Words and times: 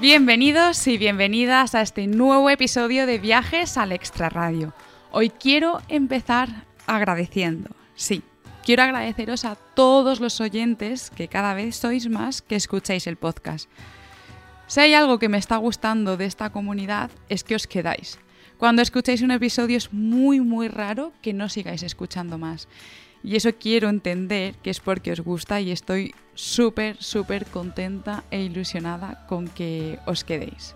Bienvenidos 0.00 0.86
y 0.86 0.96
bienvenidas 0.96 1.74
a 1.74 1.80
este 1.80 2.06
nuevo 2.06 2.48
episodio 2.50 3.04
de 3.04 3.18
Viajes 3.18 3.76
al 3.76 3.90
Extraradio. 3.90 4.72
Hoy 5.10 5.28
quiero 5.28 5.82
empezar 5.88 6.66
agradeciendo, 6.86 7.70
sí, 7.96 8.22
quiero 8.64 8.84
agradeceros 8.84 9.44
a 9.44 9.56
todos 9.56 10.20
los 10.20 10.40
oyentes, 10.40 11.10
que 11.10 11.26
cada 11.26 11.52
vez 11.52 11.74
sois 11.74 12.08
más, 12.08 12.42
que 12.42 12.54
escucháis 12.54 13.08
el 13.08 13.16
podcast. 13.16 13.68
Si 14.68 14.78
hay 14.78 14.94
algo 14.94 15.18
que 15.18 15.28
me 15.28 15.38
está 15.38 15.56
gustando 15.56 16.16
de 16.16 16.26
esta 16.26 16.50
comunidad 16.50 17.10
es 17.28 17.42
que 17.42 17.56
os 17.56 17.66
quedáis. 17.66 18.20
Cuando 18.56 18.82
escucháis 18.82 19.22
un 19.22 19.32
episodio 19.32 19.76
es 19.76 19.92
muy 19.92 20.40
muy 20.40 20.68
raro 20.68 21.12
que 21.22 21.32
no 21.32 21.48
sigáis 21.48 21.82
escuchando 21.82 22.38
más. 22.38 22.68
Y 23.28 23.36
eso 23.36 23.50
quiero 23.60 23.90
entender 23.90 24.54
que 24.62 24.70
es 24.70 24.80
porque 24.80 25.12
os 25.12 25.20
gusta 25.20 25.60
y 25.60 25.70
estoy 25.70 26.14
súper, 26.32 26.96
súper 26.98 27.44
contenta 27.44 28.24
e 28.30 28.40
ilusionada 28.40 29.26
con 29.26 29.48
que 29.48 29.98
os 30.06 30.24
quedéis. 30.24 30.74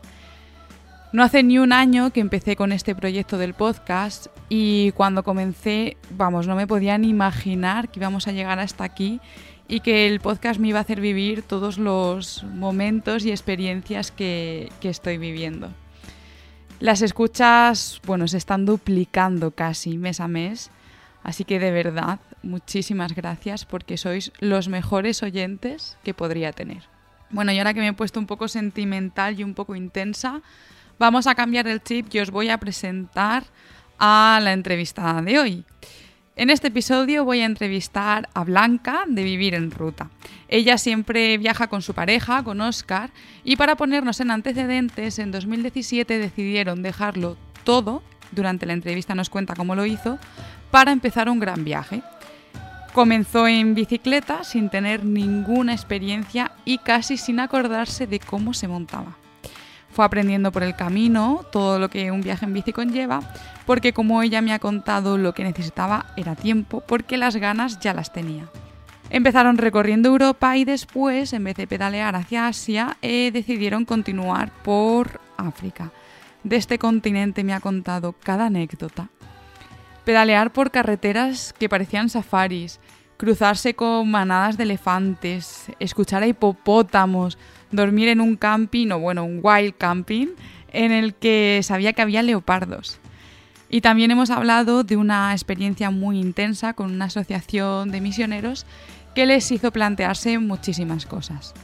No 1.14 1.22
hace 1.22 1.42
ni 1.42 1.56
un 1.56 1.72
año 1.72 2.12
que 2.12 2.20
empecé 2.20 2.54
con 2.54 2.72
este 2.72 2.94
proyecto 2.94 3.38
del 3.38 3.54
podcast 3.54 4.26
y 4.50 4.92
cuando 4.92 5.22
comencé, 5.22 5.96
vamos, 6.10 6.46
no 6.46 6.54
me 6.54 6.66
podía 6.66 6.98
ni 6.98 7.08
imaginar 7.08 7.88
que 7.88 8.00
íbamos 8.00 8.28
a 8.28 8.32
llegar 8.32 8.58
hasta 8.58 8.84
aquí 8.84 9.22
y 9.66 9.80
que 9.80 10.06
el 10.06 10.20
podcast 10.20 10.60
me 10.60 10.68
iba 10.68 10.78
a 10.78 10.82
hacer 10.82 11.00
vivir 11.00 11.40
todos 11.40 11.78
los 11.78 12.44
momentos 12.44 13.24
y 13.24 13.30
experiencias 13.30 14.10
que, 14.10 14.70
que 14.78 14.90
estoy 14.90 15.16
viviendo. 15.16 15.70
Las 16.80 17.00
escuchas, 17.00 18.02
bueno, 18.04 18.28
se 18.28 18.36
están 18.36 18.66
duplicando 18.66 19.52
casi 19.52 19.96
mes 19.96 20.20
a 20.20 20.28
mes, 20.28 20.70
así 21.22 21.44
que 21.44 21.58
de 21.58 21.70
verdad 21.70 22.20
muchísimas 22.42 23.14
gracias 23.14 23.64
porque 23.64 23.96
sois 23.96 24.32
los 24.40 24.68
mejores 24.68 25.22
oyentes 25.22 25.96
que 26.02 26.14
podría 26.14 26.52
tener. 26.52 26.82
Bueno, 27.30 27.52
y 27.52 27.58
ahora 27.58 27.74
que 27.74 27.80
me 27.80 27.88
he 27.88 27.92
puesto 27.92 28.20
un 28.20 28.26
poco 28.26 28.48
sentimental 28.48 29.38
y 29.38 29.44
un 29.44 29.54
poco 29.54 29.74
intensa, 29.74 30.42
vamos 30.98 31.26
a 31.26 31.34
cambiar 31.34 31.66
el 31.66 31.82
chip 31.82 32.14
y 32.14 32.18
os 32.18 32.30
voy 32.30 32.50
a 32.50 32.58
presentar 32.58 33.44
a 33.98 34.40
la 34.42 34.52
entrevistada 34.52 35.22
de 35.22 35.38
hoy. 35.38 35.64
En 36.34 36.48
este 36.48 36.68
episodio 36.68 37.24
voy 37.24 37.40
a 37.40 37.44
entrevistar 37.44 38.28
a 38.32 38.42
Blanca 38.42 39.04
de 39.06 39.22
Vivir 39.22 39.54
en 39.54 39.70
Ruta. 39.70 40.10
Ella 40.48 40.78
siempre 40.78 41.36
viaja 41.36 41.66
con 41.66 41.82
su 41.82 41.92
pareja, 41.92 42.42
con 42.42 42.60
Oscar, 42.62 43.10
y 43.44 43.56
para 43.56 43.76
ponernos 43.76 44.18
en 44.20 44.30
antecedentes, 44.30 45.18
en 45.18 45.30
2017 45.30 46.18
decidieron 46.18 46.82
dejarlo 46.82 47.36
todo, 47.64 48.02
durante 48.30 48.64
la 48.64 48.72
entrevista 48.72 49.14
nos 49.14 49.28
cuenta 49.28 49.54
cómo 49.54 49.74
lo 49.74 49.84
hizo, 49.84 50.18
para 50.70 50.92
empezar 50.92 51.28
un 51.28 51.38
gran 51.38 51.64
viaje. 51.64 52.02
Comenzó 52.92 53.48
en 53.48 53.74
bicicleta 53.74 54.44
sin 54.44 54.68
tener 54.68 55.02
ninguna 55.02 55.72
experiencia 55.72 56.52
y 56.66 56.76
casi 56.76 57.16
sin 57.16 57.40
acordarse 57.40 58.06
de 58.06 58.20
cómo 58.20 58.52
se 58.52 58.68
montaba. 58.68 59.16
Fue 59.90 60.04
aprendiendo 60.04 60.52
por 60.52 60.62
el 60.62 60.76
camino 60.76 61.40
todo 61.50 61.78
lo 61.78 61.88
que 61.88 62.10
un 62.10 62.20
viaje 62.20 62.44
en 62.44 62.52
bici 62.52 62.72
conlleva, 62.72 63.20
porque 63.64 63.94
como 63.94 64.22
ella 64.22 64.42
me 64.42 64.52
ha 64.52 64.58
contado, 64.58 65.16
lo 65.16 65.32
que 65.32 65.42
necesitaba 65.42 66.06
era 66.16 66.34
tiempo, 66.34 66.82
porque 66.86 67.16
las 67.16 67.36
ganas 67.36 67.80
ya 67.80 67.94
las 67.94 68.12
tenía. 68.12 68.50
Empezaron 69.08 69.56
recorriendo 69.56 70.10
Europa 70.10 70.58
y 70.58 70.64
después, 70.64 71.32
en 71.32 71.44
vez 71.44 71.56
de 71.56 71.66
pedalear 71.66 72.14
hacia 72.14 72.46
Asia, 72.46 72.98
eh, 73.00 73.30
decidieron 73.32 73.86
continuar 73.86 74.50
por 74.62 75.18
África. 75.38 75.92
De 76.44 76.56
este 76.56 76.78
continente 76.78 77.42
me 77.42 77.54
ha 77.54 77.60
contado 77.60 78.14
cada 78.22 78.46
anécdota 78.46 79.08
pedalear 80.04 80.52
por 80.52 80.70
carreteras 80.70 81.54
que 81.58 81.68
parecían 81.68 82.08
safaris, 82.08 82.80
cruzarse 83.16 83.74
con 83.74 84.10
manadas 84.10 84.56
de 84.56 84.64
elefantes, 84.64 85.66
escuchar 85.78 86.22
a 86.22 86.26
hipopótamos, 86.26 87.38
dormir 87.70 88.08
en 88.08 88.20
un 88.20 88.36
camping, 88.36 88.90
o 88.90 88.98
bueno, 88.98 89.24
un 89.24 89.40
wild 89.42 89.74
camping, 89.76 90.28
en 90.72 90.92
el 90.92 91.14
que 91.14 91.60
sabía 91.62 91.92
que 91.92 92.02
había 92.02 92.22
leopardos. 92.22 92.98
Y 93.68 93.80
también 93.80 94.10
hemos 94.10 94.30
hablado 94.30 94.84
de 94.84 94.96
una 94.96 95.32
experiencia 95.32 95.90
muy 95.90 96.18
intensa 96.18 96.74
con 96.74 96.92
una 96.92 97.06
asociación 97.06 97.90
de 97.90 98.00
misioneros 98.00 98.66
que 99.14 99.24
les 99.24 99.50
hizo 99.50 99.70
plantearse 99.70 100.38
muchísimas 100.38 101.06
cosas. 101.06 101.54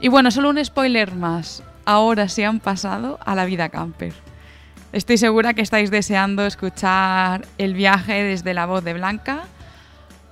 Y 0.00 0.08
bueno, 0.08 0.30
solo 0.30 0.50
un 0.50 0.64
spoiler 0.64 1.14
más. 1.14 1.62
Ahora 1.84 2.28
se 2.28 2.46
han 2.46 2.60
pasado 2.60 3.18
a 3.24 3.34
la 3.34 3.44
vida 3.44 3.68
camper. 3.68 4.14
Estoy 4.92 5.18
segura 5.18 5.54
que 5.54 5.62
estáis 5.62 5.92
deseando 5.92 6.44
escuchar 6.44 7.42
el 7.58 7.74
viaje 7.74 8.24
desde 8.24 8.54
la 8.54 8.66
voz 8.66 8.82
de 8.82 8.94
Blanca, 8.94 9.42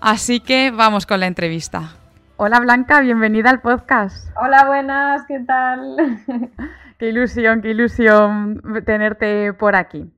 así 0.01 0.41
que 0.41 0.73
vamos 0.73 1.07
con 1.07 1.21
la 1.21 1.29
entrevista. 1.29 1.93
Hola 2.39 2.59
Blanca, 2.59 3.01
bienvenida 3.01 3.51
al 3.51 3.61
podcast. 3.61 4.29
Hola, 4.37 4.65
buenas, 4.67 5.25
¿qué 5.29 5.39
tal? 5.47 5.97
qué 6.99 7.09
ilusión, 7.09 7.63
qué 7.63 7.71
ilusión 7.71 8.61
tenerte 8.85 9.53
por 9.53 9.77
aquí. 9.77 10.13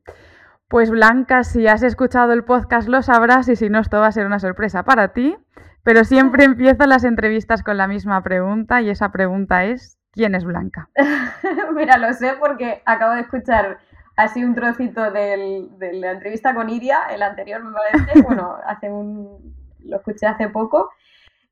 Pues 0.69 0.91
Blanca, 0.91 1.45
si 1.45 1.67
has 1.67 1.83
escuchado 1.83 2.33
el 2.33 2.43
podcast 2.43 2.89
lo 2.89 3.03
sabrás 3.03 3.47
y 3.51 3.57
si 3.57 3.69
no, 3.69 3.81
esto 3.81 4.01
va 4.01 4.07
a 4.07 4.13
ser 4.13 4.25
una 4.25 4.39
sorpresa 4.39 4.85
para 4.85 5.09
ti. 5.09 5.37
Pero 5.83 6.05
siempre 6.05 6.45
empiezo 6.47 6.87
las 6.87 7.05
entrevistas 7.05 7.63
con 7.63 7.77
la 7.77 7.87
misma 7.87 8.23
pregunta 8.23 8.81
y 8.81 8.89
esa 8.89 9.13
pregunta 9.13 9.65
es, 9.65 9.99
¿quién 10.13 10.35
es 10.35 10.45
Blanca? 10.45 10.89
Mira, 11.75 11.99
lo 11.99 12.15
sé 12.15 12.37
porque 12.41 12.81
acabo 12.87 13.13
de 13.13 13.21
escuchar 13.21 13.81
así 14.25 14.45
un 14.45 14.55
trocito 14.55 15.11
del, 15.11 15.69
de 15.79 15.93
la 15.95 16.13
entrevista 16.13 16.55
con 16.55 16.69
Iria, 16.69 17.07
el 17.11 17.23
anterior 17.23 17.63
me 17.63 17.73
parece, 17.73 18.23
bueno, 18.23 18.57
hace 18.67 18.91
un, 18.91 19.55
lo 19.81 19.97
escuché 19.97 20.27
hace 20.27 20.49
poco, 20.49 20.91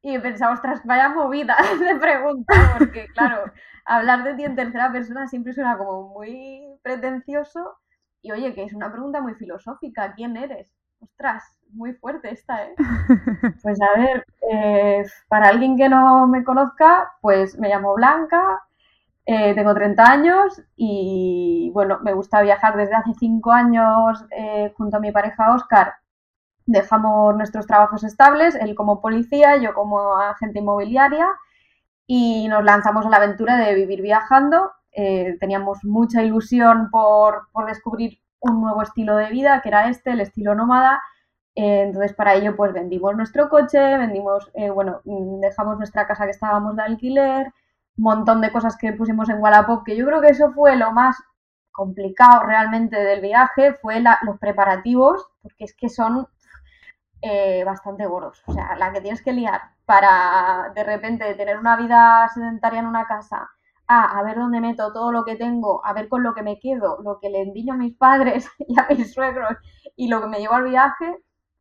y 0.03 0.19
pensaba, 0.19 0.53
ostras, 0.53 0.81
vaya 0.85 1.09
movida 1.09 1.57
de 1.81 1.97
pregunta, 1.97 2.55
porque 2.79 3.07
claro, 3.09 3.51
hablar 3.85 4.25
de 4.25 4.35
ti 4.35 4.45
en 4.45 4.57
tercera 4.57 4.93
persona 4.93 5.27
siempre 5.27 5.53
suena 5.53 5.77
como 5.77 6.09
muy 6.09 6.63
pretencioso, 6.83 7.79
y 8.23 8.33
oye, 8.33 8.55
que 8.55 8.65
es 8.65 8.75
una 8.75 8.91
pregunta 8.91 9.21
muy 9.21 9.35
filosófica, 9.35 10.13
¿quién 10.15 10.37
eres? 10.37 10.69
Ostras, 11.01 11.45
muy 11.71 11.95
fuerte 11.95 12.33
esta, 12.33 12.65
¿eh? 12.65 12.75
Pues 13.63 13.81
a 13.81 13.99
ver, 13.99 14.27
eh, 14.51 15.05
para 15.29 15.49
alguien 15.49 15.77
que 15.77 15.89
no 15.89 16.27
me 16.27 16.45
conozca, 16.45 17.13
pues 17.21 17.59
me 17.59 17.69
llamo 17.69 17.95
Blanca, 17.95 18.68
eh, 19.31 19.55
tengo 19.55 19.75
30 19.75 20.03
años 20.11 20.63
y 20.75 21.71
bueno, 21.75 21.99
me 22.03 22.15
gusta 22.15 22.41
viajar 22.41 22.79
desde 22.79 22.95
hace 22.95 23.13
5 23.13 23.53
años 23.53 24.25
eh, 24.31 24.73
junto 24.75 24.97
a 24.97 25.01
mi 25.01 25.13
pareja 25.13 25.55
Oscar. 25.55 25.97
Dejamos 26.65 27.37
nuestros 27.37 27.67
trabajos 27.67 28.05
estables, 28.05 28.55
él 28.55 28.75
como 28.75 29.03
policía, 29.03 29.59
yo 29.59 29.75
como 29.75 30.15
agente 30.17 30.61
inmobiliaria 30.61 31.29
y 32.07 32.49
nos 32.49 32.65
lanzamos 32.65 33.05
a 33.05 33.11
la 33.11 33.19
aventura 33.19 33.59
de 33.59 33.75
vivir 33.75 34.01
viajando. 34.01 34.73
Eh, 34.93 35.37
teníamos 35.39 35.85
mucha 35.85 36.23
ilusión 36.23 36.89
por, 36.91 37.49
por, 37.53 37.67
descubrir 37.67 38.21
un 38.41 38.63
nuevo 38.63 38.81
estilo 38.81 39.15
de 39.17 39.29
vida, 39.29 39.61
que 39.63 39.69
era 39.69 39.91
este, 39.91 40.13
el 40.13 40.21
estilo 40.23 40.55
nómada. 40.55 41.03
entonces, 41.55 42.15
para 42.15 42.35
ello, 42.35 42.57
pues 42.57 42.73
vendimos 42.73 43.15
nuestro 43.15 43.51
coche, 43.51 43.79
vendimos, 43.99 44.51
bueno, 44.75 45.03
dejamos 45.05 45.77
nuestra 45.77 46.07
casa 46.07 46.25
que 46.25 46.31
estábamos 46.31 46.77
de 46.77 46.83
alquiler, 46.83 47.53
montón 48.05 48.41
de 48.41 48.53
cosas 48.53 48.77
que 48.77 48.93
pusimos 48.93 49.29
en 49.29 49.41
Wallapop, 49.41 49.85
que 49.85 49.97
yo 49.97 50.07
creo 50.07 50.21
que 50.21 50.29
eso 50.29 50.53
fue 50.53 50.77
lo 50.77 50.93
más 50.93 51.17
complicado 51.73 52.43
realmente 52.45 52.97
del 52.97 53.21
viaje, 53.21 53.75
fue 53.75 54.01
los 54.01 54.39
preparativos, 54.41 55.27
porque 55.43 55.65
es 55.65 55.75
que 55.75 55.89
son 55.89 56.27
eh, 57.23 57.63
bastante 57.65 58.07
gordos. 58.07 58.43
O 58.47 58.53
sea, 58.53 58.77
la 58.77 58.93
que 58.93 59.01
tienes 59.01 59.23
que 59.23 59.33
liar 59.33 59.61
para 59.85 60.73
de 60.75 60.85
repente 60.85 61.35
tener 61.35 61.59
una 61.59 61.77
vida 61.77 62.29
sedentaria 62.35 62.81
en 62.81 62.87
una 62.87 63.07
casa, 63.07 63.49
a, 63.89 64.23
ver 64.23 64.37
dónde 64.37 64.61
meto 64.61 64.93
todo 64.93 65.13
lo 65.13 65.25
que 65.25 65.37
tengo, 65.37 65.85
a 65.85 65.93
ver 65.95 66.09
con 66.09 66.23
lo 66.23 66.35
que 66.35 66.43
me 66.43 66.61
quedo, 66.61 67.01
lo 67.03 67.19
que 67.21 67.31
le 67.31 67.43
endiño 67.43 67.75
a 67.75 67.77
mis 67.79 67.97
padres 67.97 68.49
y 68.59 68.79
a 68.79 68.87
mis 68.91 69.13
suegros 69.15 69.57
y 69.97 70.09
lo 70.09 70.21
que 70.21 70.27
me 70.29 70.39
llevo 70.39 70.55
al 70.55 70.65
viaje, 70.65 71.17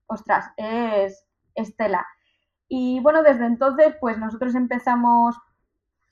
ostras, 0.07 0.51
es 0.57 1.25
estela. 1.55 2.05
Y 2.67 2.99
bueno, 2.99 3.23
desde 3.23 3.45
entonces, 3.45 3.95
pues 3.99 4.17
nosotros 4.17 4.55
empezamos 4.55 5.37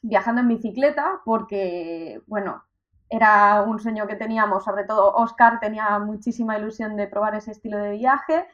viajando 0.07 0.41
en 0.41 0.47
bicicleta 0.47 1.21
porque, 1.25 2.21
bueno, 2.27 2.63
era 3.09 3.61
un 3.61 3.79
sueño 3.79 4.07
que 4.07 4.15
teníamos, 4.15 4.63
sobre 4.63 4.83
todo 4.83 5.13
Oscar 5.13 5.59
tenía 5.59 5.97
muchísima 5.99 6.57
ilusión 6.57 6.95
de 6.95 7.07
probar 7.07 7.35
ese 7.35 7.51
estilo 7.51 7.77
de 7.77 7.91
viaje. 7.91 8.45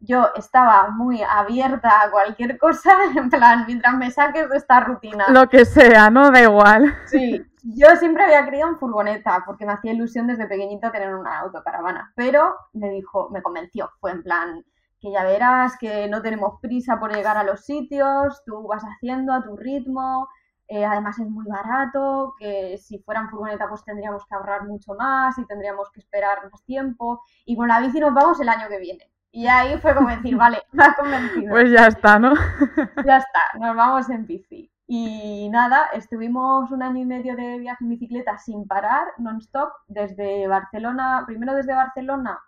Yo 0.00 0.28
estaba 0.34 0.90
muy 0.90 1.22
abierta 1.22 2.02
a 2.02 2.10
cualquier 2.10 2.58
cosa, 2.58 2.90
en 3.16 3.28
plan, 3.28 3.64
mientras 3.66 3.96
me 3.96 4.10
saques 4.10 4.48
de 4.48 4.56
esta 4.56 4.80
rutina. 4.80 5.26
Lo 5.28 5.48
que 5.48 5.64
sea, 5.64 6.10
¿no? 6.10 6.30
Da 6.30 6.42
igual. 6.42 6.94
Sí, 7.06 7.44
Yo 7.62 7.88
siempre 7.96 8.24
había 8.24 8.44
querido 8.44 8.68
en 8.68 8.78
furgoneta 8.78 9.42
porque 9.44 9.66
me 9.66 9.72
hacía 9.72 9.92
ilusión 9.92 10.26
desde 10.26 10.46
pequeñita 10.46 10.90
tener 10.90 11.14
una 11.14 11.40
autocaravana, 11.40 12.12
pero 12.14 12.54
me 12.72 12.88
dijo, 12.90 13.28
me 13.30 13.42
convenció, 13.42 13.90
fue 14.00 14.12
en 14.12 14.22
plan 14.22 14.64
que 15.00 15.10
ya 15.10 15.24
verás 15.24 15.78
que 15.78 16.08
no 16.08 16.20
tenemos 16.22 16.60
prisa 16.60 17.00
por 17.00 17.12
llegar 17.14 17.36
a 17.36 17.44
los 17.44 17.64
sitios, 17.64 18.42
tú 18.44 18.66
vas 18.68 18.82
haciendo 18.82 19.32
a 19.32 19.42
tu 19.42 19.56
ritmo, 19.56 20.28
eh, 20.72 20.84
además 20.84 21.18
es 21.18 21.28
muy 21.28 21.44
barato, 21.46 22.34
que 22.38 22.78
si 22.78 23.00
fuera 23.00 23.22
en 23.22 23.28
furgoneta 23.28 23.68
pues 23.68 23.84
tendríamos 23.84 24.24
que 24.24 24.34
ahorrar 24.36 24.68
mucho 24.68 24.94
más 24.94 25.36
y 25.36 25.44
tendríamos 25.44 25.90
que 25.90 25.98
esperar 25.98 26.48
más 26.48 26.62
tiempo 26.62 27.22
y 27.44 27.56
con 27.56 27.66
la 27.66 27.80
bici 27.80 27.98
nos 27.98 28.14
vamos 28.14 28.40
el 28.40 28.48
año 28.48 28.68
que 28.68 28.78
viene. 28.78 29.10
Y 29.32 29.48
ahí 29.48 29.76
fue 29.78 29.96
como 29.96 30.10
decir, 30.10 30.36
vale, 30.36 30.62
me 30.70 30.84
ha 30.84 30.94
convencido. 30.94 31.50
Pues 31.50 31.72
ya 31.72 31.88
está, 31.88 32.20
¿no? 32.20 32.34
ya 33.04 33.16
está, 33.16 33.40
nos 33.58 33.74
vamos 33.74 34.08
en 34.10 34.26
bici. 34.26 34.70
Y 34.86 35.48
nada, 35.50 35.86
estuvimos 35.92 36.70
un 36.70 36.84
año 36.84 37.00
y 37.00 37.04
medio 37.04 37.34
de 37.34 37.58
viaje 37.58 37.82
en 37.82 37.90
bicicleta 37.90 38.38
sin 38.38 38.68
parar, 38.68 39.08
non-stop, 39.18 39.72
desde 39.88 40.46
Barcelona, 40.46 41.24
primero 41.26 41.54
desde 41.54 41.74
Barcelona 41.74 42.40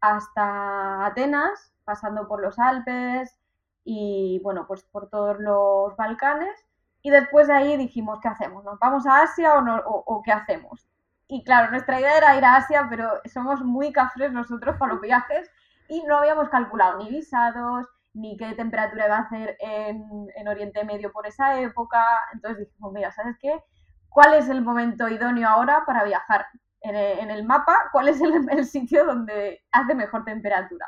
hasta 0.00 1.04
Atenas, 1.04 1.74
pasando 1.84 2.26
por 2.26 2.40
los 2.40 2.58
Alpes 2.58 3.36
y 3.84 4.40
bueno, 4.42 4.66
pues 4.66 4.82
por 4.84 5.10
todos 5.10 5.38
los 5.38 5.94
Balcanes. 5.96 6.69
Y 7.02 7.10
después 7.10 7.48
de 7.48 7.54
ahí 7.54 7.76
dijimos, 7.76 8.18
¿qué 8.20 8.28
hacemos? 8.28 8.64
¿Nos 8.64 8.78
vamos 8.78 9.06
a 9.06 9.22
Asia 9.22 9.54
o, 9.54 9.62
no, 9.62 9.76
o 9.84 10.22
qué 10.22 10.32
hacemos? 10.32 10.90
Y 11.32 11.44
claro, 11.44 11.70
nuestra 11.70 12.00
idea 12.00 12.18
era 12.18 12.36
ir 12.36 12.44
a 12.44 12.56
Asia, 12.56 12.88
pero 12.90 13.08
somos 13.32 13.60
muy 13.62 13.92
cafres 13.92 14.32
nosotros 14.32 14.76
para 14.78 14.94
los 14.94 15.00
viajes 15.02 15.48
y 15.88 16.02
no 16.02 16.18
habíamos 16.18 16.48
calculado 16.48 16.98
ni 16.98 17.08
visados, 17.08 17.86
ni 18.14 18.36
qué 18.36 18.52
temperatura 18.54 19.06
iba 19.06 19.16
a 19.16 19.20
hacer 19.20 19.56
en, 19.60 20.48
Oriente 20.48 20.84
Medio 20.84 21.12
por 21.12 21.28
esa 21.28 21.60
época. 21.60 22.04
Entonces 22.32 22.66
dijimos, 22.66 22.92
mira, 22.92 23.12
¿sabes 23.12 23.36
qué? 23.40 23.62
¿Cuál 24.08 24.34
es 24.34 24.48
el 24.48 24.62
momento 24.62 25.08
idóneo 25.08 25.48
ahora 25.48 25.84
para 25.86 26.02
viajar? 26.02 26.46
En 26.80 27.30
el, 27.30 27.44
mapa, 27.44 27.76
¿cuál 27.92 28.08
es 28.08 28.20
el, 28.20 28.64
sitio 28.66 29.04
donde 29.04 29.62
hace 29.70 29.94
mejor 29.94 30.24
temperatura? 30.24 30.86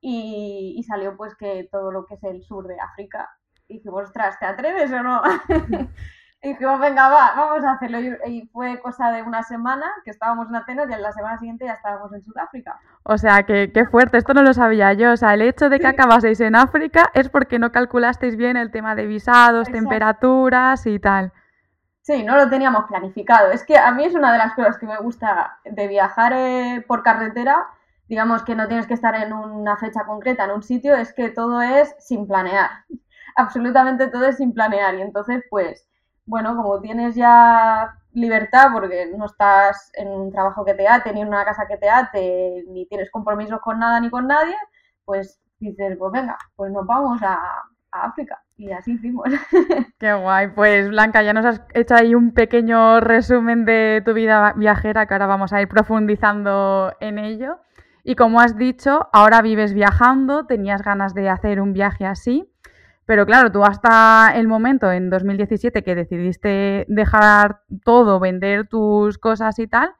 Y, 0.00 0.74
y, 0.76 0.82
salió 0.82 1.16
pues 1.16 1.36
que 1.36 1.68
todo 1.70 1.92
lo 1.92 2.06
que 2.06 2.14
es 2.14 2.24
el 2.24 2.42
sur 2.42 2.66
de 2.66 2.80
África. 2.80 3.28
Y 3.68 3.74
dijimos, 3.74 4.04
ostras, 4.04 4.38
¿te 4.38 4.46
atreves 4.46 4.92
o 4.92 5.02
no? 5.02 5.22
Y 6.42 6.50
dijimos, 6.50 6.78
venga, 6.78 7.08
va, 7.08 7.32
vamos 7.34 7.64
a 7.64 7.72
hacerlo. 7.72 7.98
Y 8.00 8.46
fue 8.52 8.78
cosa 8.80 9.10
de 9.10 9.22
una 9.22 9.42
semana 9.42 9.86
que 10.04 10.10
estábamos 10.10 10.48
en 10.48 10.56
Atenas 10.56 10.88
y 10.88 10.92
en 10.92 11.02
la 11.02 11.10
semana 11.10 11.38
siguiente 11.38 11.64
ya 11.64 11.72
estábamos 11.72 12.12
en 12.12 12.22
Sudáfrica. 12.22 12.78
O 13.02 13.18
sea, 13.18 13.42
que 13.42 13.72
qué 13.72 13.86
fuerte, 13.86 14.18
esto 14.18 14.34
no 14.34 14.42
lo 14.42 14.52
sabía 14.54 14.92
yo. 14.92 15.12
O 15.12 15.16
sea, 15.16 15.34
el 15.34 15.42
hecho 15.42 15.68
de 15.68 15.80
que 15.80 15.86
acabaseis 15.86 16.40
en 16.40 16.54
África 16.54 17.10
es 17.14 17.28
porque 17.30 17.58
no 17.58 17.72
calculasteis 17.72 18.36
bien 18.36 18.56
el 18.56 18.70
tema 18.70 18.94
de 18.94 19.06
visados, 19.06 19.68
temperaturas 19.68 20.86
y 20.86 21.00
tal. 21.00 21.32
Sí, 22.02 22.22
no 22.22 22.36
lo 22.36 22.48
teníamos 22.48 22.84
planificado. 22.84 23.50
Es 23.50 23.64
que 23.64 23.76
a 23.76 23.90
mí 23.90 24.04
es 24.04 24.14
una 24.14 24.30
de 24.30 24.38
las 24.38 24.54
cosas 24.54 24.78
que 24.78 24.86
me 24.86 24.98
gusta 24.98 25.58
de 25.64 25.88
viajar 25.88 26.32
eh, 26.32 26.84
por 26.86 27.02
carretera. 27.02 27.66
Digamos 28.08 28.44
que 28.44 28.54
no 28.54 28.68
tienes 28.68 28.86
que 28.86 28.94
estar 28.94 29.16
en 29.16 29.32
una 29.32 29.76
fecha 29.78 30.04
concreta, 30.04 30.44
en 30.44 30.52
un 30.52 30.62
sitio, 30.62 30.94
es 30.94 31.12
que 31.12 31.30
todo 31.30 31.60
es 31.60 31.96
sin 31.98 32.28
planear. 32.28 32.70
Absolutamente 33.36 34.08
todo 34.08 34.26
es 34.26 34.38
sin 34.38 34.52
planear. 34.52 34.94
Y 34.96 35.02
entonces, 35.02 35.44
pues, 35.50 35.86
bueno, 36.24 36.56
como 36.56 36.80
tienes 36.80 37.14
ya 37.14 37.94
libertad 38.12 38.68
porque 38.72 39.06
no 39.16 39.26
estás 39.26 39.90
en 39.94 40.08
un 40.08 40.32
trabajo 40.32 40.64
que 40.64 40.74
te 40.74 40.88
ate, 40.88 41.12
ni 41.12 41.20
en 41.20 41.28
una 41.28 41.44
casa 41.44 41.66
que 41.68 41.76
te 41.76 41.88
ate, 41.88 42.64
ni 42.68 42.86
tienes 42.86 43.10
compromisos 43.10 43.60
con 43.60 43.78
nada 43.78 44.00
ni 44.00 44.10
con 44.10 44.26
nadie, 44.26 44.56
pues 45.04 45.38
dices, 45.58 45.96
pues 45.98 46.12
venga, 46.12 46.36
pues 46.56 46.72
nos 46.72 46.86
vamos 46.86 47.20
a, 47.22 47.38
África. 47.92 48.42
Y 48.58 48.70
así 48.72 48.92
hicimos. 48.92 49.24
Qué 49.98 50.12
guay. 50.12 50.48
Pues 50.48 50.88
Blanca, 50.88 51.22
ya 51.22 51.32
nos 51.32 51.46
has 51.46 51.62
hecho 51.72 51.94
ahí 51.94 52.14
un 52.14 52.32
pequeño 52.32 53.00
resumen 53.00 53.64
de 53.64 54.02
tu 54.04 54.12
vida 54.12 54.52
viajera 54.54 55.06
que 55.06 55.14
ahora 55.14 55.26
vamos 55.26 55.54
a 55.54 55.62
ir 55.62 55.68
profundizando 55.68 56.92
en 57.00 57.18
ello. 57.18 57.58
Y 58.04 58.14
como 58.14 58.40
has 58.40 58.56
dicho, 58.56 59.08
ahora 59.12 59.40
vives 59.40 59.72
viajando, 59.72 60.46
tenías 60.46 60.82
ganas 60.82 61.14
de 61.14 61.30
hacer 61.30 61.60
un 61.60 61.72
viaje 61.72 62.06
así. 62.06 62.52
Pero 63.06 63.24
claro, 63.24 63.52
tú 63.52 63.64
hasta 63.64 64.32
el 64.34 64.48
momento, 64.48 64.90
en 64.90 65.10
2017, 65.10 65.82
que 65.84 65.94
decidiste 65.94 66.84
dejar 66.88 67.60
todo, 67.84 68.18
vender 68.18 68.66
tus 68.66 69.16
cosas 69.18 69.58
y 69.60 69.68
tal, 69.68 69.94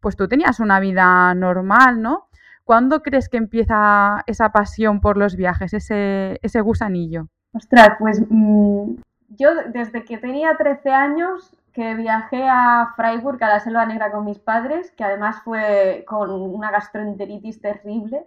pues 0.00 0.16
tú 0.16 0.28
tenías 0.28 0.60
una 0.60 0.78
vida 0.78 1.34
normal, 1.34 2.00
¿no? 2.00 2.28
¿Cuándo 2.64 3.02
crees 3.02 3.28
que 3.28 3.36
empieza 3.36 4.22
esa 4.26 4.50
pasión 4.52 5.00
por 5.00 5.16
los 5.16 5.34
viajes, 5.34 5.74
ese, 5.74 6.38
ese 6.42 6.60
gusanillo? 6.60 7.26
Ostras, 7.52 7.96
pues 7.98 8.22
mm, 8.28 8.94
yo 9.30 9.50
desde 9.72 10.04
que 10.04 10.18
tenía 10.18 10.56
13 10.56 10.90
años 10.90 11.56
que 11.72 11.94
viajé 11.94 12.46
a 12.48 12.92
Freiburg, 12.96 13.42
a 13.42 13.48
la 13.48 13.60
Selva 13.60 13.86
Negra 13.86 14.12
con 14.12 14.24
mis 14.24 14.38
padres, 14.38 14.92
que 14.92 15.04
además 15.04 15.42
fue 15.42 16.04
con 16.06 16.30
una 16.30 16.70
gastroenteritis 16.70 17.60
terrible, 17.60 18.26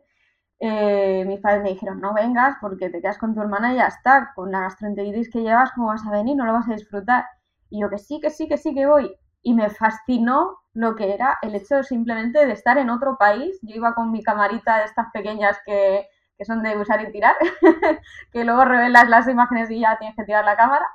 eh, 0.59 1.25
mis 1.25 1.39
padres 1.41 1.63
me 1.63 1.69
dijeron, 1.71 1.99
no 1.99 2.13
vengas 2.13 2.57
porque 2.61 2.89
te 2.89 3.01
quedas 3.01 3.17
con 3.17 3.35
tu 3.35 3.41
hermana 3.41 3.73
y 3.73 3.77
ya 3.77 3.87
está, 3.87 4.31
con 4.35 4.51
la 4.51 4.61
gastroenteritis 4.61 5.29
que 5.29 5.41
llevas, 5.41 5.71
¿cómo 5.73 5.87
vas 5.87 6.05
a 6.05 6.11
venir? 6.11 6.35
No 6.37 6.45
lo 6.45 6.53
vas 6.53 6.67
a 6.69 6.73
disfrutar. 6.73 7.25
Y 7.69 7.81
yo 7.81 7.89
que 7.89 7.97
sí, 7.97 8.19
que 8.21 8.29
sí, 8.29 8.47
que 8.47 8.57
sí, 8.57 8.73
que 8.73 8.85
voy. 8.85 9.13
Y 9.41 9.53
me 9.53 9.69
fascinó 9.69 10.57
lo 10.73 10.95
que 10.95 11.13
era 11.13 11.37
el 11.41 11.55
hecho 11.55 11.83
simplemente 11.83 12.45
de 12.45 12.53
estar 12.53 12.77
en 12.77 12.89
otro 12.89 13.17
país. 13.17 13.59
Yo 13.61 13.75
iba 13.75 13.93
con 13.95 14.11
mi 14.11 14.23
camarita 14.23 14.79
de 14.79 14.85
estas 14.85 15.07
pequeñas 15.11 15.57
que, 15.65 16.07
que 16.37 16.45
son 16.45 16.63
de 16.63 16.77
usar 16.77 17.01
y 17.01 17.11
tirar, 17.11 17.35
que 18.31 18.43
luego 18.43 18.65
revelas 18.65 19.09
las 19.09 19.27
imágenes 19.27 19.69
y 19.71 19.81
ya 19.81 19.97
tienes 19.97 20.15
que 20.15 20.23
tirar 20.25 20.45
la 20.45 20.57
cámara. 20.57 20.85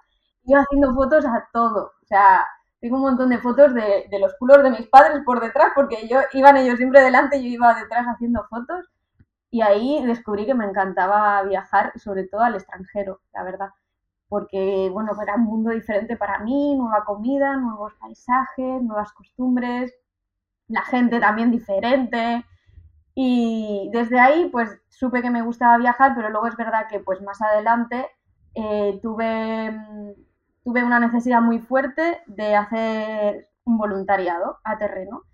Iba 0.45 0.61
haciendo 0.62 0.95
fotos 0.95 1.25
a 1.27 1.49
todo. 1.53 1.93
O 2.03 2.07
sea, 2.07 2.47
tengo 2.81 2.97
un 2.97 3.03
montón 3.03 3.31
de 3.31 3.39
fotos 3.39 3.75
de, 3.75 4.07
de 4.11 4.19
los 4.19 4.35
culos 4.39 4.62
de 4.62 4.71
mis 4.71 4.89
padres 4.89 5.21
por 5.25 5.41
detrás, 5.41 5.73
porque 5.75 6.09
yo 6.09 6.21
iban 6.33 6.57
ellos 6.57 6.79
siempre 6.79 7.03
delante 7.03 7.37
y 7.39 7.45
yo 7.45 7.49
iba 7.57 7.75
detrás 7.75 8.07
haciendo 8.07 8.45
fotos 8.49 8.87
y 9.50 9.62
ahí 9.62 10.05
descubrí 10.06 10.47
que 10.47 10.55
me 10.55 10.64
encantaba 10.64 11.43
viajar, 11.43 11.93
sobre 11.99 12.26
todo 12.29 12.43
al 12.43 12.55
extranjero, 12.55 13.20
la 13.35 13.43
verdad. 13.43 13.70
Porque, 14.29 14.88
bueno, 14.93 15.12
era 15.20 15.35
un 15.35 15.44
mundo 15.44 15.70
diferente 15.70 16.17
para 16.17 16.38
mí, 16.41 16.76
nueva 16.76 17.05
comida, 17.05 17.56
nuevos 17.56 17.94
paisajes, 17.94 18.82
nuevas 18.82 19.12
costumbres, 19.12 19.93
la 20.69 20.82
gente 20.82 21.20
también 21.20 21.50
diferente. 21.50 22.44
Y 23.14 23.91
desde 23.93 24.20
ahí, 24.20 24.49
pues, 24.50 24.70
supe 24.88 25.23
que 25.23 25.31
me 25.31 25.43
gustaba 25.43 25.79
viajar, 25.79 26.14
pero 26.14 26.31
luego 26.31 26.47
es 26.47 26.56
verdad 26.56 26.87
que, 26.88 27.00
pues, 27.00 27.20
más 27.23 27.43
adelante 27.43 28.06
eh, 28.55 29.00
tuve, 29.02 29.73
tuve 30.64 30.85
una 30.85 31.00
necesidad 31.00 31.41
muy 31.43 31.58
fuerte 31.61 32.23
de 32.26 32.55
hacer 32.56 33.49
un 33.64 33.79
voluntariado 33.79 34.58
a 34.64 34.78
terreno. 34.78 35.25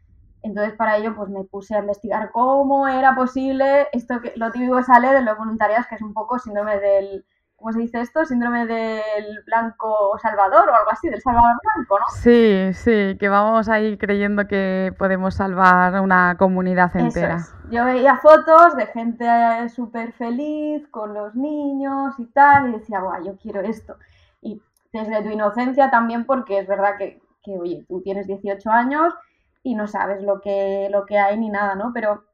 Entonces, 0.47 0.75
para 0.75 0.97
ello, 0.97 1.13
pues 1.17 1.29
me 1.29 1.43
puse 1.43 1.75
a 1.75 1.81
investigar 1.81 2.31
cómo 2.31 2.87
era 2.87 3.17
posible 3.17 3.89
esto 3.93 4.21
que 4.21 4.33
lo 4.37 4.53
típico 4.53 4.81
sale 4.81 5.13
de 5.13 5.23
los 5.23 5.37
voluntariados, 5.37 5.89
que 5.89 5.97
es 5.97 6.03
un 6.03 6.15
poco 6.15 6.39
síndrome 6.39 6.79
del, 6.79 7.27
¿cómo 7.57 7.73
se 7.73 7.81
dice 7.81 8.01
esto? 8.01 8.25
Síndrome 8.25 8.65
del 8.65 9.43
blanco 9.45 10.17
salvador 10.23 10.69
o 10.69 10.75
algo 10.75 10.93
así, 10.93 11.09
del 11.09 11.21
salvador 11.21 11.57
blanco, 11.65 11.99
¿no? 11.99 12.05
Sí, 12.15 12.71
sí, 12.75 13.17
que 13.19 13.29
vamos 13.29 13.69
ahí 13.69 13.99
creyendo 13.99 14.47
que 14.47 14.95
podemos 14.97 15.35
salvar 15.35 16.01
una 16.01 16.37
comunidad 16.39 16.97
entera. 16.97 17.39
Yo 17.69 17.85
veía 17.85 18.17
fotos 18.19 18.77
de 18.77 18.87
gente 18.87 19.27
súper 19.71 20.13
feliz 20.13 20.87
con 20.93 21.13
los 21.13 21.35
niños 21.35 22.15
y 22.19 22.27
tal, 22.27 22.69
y 22.69 22.79
decía, 22.79 23.01
guau, 23.01 23.25
yo 23.25 23.37
quiero 23.37 23.63
esto. 23.63 23.97
Y 24.43 24.63
desde 24.93 25.25
tu 25.25 25.31
inocencia 25.31 25.91
también, 25.91 26.25
porque 26.25 26.61
es 26.61 26.69
verdad 26.69 26.99
que, 26.99 27.21
que 27.43 27.59
oye, 27.59 27.85
tú 27.89 28.01
tienes 28.03 28.29
18 28.29 28.71
años 28.71 29.13
y 29.67 29.75
no 29.75 29.89
sabes 29.89 30.23
lo 30.23 30.41
que, 30.41 30.89
lo 30.93 31.07
que 31.07 31.19
hay 31.19 31.37
ni 31.37 31.51
nada, 31.51 31.75
¿no? 31.75 31.91
Pero 31.93 32.25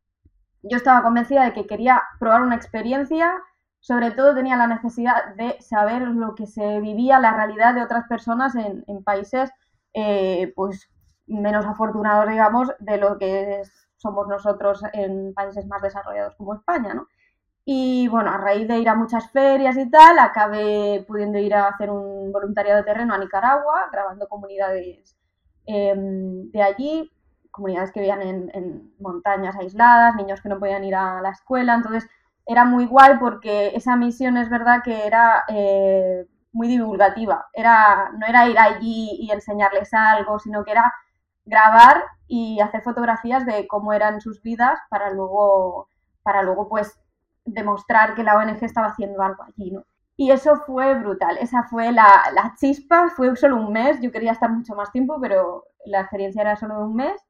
yo 0.62 0.76
estaba 0.76 1.02
convencida 1.02 1.44
de 1.44 1.54
que 1.54 1.66
quería 1.66 2.02
probar 2.20 2.42
una 2.42 2.56
experiencia, 2.56 3.32
sobre 3.80 4.10
todo 4.10 4.34
tenía 4.34 4.54
la 4.54 4.66
necesidad 4.66 5.34
de 5.36 5.56
saber 5.62 6.02
lo 6.02 6.34
que 6.34 6.46
se 6.46 6.78
vivía, 6.80 7.18
la 7.20 7.32
realidad 7.34 7.74
de 7.74 7.82
otras 7.82 8.06
personas 8.06 8.54
en, 8.54 9.02
países 9.02 9.50
eh, 9.94 10.52
pues 10.54 10.90
menos 11.26 11.64
afortunados, 11.64 12.28
digamos, 12.28 12.70
de 12.80 12.98
lo 12.98 13.16
que 13.16 13.62
somos 13.96 14.28
nosotros 14.28 14.82
en 14.92 15.32
países 15.32 15.66
más 15.66 15.80
desarrollados 15.80 16.34
como 16.36 16.52
España, 16.52 16.92
¿no? 16.92 17.08
Y 17.64 18.08
bueno, 18.08 18.30
a 18.30 18.36
raíz 18.36 18.68
de 18.68 18.78
ir 18.78 18.90
a 18.90 18.94
muchas 18.94 19.30
ferias 19.30 19.78
y 19.78 19.90
tal, 19.90 20.18
acabé 20.18 21.02
pudiendo 21.08 21.38
ir 21.38 21.54
a 21.54 21.68
hacer 21.68 21.88
un 21.90 22.30
voluntariado 22.30 22.80
de 22.80 22.84
terreno 22.84 23.14
a 23.14 23.18
Nicaragua, 23.18 23.88
grabando 23.90 24.28
comunidades 24.28 25.16
em, 25.64 26.50
de 26.50 26.62
allí, 26.62 27.10
comunidades 27.52 27.92
que 27.92 28.00
vivían 28.00 28.22
en, 28.22 28.94
montañas 28.98 29.54
aisladas, 29.56 30.16
niños 30.16 30.40
que 30.40 30.48
no 30.48 30.58
podían 30.58 30.84
ir 30.84 30.96
a 30.96 31.20
la 31.20 31.30
escuela, 31.30 31.74
entonces 31.74 32.08
era 32.46 32.64
muy 32.64 32.86
guay 32.86 33.18
porque 33.20 33.68
esa 33.76 33.94
misión 33.96 34.36
es 34.36 34.50
verdad 34.50 34.82
que 34.82 35.06
era 35.06 35.44
eh, 35.48 36.26
muy 36.52 36.66
divulgativa, 36.68 37.46
era, 37.52 38.10
no 38.18 38.26
era 38.26 38.48
ir 38.48 38.58
allí 38.58 39.10
y 39.20 39.30
enseñarles 39.30 39.92
algo, 39.94 40.38
sino 40.38 40.64
que 40.64 40.72
era 40.72 40.92
grabar 41.44 42.04
y 42.26 42.60
hacer 42.60 42.82
fotografías 42.82 43.46
de 43.46 43.66
cómo 43.68 43.92
eran 43.92 44.20
sus 44.20 44.42
vidas 44.42 44.78
para 44.88 45.10
luego, 45.10 45.88
para 46.22 46.42
luego 46.42 46.68
pues 46.68 46.98
demostrar 47.44 48.14
que 48.14 48.22
la 48.22 48.36
ONG 48.36 48.62
estaba 48.62 48.88
haciendo 48.88 49.22
algo 49.22 49.42
allí, 49.44 49.70
¿no? 49.70 49.84
Y 50.16 50.30
eso 50.30 50.56
fue 50.66 50.94
brutal, 50.94 51.38
esa 51.38 51.64
fue 51.64 51.90
la, 51.90 52.22
la, 52.34 52.54
chispa, 52.56 53.08
fue 53.10 53.34
solo 53.34 53.56
un 53.56 53.72
mes, 53.72 54.00
yo 54.00 54.12
quería 54.12 54.32
estar 54.32 54.50
mucho 54.50 54.74
más 54.74 54.92
tiempo, 54.92 55.18
pero 55.20 55.64
la 55.86 56.02
experiencia 56.02 56.42
era 56.42 56.56
solo 56.56 56.76
de 56.76 56.84
un 56.84 56.94
mes 56.94 57.20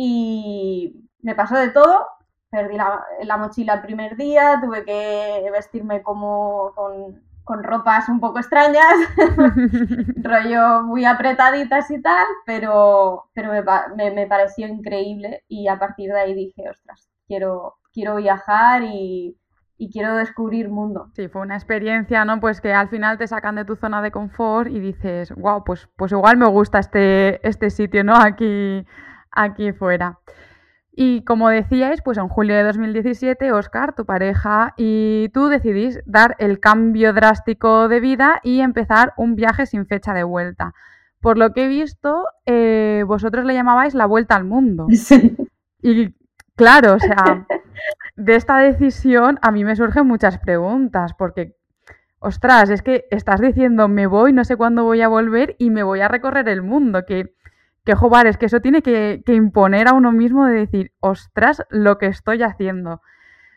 y 0.00 0.94
me 1.22 1.34
pasó 1.34 1.56
de 1.56 1.70
todo, 1.70 2.06
perdí 2.50 2.76
la, 2.76 3.04
la 3.24 3.36
mochila 3.36 3.74
el 3.74 3.82
primer 3.82 4.16
día, 4.16 4.60
tuve 4.62 4.84
que 4.84 5.50
vestirme 5.52 6.04
como 6.04 6.70
con, 6.76 7.20
con 7.42 7.64
ropas 7.64 8.08
un 8.08 8.20
poco 8.20 8.38
extrañas, 8.38 8.94
rollo 10.22 10.84
muy 10.84 11.04
apretaditas 11.04 11.90
y 11.90 12.00
tal, 12.00 12.26
pero, 12.46 13.24
pero 13.34 13.50
me, 13.96 14.12
me, 14.12 14.26
pareció 14.28 14.68
increíble 14.68 15.42
y 15.48 15.66
a 15.66 15.80
partir 15.80 16.12
de 16.12 16.20
ahí 16.20 16.34
dije, 16.34 16.70
ostras, 16.70 17.10
quiero, 17.26 17.78
quiero 17.92 18.14
viajar 18.14 18.84
y, 18.84 19.36
y 19.78 19.90
quiero 19.90 20.14
descubrir 20.14 20.68
mundo. 20.68 21.10
Sí, 21.14 21.26
fue 21.26 21.42
una 21.42 21.56
experiencia, 21.56 22.24
¿no? 22.24 22.38
Pues 22.38 22.60
que 22.60 22.72
al 22.72 22.88
final 22.88 23.18
te 23.18 23.26
sacan 23.26 23.56
de 23.56 23.64
tu 23.64 23.74
zona 23.74 24.00
de 24.00 24.12
confort 24.12 24.70
y 24.70 24.78
dices, 24.78 25.34
wow, 25.34 25.64
pues, 25.64 25.88
pues 25.96 26.12
igual 26.12 26.36
me 26.36 26.46
gusta 26.46 26.78
este, 26.78 27.44
este 27.44 27.70
sitio, 27.70 28.04
¿no? 28.04 28.14
Aquí, 28.16 28.86
aquí 29.44 29.72
fuera. 29.72 30.18
Y 31.00 31.22
como 31.22 31.48
decíais, 31.48 32.02
pues 32.02 32.18
en 32.18 32.26
julio 32.26 32.56
de 32.56 32.64
2017, 32.64 33.52
Oscar, 33.52 33.94
tu 33.94 34.04
pareja 34.04 34.74
y 34.76 35.28
tú 35.32 35.46
decidís 35.46 36.00
dar 36.06 36.34
el 36.40 36.58
cambio 36.58 37.12
drástico 37.12 37.86
de 37.86 38.00
vida 38.00 38.40
y 38.42 38.60
empezar 38.60 39.14
un 39.16 39.36
viaje 39.36 39.66
sin 39.66 39.86
fecha 39.86 40.12
de 40.12 40.24
vuelta. 40.24 40.74
Por 41.20 41.38
lo 41.38 41.52
que 41.52 41.66
he 41.66 41.68
visto, 41.68 42.24
eh, 42.46 43.04
vosotros 43.06 43.44
le 43.44 43.54
llamabais 43.54 43.94
la 43.94 44.06
vuelta 44.06 44.34
al 44.34 44.44
mundo. 44.44 44.88
Sí. 44.96 45.36
Y 45.80 46.12
claro, 46.56 46.94
o 46.94 46.98
sea, 46.98 47.46
de 48.16 48.34
esta 48.34 48.58
decisión 48.58 49.38
a 49.40 49.52
mí 49.52 49.64
me 49.64 49.76
surgen 49.76 50.04
muchas 50.04 50.38
preguntas, 50.38 51.14
porque, 51.16 51.54
ostras, 52.18 52.70
es 52.70 52.82
que 52.82 53.04
estás 53.12 53.40
diciendo 53.40 53.86
me 53.86 54.08
voy, 54.08 54.32
no 54.32 54.44
sé 54.44 54.56
cuándo 54.56 54.82
voy 54.82 55.02
a 55.02 55.06
volver 55.06 55.54
y 55.60 55.70
me 55.70 55.84
voy 55.84 56.00
a 56.00 56.08
recorrer 56.08 56.48
el 56.48 56.62
mundo, 56.62 57.04
que 57.06 57.36
que 57.88 57.94
joder, 57.94 58.26
es 58.26 58.36
que 58.36 58.44
eso 58.44 58.60
tiene 58.60 58.82
que, 58.82 59.22
imponer 59.28 59.88
a 59.88 59.94
uno 59.94 60.12
mismo 60.12 60.44
de 60.44 60.56
decir, 60.56 60.92
ostras, 61.00 61.62
lo 61.70 61.96
que 61.96 62.04
estoy 62.04 62.42
haciendo. 62.42 63.00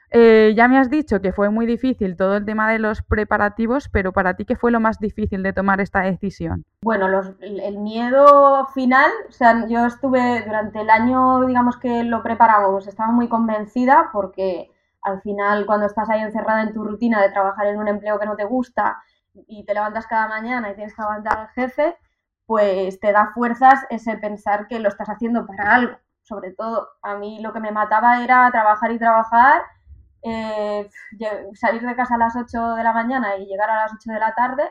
Eh, 0.09 0.53
ya 0.55 0.69
me 0.69 0.77
has 0.77 0.89
dicho 0.89 1.19
que 1.19 1.33
fue 1.33 1.49
muy 1.49 1.65
difícil 1.65 2.15
todo 2.15 2.37
el 2.37 2.45
tema 2.45 2.71
de 2.71 2.79
los 2.79 3.01
preparativos, 3.01 3.89
pero 3.89 4.13
para 4.13 4.35
ti, 4.37 4.45
¿qué 4.45 4.55
fue 4.55 4.71
lo 4.71 4.79
más 4.79 4.99
difícil 4.99 5.43
de 5.43 5.51
tomar 5.51 5.81
esta 5.81 5.99
decisión? 5.99 6.63
Bueno, 6.81 7.07
el 7.41 7.77
miedo 7.79 8.67
final, 8.67 9.11
o 9.27 9.33
sea, 9.33 9.67
yo 9.67 9.85
estuve 9.85 10.43
durante 10.45 10.79
el 10.79 10.89
año, 10.89 11.45
digamos 11.45 11.75
que 11.75 12.05
lo 12.05 12.23
preparamos, 12.23 12.87
estaba 12.87 13.11
muy 13.11 13.27
convencida 13.27 14.11
porque 14.13 14.71
al 15.01 15.21
final 15.23 15.65
cuando 15.65 15.87
estás 15.87 16.09
ahí 16.09 16.21
encerrada 16.21 16.63
en 16.63 16.73
tu 16.73 16.85
rutina 16.85 17.21
de 17.21 17.31
trabajar 17.31 17.67
en 17.67 17.79
un 17.79 17.89
empleo 17.89 18.17
que 18.17 18.27
no 18.27 18.37
te 18.37 18.45
gusta 18.45 19.03
y 19.33 19.65
te 19.65 19.73
levantas 19.73 20.07
cada 20.07 20.29
mañana 20.29 20.71
y 20.71 20.75
tienes 20.75 20.95
que 20.95 21.01
aguantar 21.01 21.37
al 21.37 21.47
jefe, 21.49 21.97
pues 22.51 22.99
te 22.99 23.13
da 23.13 23.31
fuerzas 23.33 23.85
ese 23.89 24.17
pensar 24.17 24.67
que 24.67 24.79
lo 24.79 24.89
estás 24.89 25.07
haciendo 25.07 25.47
para 25.47 25.73
algo. 25.73 25.97
Sobre 26.21 26.51
todo, 26.51 26.89
a 27.01 27.15
mí 27.15 27.39
lo 27.41 27.53
que 27.53 27.61
me 27.61 27.71
mataba 27.71 28.25
era 28.25 28.51
trabajar 28.51 28.91
y 28.91 28.99
trabajar, 28.99 29.61
eh, 30.21 30.89
salir 31.53 31.81
de 31.81 31.95
casa 31.95 32.15
a 32.15 32.17
las 32.17 32.35
8 32.35 32.75
de 32.75 32.83
la 32.83 32.91
mañana 32.91 33.37
y 33.37 33.45
llegar 33.45 33.69
a 33.69 33.83
las 33.83 33.93
8 33.93 34.11
de 34.11 34.19
la 34.19 34.35
tarde 34.35 34.69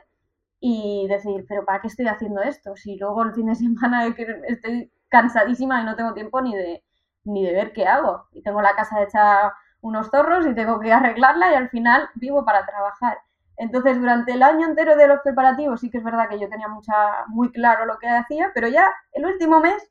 y 0.60 1.06
decir, 1.08 1.46
pero 1.48 1.64
¿para 1.64 1.80
qué 1.80 1.86
estoy 1.86 2.06
haciendo 2.06 2.42
esto? 2.42 2.76
Si 2.76 2.96
luego 2.98 3.22
el 3.22 3.32
fin 3.32 3.46
de 3.46 3.54
semana 3.54 4.06
estoy 4.46 4.92
cansadísima 5.08 5.80
y 5.80 5.86
no 5.86 5.96
tengo 5.96 6.12
tiempo 6.12 6.42
ni 6.42 6.54
de, 6.54 6.84
ni 7.24 7.46
de 7.46 7.54
ver 7.54 7.72
qué 7.72 7.86
hago. 7.86 8.26
Y 8.32 8.42
tengo 8.42 8.60
la 8.60 8.76
casa 8.76 9.02
hecha 9.02 9.54
unos 9.80 10.10
zorros 10.10 10.46
y 10.46 10.54
tengo 10.54 10.80
que 10.80 10.92
arreglarla 10.92 11.50
y 11.52 11.54
al 11.54 11.70
final 11.70 12.10
vivo 12.14 12.44
para 12.44 12.66
trabajar. 12.66 13.20
Entonces, 13.60 14.00
durante 14.00 14.32
el 14.32 14.42
año 14.42 14.66
entero 14.66 14.96
de 14.96 15.06
los 15.06 15.20
preparativos 15.20 15.80
sí 15.80 15.90
que 15.90 15.98
es 15.98 16.04
verdad 16.04 16.30
que 16.30 16.40
yo 16.40 16.48
tenía 16.48 16.68
mucha, 16.68 16.94
muy 17.28 17.52
claro 17.52 17.84
lo 17.84 17.98
que 17.98 18.08
hacía, 18.08 18.50
pero 18.54 18.68
ya 18.68 18.90
el 19.12 19.26
último 19.26 19.60
mes, 19.60 19.86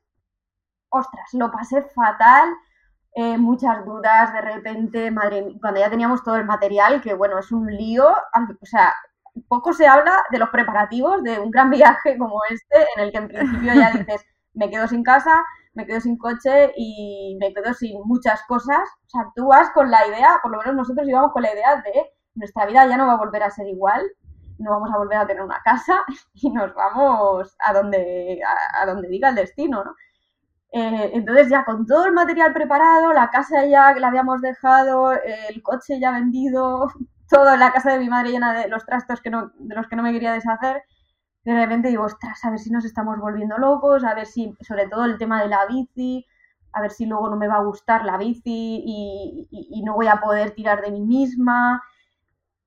ostras, 0.89 1.29
lo 1.33 1.51
pasé 1.51 1.83
fatal, 1.83 2.49
eh, 3.13 3.37
muchas 3.37 3.85
dudas, 3.85 4.33
de 4.33 4.41
repente, 4.41 5.11
madre 5.11 5.55
cuando 5.61 5.79
ya 5.81 5.89
teníamos 5.91 6.23
todo 6.23 6.37
el 6.37 6.45
material, 6.45 6.99
que 7.01 7.13
bueno, 7.13 7.37
es 7.37 7.51
un 7.51 7.67
lío, 7.67 8.07
o 8.09 8.65
sea, 8.65 8.91
poco 9.47 9.71
se 9.73 9.87
habla 9.87 10.25
de 10.31 10.39
los 10.39 10.49
preparativos 10.49 11.21
de 11.21 11.37
un 11.39 11.51
gran 11.51 11.69
viaje 11.69 12.17
como 12.17 12.39
este, 12.49 12.87
en 12.95 13.03
el 13.03 13.11
que 13.11 13.17
en 13.19 13.27
principio 13.27 13.73
ya 13.75 13.91
dices, 13.91 14.25
me 14.53 14.71
quedo 14.71 14.87
sin 14.87 15.03
casa, 15.03 15.43
me 15.73 15.85
quedo 15.85 15.99
sin 16.01 16.17
coche 16.17 16.73
y 16.75 17.37
me 17.39 17.53
quedo 17.53 17.73
sin 17.75 18.01
muchas 18.03 18.41
cosas. 18.47 18.89
O 19.05 19.09
sea, 19.09 19.31
tú 19.35 19.47
vas 19.47 19.69
con 19.71 19.91
la 19.91 20.07
idea, 20.07 20.39
por 20.41 20.51
lo 20.51 20.57
menos 20.57 20.75
nosotros 20.75 21.07
íbamos 21.07 21.31
con 21.33 21.43
la 21.43 21.53
idea 21.53 21.75
de 21.83 22.18
nuestra 22.39 22.65
vida 22.65 22.87
ya 22.87 22.97
no 22.97 23.05
va 23.07 23.13
a 23.13 23.17
volver 23.17 23.43
a 23.43 23.51
ser 23.51 23.67
igual, 23.67 24.09
no 24.59 24.71
vamos 24.71 24.91
a 24.93 24.97
volver 24.97 25.17
a 25.17 25.27
tener 25.27 25.43
una 25.43 25.61
casa 25.63 26.03
y 26.33 26.49
nos 26.49 26.73
vamos 26.73 27.55
a 27.59 27.73
donde, 27.73 28.41
a, 28.75 28.85
donde 28.85 29.07
diga 29.07 29.29
el 29.29 29.35
destino, 29.35 29.83
¿no? 29.83 29.95
Eh, 30.71 31.11
entonces 31.13 31.49
ya 31.49 31.65
con 31.65 31.87
todo 31.87 32.05
el 32.05 32.13
material 32.13 32.53
preparado, 32.53 33.11
la 33.11 33.31
casa 33.31 33.65
ya 33.65 33.91
la 33.95 34.07
habíamos 34.07 34.39
dejado, 34.41 35.13
el 35.13 35.63
coche 35.63 35.99
ya 35.99 36.11
vendido, 36.11 36.87
toda 37.29 37.57
la 37.57 37.71
casa 37.71 37.93
de 37.93 37.99
mi 37.99 38.09
madre 38.09 38.31
llena 38.31 38.53
de 38.53 38.67
los 38.67 38.85
trastos 38.85 39.21
que 39.21 39.31
no, 39.31 39.51
de 39.57 39.75
los 39.75 39.87
que 39.87 39.95
no 39.95 40.03
me 40.03 40.11
quería 40.11 40.33
deshacer, 40.33 40.83
de 41.43 41.53
repente 41.55 41.87
digo, 41.87 42.03
ostras, 42.03 42.43
a 42.45 42.51
ver 42.51 42.59
si 42.59 42.69
nos 42.69 42.85
estamos 42.85 43.17
volviendo 43.17 43.57
locos, 43.57 44.03
a 44.03 44.13
ver 44.13 44.27
si, 44.27 44.55
sobre 44.61 44.87
todo 44.87 45.05
el 45.05 45.17
tema 45.17 45.41
de 45.41 45.49
la 45.49 45.65
bici, 45.65 46.25
a 46.73 46.81
ver 46.81 46.91
si 46.91 47.07
luego 47.07 47.29
no 47.29 47.37
me 47.37 47.47
va 47.47 47.55
a 47.55 47.63
gustar 47.63 48.05
la 48.05 48.17
bici 48.17 48.83
y, 48.85 49.47
y 49.49 49.81
no 49.81 49.95
voy 49.95 50.07
a 50.07 50.17
poder 50.17 50.51
tirar 50.51 50.81
de 50.81 50.91
mí 50.91 51.01
misma 51.01 51.81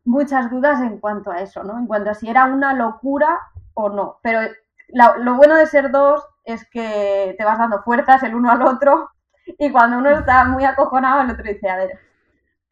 muchas 0.04 0.50
dudas 0.50 0.80
en 0.80 0.99
cuanto 0.99 1.30
a 1.30 1.40
eso, 1.40 1.62
¿no? 1.62 1.78
En 1.78 1.87
cuanto 1.87 2.11
a 2.11 2.14
si 2.14 2.28
era 2.28 2.47
una 2.47 2.75
locura 2.75 3.38
o 3.75 3.88
no. 3.88 4.18
Pero 4.23 4.40
lo 4.88 5.35
bueno 5.37 5.56
de 5.56 5.66
ser 5.66 5.90
dos 5.90 6.26
es 6.44 6.68
que 6.71 7.35
te 7.38 7.44
vas 7.44 7.59
dando 7.59 7.82
fuerzas 7.82 8.23
el 8.23 8.35
uno 8.35 8.50
al 8.50 8.62
otro 8.62 9.11
y 9.47 9.71
cuando 9.71 9.99
uno 9.99 10.11
está 10.11 10.44
muy 10.44 10.64
acojonado, 10.64 11.23
el 11.23 11.30
otro 11.30 11.44
dice, 11.44 11.68
a 11.68 11.76
ver, 11.76 11.90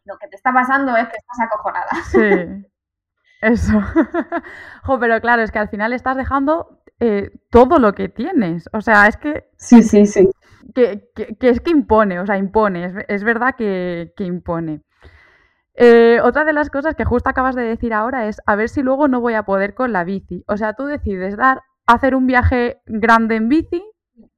lo 0.05 0.19
que 0.19 0.29
te 0.29 0.37
está 0.37 0.53
pasando 0.53 0.97
es 0.97 1.09
que 1.09 1.17
estás 1.17 1.41
acojonada. 1.41 1.91
Sí, 2.11 2.67
eso. 3.41 3.81
jo, 4.85 4.99
pero 4.99 5.21
claro, 5.21 5.43
es 5.43 5.51
que 5.51 5.59
al 5.59 5.69
final 5.69 5.93
estás 5.93 6.17
dejando 6.17 6.81
eh, 7.01 7.31
todo 7.51 7.79
lo 7.79 7.95
que 7.95 8.09
tienes. 8.09 8.69
O 8.73 8.81
sea, 8.81 9.07
es 9.07 9.17
que... 9.17 9.49
Sí, 9.57 9.83
sí, 9.83 10.07
sí. 10.07 10.31
Que, 10.75 11.11
es 11.41 11.61
que 11.61 11.71
impone, 11.71 12.21
o 12.21 12.27
sea, 12.27 12.37
impone, 12.37 13.05
es, 13.09 13.25
verdad 13.25 13.57
que, 13.57 14.13
que 14.17 14.25
impone. 14.25 14.83
Eh, 15.75 16.21
otra 16.23 16.45
de 16.45 16.53
las 16.53 16.71
cosas 16.71 16.95
que 16.95 17.05
justo 17.05 17.29
acabas 17.29 17.55
de 17.55 17.63
decir 17.63 17.95
ahora 17.95 18.27
es 18.27 18.41
a 18.47 18.57
ver 18.57 18.69
si 18.69 18.83
luego 18.83 19.09
no 19.09 19.21
voy 19.21 19.35
a 19.35 19.45
poder 19.45 19.75
con 19.75 19.93
la 19.93 20.05
bici. 20.05 20.45
O 20.49 20.57
sea, 20.57 20.75
tú 20.75 20.85
decides 20.87 21.37
dar, 21.37 21.63
hacer 21.87 22.15
un 22.15 22.27
viaje 22.27 22.83
grande 22.87 23.37
en 23.37 23.49
bici, 23.49 23.83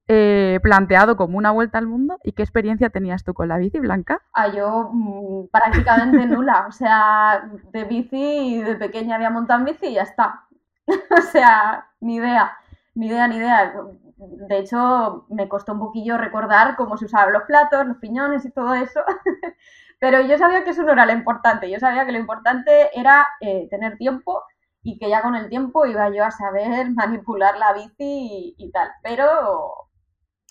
eh, 0.09 0.61
planteado 0.63 1.17
como 1.17 1.39
una 1.39 1.51
vuelta 1.51 1.79
al 1.79 1.87
mundo. 1.87 2.19
¿Y 2.23 2.33
qué 2.33 2.43
experiencia 2.43 2.91
tenías 2.91 3.25
tú 3.25 3.35
con 3.35 3.49
la 3.49 3.59
bici, 3.59 3.79
Blanca? 3.79 4.21
Ah, 4.35 4.49
yo 4.49 4.91
mm, 4.93 5.49
prácticamente 5.51 6.27
nula. 6.27 6.67
O 6.69 6.73
sea, 6.73 7.49
de 7.73 7.85
bici, 7.85 8.63
de 8.63 8.77
pequeña 8.77 9.17
había 9.17 9.31
montado 9.31 9.61
en 9.61 9.67
bici 9.67 9.87
y 9.87 9.95
ya 9.95 10.03
está. 10.03 10.47
o 10.87 11.23
sea, 11.33 11.89
ni 12.01 12.17
idea, 12.17 12.53
ni 12.95 13.07
idea, 13.07 13.29
ni 13.29 13.37
idea. 13.37 13.75
De 14.17 14.59
hecho, 14.59 15.27
me 15.31 15.49
costó 15.49 15.73
un 15.73 15.81
poquillo 15.81 16.19
recordar 16.19 16.77
cómo 16.77 16.97
se 16.97 17.07
usaban 17.07 17.33
los 17.33 17.43
platos, 17.45 17.87
los 17.87 17.97
piñones 17.97 18.45
y 18.45 18.51
todo 18.51 18.75
eso. 18.75 19.01
Pero 20.03 20.21
yo 20.21 20.37
sabía 20.37 20.65
que 20.65 20.71
eso 20.71 20.83
no 20.83 20.91
era 20.91 21.07
lo 21.07 21.13
importante, 21.13 21.71
yo 21.71 21.79
sabía 21.79 22.05
que 22.05 22.11
lo 22.11 22.19
importante 22.19 22.91
era 22.93 23.25
eh, 23.41 23.69
tener 23.71 23.97
tiempo 23.99 24.43
y 24.83 24.99
que 24.99 25.09
ya 25.09 25.23
con 25.23 25.37
el 25.37 25.49
tiempo 25.49 25.87
iba 25.87 26.11
yo 26.11 26.25
a 26.25 26.33
saber 26.33 26.91
manipular 26.97 27.57
la 27.57 27.73
bici 27.73 28.57
y, 28.59 28.71
tal. 28.73 28.89
Pero 29.05 29.73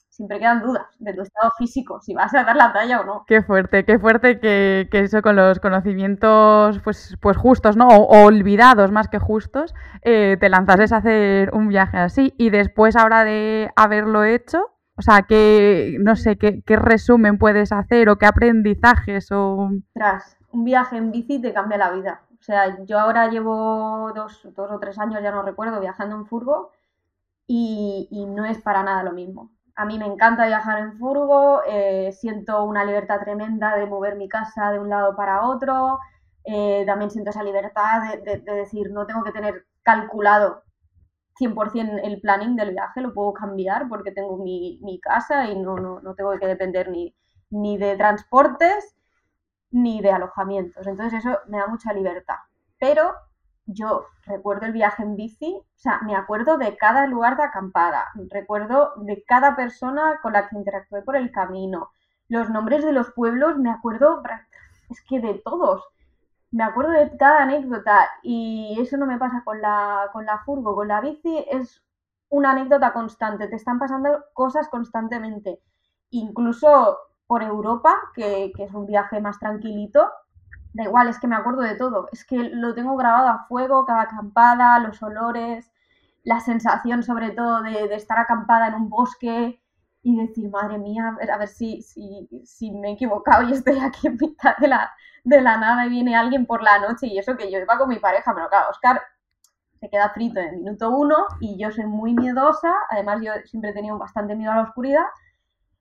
siempre 0.09 0.39
quedan 0.39 0.61
dudas 0.61 0.85
de 0.99 1.13
tu 1.13 1.23
estado 1.23 1.51
físico, 1.57 1.99
si 1.99 2.13
vas 2.13 2.33
a 2.33 2.45
dar 2.45 2.55
la 2.55 2.71
talla 2.71 3.01
o 3.01 3.03
no. 3.03 3.25
Qué 3.27 3.41
fuerte, 3.41 3.83
qué 3.83 3.99
fuerte 3.99 4.39
que, 4.39 4.87
eso 4.89 5.21
con 5.21 5.35
los 5.35 5.59
conocimientos 5.59 6.79
pues, 6.79 7.17
pues 7.21 7.35
justos, 7.35 7.75
¿no? 7.75 7.89
O, 7.89 8.23
olvidados 8.23 8.89
más 8.93 9.09
que 9.09 9.19
justos, 9.19 9.75
eh, 10.03 10.37
te 10.39 10.47
lanzases 10.47 10.93
a 10.93 10.97
hacer 10.97 11.53
un 11.53 11.67
viaje 11.67 11.97
así 11.97 12.33
y 12.37 12.51
después 12.51 12.95
ahora 12.95 13.25
de 13.25 13.69
haberlo 13.75 14.23
hecho, 14.23 14.71
o 15.01 15.03
sea, 15.03 15.23
¿qué, 15.23 15.97
no 15.99 16.15
sé, 16.15 16.37
qué, 16.37 16.75
resumen 16.75 17.39
puedes 17.39 17.71
hacer 17.71 18.07
o 18.07 18.19
qué 18.19 18.27
aprendizajes 18.27 19.31
o... 19.31 19.71
Tras, 19.95 20.37
un 20.51 20.63
viaje 20.63 20.95
en 20.95 21.11
bici 21.11 21.41
te 21.41 21.53
cambia 21.53 21.79
la 21.79 21.89
vida. 21.89 22.21
O 22.39 22.43
sea, 22.43 22.83
yo 22.85 22.99
ahora 22.99 23.27
llevo 23.27 24.11
dos, 24.13 24.45
o 24.55 24.79
tres 24.79 24.99
años, 24.99 25.23
ya 25.23 25.31
no 25.31 25.41
recuerdo, 25.41 25.79
viajando 25.79 26.15
en 26.17 26.27
furgo 26.27 26.69
y, 27.47 28.27
no 28.29 28.45
es 28.45 28.61
para 28.61 28.83
nada 28.83 29.01
lo 29.01 29.11
mismo. 29.11 29.49
A 29.75 29.85
mí 29.85 29.97
me 29.97 30.05
encanta 30.05 30.45
viajar 30.45 30.77
en 30.77 30.93
furgo, 30.99 31.63
eh, 31.67 32.11
siento 32.11 32.63
una 32.63 32.85
libertad 32.85 33.21
tremenda 33.21 33.75
de 33.75 33.87
mover 33.87 34.17
mi 34.17 34.29
casa 34.29 34.71
de 34.71 34.77
un 34.77 34.89
lado 34.89 35.15
para 35.15 35.47
otro, 35.47 35.97
eh, 36.43 36.83
también 36.85 37.09
siento 37.09 37.31
esa 37.31 37.41
libertad 37.41 38.03
de, 38.23 38.37
decir, 38.37 38.91
no 38.91 39.07
tengo 39.07 39.23
que 39.23 39.31
tener 39.31 39.65
calculado 39.81 40.61
100% 41.41 42.01
el 42.03 42.21
planning 42.21 42.55
del 42.55 42.71
viaje, 42.71 43.01
lo 43.01 43.13
puedo 43.13 43.33
cambiar 43.33 43.87
porque 43.89 44.11
tengo 44.11 44.37
mi, 44.37 44.99
casa 45.01 45.45
y 45.47 45.57
no, 45.57 45.75
no, 45.77 46.13
tengo 46.15 46.37
que 46.37 46.47
depender 46.47 46.89
ni, 46.89 47.15
ni 47.49 47.77
de 47.77 47.95
transportes 47.97 48.95
ni 49.71 50.01
de 50.01 50.11
alojamientos. 50.11 50.85
Entonces 50.85 51.25
eso 51.25 51.39
me 51.47 51.57
da 51.57 51.67
mucha 51.67 51.93
libertad. 51.93 52.35
Pero 52.79 53.13
yo 53.65 54.05
recuerdo 54.25 54.65
el 54.65 54.73
viaje 54.73 55.03
en 55.03 55.15
bici, 55.15 55.55
o 55.55 55.79
sea, 55.79 55.99
me 56.03 56.15
acuerdo 56.15 56.57
de 56.57 56.75
cada 56.77 57.07
lugar 57.07 57.37
de 57.37 57.43
acampada, 57.43 58.07
recuerdo 58.29 58.93
de 58.97 59.23
cada 59.23 59.55
persona 59.55 60.19
con 60.21 60.33
la 60.33 60.47
que 60.47 60.57
interactué 60.57 61.01
por 61.01 61.15
el 61.15 61.31
camino, 61.31 61.91
los 62.27 62.49
nombres 62.49 62.83
de 62.83 62.91
los 62.91 63.11
pueblos, 63.11 63.57
me 63.57 63.69
acuerdo, 63.69 64.21
es 64.89 65.01
que 65.07 65.19
de 65.19 65.35
todos, 65.35 65.83
me 66.51 66.63
acuerdo 66.63 66.91
de 66.91 67.15
cada 67.17 67.43
anécdota 67.43 68.09
y 68.23 68.77
eso 68.79 68.97
no 68.97 69.05
me 69.05 69.17
pasa 69.17 69.41
con 69.43 69.61
la, 69.61 70.09
con 70.13 70.25
la 70.25 70.39
furgo, 70.39 70.75
con 70.75 70.87
la 70.87 71.01
bici 71.01 71.45
es 71.49 71.83
una 72.29 72.51
anécdota 72.51 72.93
constante, 72.93 73.47
te 73.47 73.55
están 73.55 73.79
pasando 73.79 74.25
cosas 74.33 74.69
constantemente, 74.69 75.61
incluso 76.11 76.97
por 77.27 77.43
Europa, 77.43 77.95
que, 78.15 78.51
que 78.55 78.65
es 78.65 78.73
un 78.73 78.85
viaje 78.85 79.21
más 79.21 79.39
tranquilito, 79.39 80.09
da 80.73 80.83
igual, 80.83 81.07
es 81.07 81.19
que 81.19 81.27
me 81.27 81.35
acuerdo 81.35 81.61
de 81.61 81.75
todo, 81.75 82.09
es 82.11 82.25
que 82.25 82.37
lo 82.37 82.73
tengo 82.73 82.95
grabado 82.95 83.27
a 83.27 83.45
fuego, 83.47 83.85
cada 83.85 84.03
acampada, 84.03 84.79
los 84.79 85.01
olores, 85.03 85.71
la 86.23 86.39
sensación 86.39 87.03
sobre 87.03 87.31
todo 87.31 87.61
de, 87.63 87.93
estar 87.95 88.19
acampada 88.19 88.67
en 88.67 88.75
un 88.75 88.89
bosque 88.89 89.60
y 90.03 90.15
decir, 90.17 90.49
madre 90.49 90.77
mía, 90.77 91.09
a 91.09 91.15
ver, 91.15 91.31
a 91.31 91.37
ver 91.37 91.47
si, 91.47 91.81
si, 91.81 92.27
si, 92.43 92.71
me 92.71 92.89
he 92.89 92.93
equivocado 92.93 93.47
y 93.47 93.53
estoy 93.53 93.79
aquí 93.79 94.07
en 94.07 94.17
mitad 94.19 94.57
de 94.57 94.67
la, 94.67 94.91
de 95.23 95.41
la 95.41 95.57
nada 95.57 95.85
y 95.85 95.89
viene 95.89 96.15
alguien 96.15 96.45
por 96.45 96.63
la 96.63 96.79
noche 96.79 97.07
y 97.07 97.17
eso 97.17 97.37
que 97.37 97.51
yo 97.51 97.59
iba 97.59 97.77
con 97.77 97.89
mi 97.89 97.99
pareja, 97.99 98.33
pero 98.33 98.49
claro, 98.49 98.69
Oscar 98.69 99.01
se 99.79 99.89
queda 99.89 100.09
frito 100.09 100.39
en 100.39 100.49
el 100.49 100.57
minuto 100.57 100.89
uno 100.91 101.25
y 101.39 101.57
yo 101.57 101.71
soy 101.71 101.85
muy 101.85 102.13
miedosa, 102.13 102.73
además 102.89 103.21
yo 103.23 103.31
siempre 103.45 103.71
he 103.71 103.73
tenido 103.73 103.97
bastante 103.97 104.35
miedo 104.35 104.51
a 104.51 104.55
la 104.55 104.63
oscuridad 104.63 105.05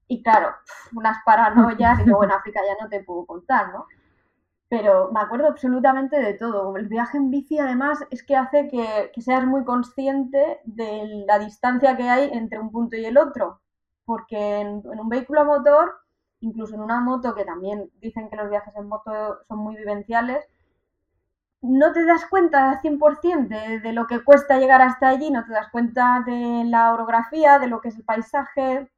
y 0.08 0.22
claro, 0.22 0.54
unas 0.94 1.18
paranoias 1.24 2.00
y 2.00 2.04
luego 2.04 2.24
en 2.24 2.32
África 2.32 2.60
ya 2.66 2.82
no 2.82 2.88
te 2.88 3.02
puedo 3.04 3.26
contar, 3.26 3.72
¿no? 3.72 3.86
pero 4.70 5.10
me 5.12 5.20
acuerdo 5.20 5.48
absolutamente 5.48 6.16
de 6.16 6.34
todo. 6.34 6.76
El 6.76 6.86
viaje 6.86 7.18
en 7.18 7.30
bici 7.30 7.58
además 7.58 7.98
es 8.10 8.22
que 8.22 8.36
hace 8.36 8.68
que, 8.68 9.10
seas 9.20 9.44
muy 9.44 9.64
consciente 9.64 10.60
de 10.64 11.24
la 11.26 11.40
distancia 11.40 11.96
que 11.96 12.08
hay 12.08 12.30
entre 12.32 12.60
un 12.60 12.70
punto 12.70 12.96
y 12.96 13.04
el 13.04 13.18
otro, 13.18 13.60
porque 14.04 14.60
en, 14.60 14.82
un 14.84 15.08
vehículo 15.08 15.40
a 15.40 15.44
motor, 15.44 15.92
incluso 16.40 16.74
en 16.74 16.80
una 16.80 17.00
moto, 17.00 17.34
que 17.34 17.44
también 17.44 17.90
dicen 18.00 18.28
que 18.28 18.36
los 18.36 18.50
viajes 18.50 18.74
en 18.76 18.88
moto 18.88 19.38
son 19.48 19.58
muy 19.58 19.76
vivenciales, 19.76 20.44
no 21.62 21.92
te 21.92 22.04
das 22.04 22.24
cuenta 22.26 22.70
al 22.70 22.80
100% 22.80 23.48
de, 23.48 23.80
de 23.80 23.92
lo 23.92 24.06
que 24.06 24.24
cuesta 24.24 24.58
llegar 24.58 24.80
hasta 24.80 25.08
allí, 25.08 25.30
no 25.30 25.44
te 25.44 25.52
das 25.52 25.68
cuenta 25.70 26.22
de 26.24 26.64
la 26.64 26.92
orografía, 26.92 27.58
de 27.58 27.66
lo 27.66 27.80
que 27.80 27.88
es 27.88 27.96
el 27.96 28.04
paisaje, 28.04 28.90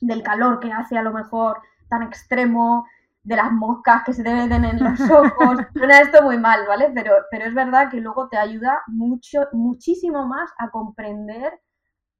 del 0.00 0.22
calor 0.22 0.60
que 0.60 0.72
hace 0.72 0.96
a 0.96 1.02
lo 1.02 1.12
mejor 1.12 1.60
tan 1.88 2.02
extremo, 2.02 2.86
de 3.28 3.36
las 3.36 3.52
moscas 3.52 4.04
que 4.04 4.14
se 4.14 4.24
te 4.24 4.32
meten 4.32 4.64
en 4.64 4.82
los 4.82 4.98
ojos. 5.10 5.58
Suena 5.74 6.00
esto 6.00 6.22
muy 6.22 6.38
mal, 6.38 6.66
¿vale? 6.66 6.90
Pero, 6.94 7.12
pero 7.30 7.44
es 7.44 7.54
verdad 7.54 7.90
que 7.90 8.00
luego 8.00 8.28
te 8.28 8.38
ayuda 8.38 8.80
mucho, 8.86 9.42
muchísimo 9.52 10.26
más 10.26 10.50
a 10.58 10.70
comprender 10.70 11.60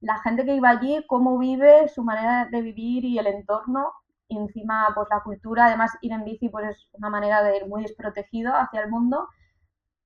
la 0.01 0.19
gente 0.19 0.45
que 0.45 0.55
iba 0.55 0.69
allí, 0.69 1.03
cómo 1.07 1.37
vive, 1.37 1.87
su 1.89 2.03
manera 2.03 2.47
de 2.51 2.61
vivir 2.61 3.05
y 3.05 3.17
el 3.19 3.27
entorno. 3.27 3.91
Encima, 4.29 4.91
pues 4.95 5.07
la 5.09 5.21
cultura, 5.21 5.65
además 5.65 5.91
ir 6.01 6.11
en 6.13 6.23
bici, 6.23 6.49
pues 6.49 6.69
es 6.69 6.89
una 6.93 7.09
manera 7.09 7.41
de 7.43 7.57
ir 7.57 7.67
muy 7.67 7.81
desprotegido 7.81 8.55
hacia 8.55 8.81
el 8.81 8.89
mundo, 8.89 9.27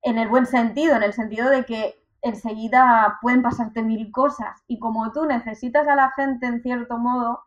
en 0.02 0.18
el 0.18 0.30
buen 0.30 0.46
sentido, 0.46 0.96
en 0.96 1.04
el 1.04 1.14
sentido 1.14 1.50
de 1.50 1.66
que 1.66 1.96
enseguida 2.22 3.20
pueden 3.22 3.42
pasarte 3.42 3.84
mil 3.84 4.12
cosas. 4.12 4.64
Y 4.68 4.80
como 4.80 5.12
tú 5.12 5.26
necesitas 5.26 5.88
a 5.88 5.96
la 5.96 6.12
gente 6.12 6.48
en 6.48 6.62
cierto 6.62 6.98
modo, 6.98 7.44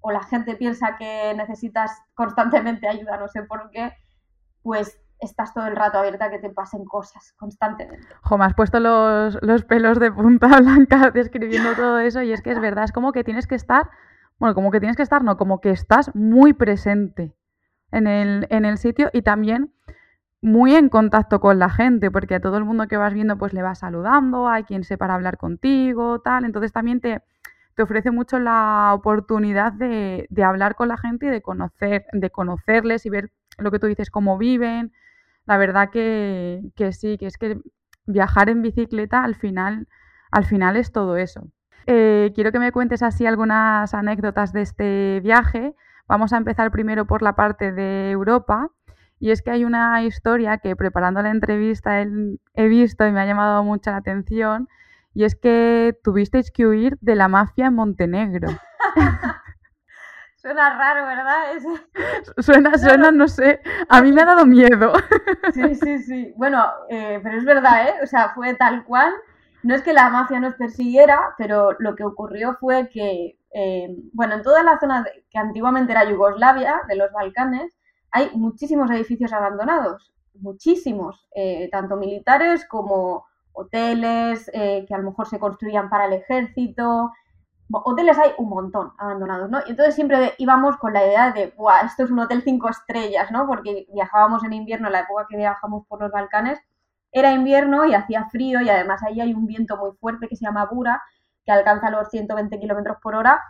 o 0.00 0.10
la 0.12 0.22
gente 0.22 0.56
piensa 0.56 0.96
que 0.98 1.34
necesitas 1.34 1.90
constantemente 2.14 2.88
ayuda, 2.88 3.16
no 3.18 3.28
sé 3.28 3.42
por 3.42 3.70
qué, 3.70 3.92
pues 4.62 5.00
estás 5.20 5.54
todo 5.54 5.66
el 5.66 5.76
rato 5.76 5.98
abierta 5.98 6.26
a 6.26 6.30
que 6.30 6.38
te 6.38 6.50
pasen 6.50 6.84
cosas 6.84 7.32
constantemente. 7.36 8.06
Jo, 8.22 8.38
me 8.38 8.44
has 8.44 8.54
puesto 8.54 8.80
los, 8.80 9.38
pelos 9.64 9.98
de 9.98 10.12
punta 10.12 10.48
blanca 10.60 11.10
describiendo 11.10 11.74
todo 11.74 11.98
eso 11.98 12.22
y 12.22 12.32
es 12.32 12.42
que 12.42 12.52
es 12.52 12.60
verdad, 12.60 12.84
es 12.84 12.92
como 12.92 13.12
que 13.12 13.24
tienes 13.24 13.46
que 13.46 13.54
estar, 13.54 13.90
bueno, 14.38 14.54
como 14.54 14.70
que 14.70 14.80
tienes 14.80 14.96
que 14.96 15.02
estar, 15.02 15.22
no, 15.24 15.36
como 15.36 15.60
que 15.60 15.70
estás 15.70 16.14
muy 16.14 16.52
presente 16.52 17.34
en 17.92 18.06
el, 18.06 18.46
en 18.50 18.64
el 18.64 18.78
sitio 18.78 19.10
y 19.12 19.22
también 19.22 19.72
muy 20.42 20.74
en 20.74 20.88
contacto 20.88 21.40
con 21.40 21.58
la 21.58 21.70
gente, 21.70 22.10
porque 22.10 22.36
a 22.36 22.40
todo 22.40 22.58
el 22.58 22.64
mundo 22.64 22.86
que 22.88 22.96
vas 22.96 23.14
viendo 23.14 23.38
pues 23.38 23.52
le 23.52 23.62
vas 23.62 23.80
saludando, 23.80 24.48
hay 24.48 24.64
quien 24.64 24.84
se 24.84 24.98
para 24.98 25.14
hablar 25.14 25.38
contigo, 25.38 26.20
tal, 26.20 26.44
entonces 26.44 26.72
también 26.72 27.00
te, 27.00 27.22
te 27.76 27.82
ofrece 27.82 28.10
mucho 28.10 28.38
la 28.38 28.92
oportunidad 28.94 29.72
de, 29.72 30.26
hablar 30.42 30.74
con 30.74 30.88
la 30.88 30.96
gente 30.96 31.26
y 31.26 31.28
de, 31.28 31.42
conocer, 31.42 32.06
de 32.12 32.30
conocerles 32.30 33.04
y 33.04 33.10
ver 33.10 33.30
lo 33.58 33.70
que 33.70 33.78
tú 33.78 33.86
dices, 33.86 34.10
cómo 34.10 34.38
viven. 34.38 34.92
La 35.46 35.56
verdad 35.56 35.90
que, 35.90 36.60
sí, 36.92 37.18
que 37.18 37.26
es 37.26 37.38
que 37.38 37.58
viajar 38.06 38.48
en 38.48 38.62
bicicleta 38.62 39.24
al 39.24 39.34
final, 39.34 39.88
al 40.30 40.44
final 40.44 40.76
es 40.76 40.92
todo 40.92 41.16
eso. 41.16 41.48
Eh, 41.86 42.32
quiero 42.34 42.50
que 42.50 42.58
me 42.58 42.72
cuentes 42.72 43.02
así 43.02 43.26
algunas 43.26 43.94
anécdotas 43.94 44.52
de 44.52 44.62
este 44.62 45.20
viaje. 45.22 45.74
Vamos 46.08 46.32
a 46.32 46.36
empezar 46.36 46.70
primero 46.70 47.06
por 47.06 47.22
la 47.22 47.34
parte 47.34 47.72
de 47.72 48.10
Europa. 48.10 48.70
Y 49.18 49.30
es 49.30 49.40
que 49.40 49.50
hay 49.50 49.64
una 49.64 50.02
historia 50.02 50.58
que 50.58 50.76
preparando 50.76 51.22
la 51.22 51.30
entrevista 51.30 52.02
he 52.02 52.68
visto 52.68 53.06
y 53.06 53.12
me 53.12 53.20
ha 53.20 53.26
llamado 53.26 53.64
mucho 53.64 53.90
la 53.90 53.96
atención, 53.96 54.68
y 55.14 55.24
es 55.24 55.34
que 55.34 55.98
tuvisteis 56.04 56.50
que 56.50 56.66
huir 56.66 56.98
de 57.00 57.14
la 57.14 57.28
mafia 57.28 57.68
en 57.68 57.74
Montenegro. 57.74 58.48
Suena 60.46 60.78
raro, 60.78 61.06
¿verdad? 61.06 61.82
Suena, 62.38 62.78
suena, 62.78 63.10
no 63.10 63.26
sé. 63.26 63.60
A 63.88 64.00
mí 64.00 64.12
me 64.12 64.22
ha 64.22 64.26
dado 64.26 64.46
miedo. 64.46 64.92
Sí, 65.52 65.74
sí, 65.74 65.98
sí. 65.98 66.34
Bueno, 66.36 66.64
eh, 66.88 67.18
pero 67.20 67.36
es 67.36 67.44
verdad, 67.44 67.88
¿eh? 67.88 67.94
O 68.04 68.06
sea, 68.06 68.30
fue 68.32 68.54
tal 68.54 68.84
cual. 68.84 69.12
No 69.64 69.74
es 69.74 69.82
que 69.82 69.92
la 69.92 70.08
mafia 70.08 70.38
nos 70.38 70.54
persiguiera, 70.54 71.34
pero 71.36 71.72
lo 71.80 71.96
que 71.96 72.04
ocurrió 72.04 72.56
fue 72.60 72.88
que, 72.90 73.40
eh, 73.54 73.88
bueno, 74.12 74.36
en 74.36 74.42
toda 74.42 74.62
la 74.62 74.78
zona 74.78 75.04
que 75.28 75.38
antiguamente 75.38 75.90
era 75.90 76.08
Yugoslavia, 76.08 76.80
de 76.86 76.94
los 76.94 77.10
Balcanes, 77.10 77.76
hay 78.12 78.30
muchísimos 78.34 78.88
edificios 78.92 79.32
abandonados. 79.32 80.14
Muchísimos. 80.34 81.26
Eh, 81.34 81.68
tanto 81.72 81.96
militares 81.96 82.64
como 82.68 83.26
hoteles 83.52 84.48
que 84.52 84.94
a 84.94 84.98
lo 84.98 85.10
mejor 85.10 85.26
se 85.26 85.40
construían 85.40 85.90
para 85.90 86.04
el 86.04 86.12
ejército. 86.12 87.10
Hoteles 87.70 88.18
hay 88.18 88.30
un 88.38 88.48
montón 88.48 88.92
abandonados, 88.98 89.50
¿no? 89.50 89.58
Y 89.66 89.70
entonces 89.70 89.94
siempre 89.94 90.34
íbamos 90.38 90.76
con 90.76 90.92
la 90.92 91.04
idea 91.04 91.32
de, 91.32 91.52
Buah, 91.56 91.86
esto 91.86 92.04
es 92.04 92.10
un 92.10 92.20
hotel 92.20 92.42
cinco 92.42 92.68
estrellas, 92.68 93.30
¿no? 93.30 93.46
Porque 93.46 93.86
viajábamos 93.92 94.44
en 94.44 94.52
invierno, 94.52 94.88
la 94.88 95.00
época 95.00 95.26
que 95.28 95.36
viajamos 95.36 95.86
por 95.86 96.00
los 96.00 96.12
Balcanes, 96.12 96.60
era 97.12 97.32
invierno 97.32 97.86
y 97.86 97.94
hacía 97.94 98.28
frío 98.30 98.60
y 98.60 98.68
además 98.70 99.02
ahí 99.02 99.20
hay 99.20 99.34
un 99.34 99.46
viento 99.46 99.76
muy 99.76 99.92
fuerte 99.92 100.28
que 100.28 100.36
se 100.36 100.44
llama 100.44 100.66
Bura, 100.66 101.02
que 101.44 101.52
alcanza 101.52 101.90
los 101.90 102.08
120 102.10 102.58
kilómetros 102.60 102.98
por 103.02 103.14
hora. 103.14 103.42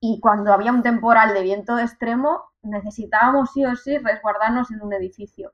Y 0.00 0.20
cuando 0.20 0.52
había 0.52 0.72
un 0.72 0.82
temporal 0.82 1.34
de 1.34 1.42
viento 1.42 1.78
extremo, 1.78 2.42
necesitábamos 2.62 3.52
sí 3.52 3.64
o 3.64 3.76
sí 3.76 3.98
resguardarnos 3.98 4.70
en 4.70 4.82
un 4.82 4.92
edificio 4.92 5.52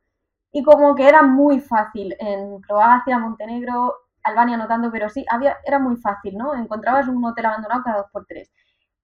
y 0.55 0.63
como 0.63 0.95
que 0.95 1.09
era 1.09 1.23
muy 1.23 1.61
fácil 1.61 2.15
en 2.21 2.61
Croacia, 2.61 3.19
Montenegro, 3.19 3.93
Albania 4.25 4.57
no 4.57 4.67
tanto, 4.69 4.91
pero 4.91 5.09
sí, 5.09 5.25
había, 5.31 5.57
era 5.65 5.79
muy 5.79 5.97
fácil, 5.97 6.37
¿no? 6.37 6.55
Encontrabas 6.55 7.09
un 7.09 7.25
hotel 7.25 7.47
abandonado 7.47 7.83
cada 7.85 7.99
dos 7.99 8.11
por 8.13 8.27
tres. 8.27 8.51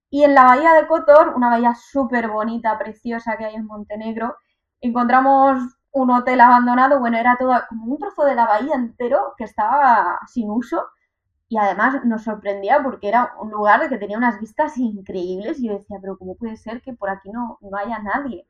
Y 0.09 0.23
en 0.23 0.35
la 0.35 0.43
bahía 0.45 0.73
de 0.73 0.87
Kotor, 0.87 1.29
una 1.35 1.49
bahía 1.49 1.73
súper 1.75 2.27
bonita, 2.29 2.77
preciosa 2.77 3.37
que 3.37 3.45
hay 3.45 3.55
en 3.55 3.65
Montenegro, 3.65 4.35
encontramos 4.81 5.59
un 5.91 6.11
hotel 6.11 6.41
abandonado, 6.41 6.99
bueno, 6.99 7.17
era 7.17 7.37
todo 7.37 7.53
como 7.69 7.85
un 7.85 7.97
trozo 7.99 8.25
de 8.25 8.35
la 8.35 8.45
bahía 8.45 8.75
entero 8.75 9.33
que 9.37 9.43
estaba 9.45 10.19
sin 10.27 10.49
uso 10.49 10.87
y 11.49 11.57
además 11.57 12.03
nos 12.05 12.23
sorprendía 12.23 12.81
porque 12.83 13.09
era 13.09 13.33
un 13.39 13.51
lugar 13.51 13.87
que 13.89 13.97
tenía 13.97 14.17
unas 14.17 14.39
vistas 14.39 14.77
increíbles 14.77 15.59
y 15.59 15.67
yo 15.67 15.73
decía, 15.73 15.97
pero 16.01 16.17
¿cómo 16.17 16.35
puede 16.35 16.57
ser 16.57 16.81
que 16.81 16.93
por 16.93 17.09
aquí 17.09 17.29
no, 17.31 17.57
no 17.61 17.77
haya 17.77 17.99
nadie? 17.99 18.47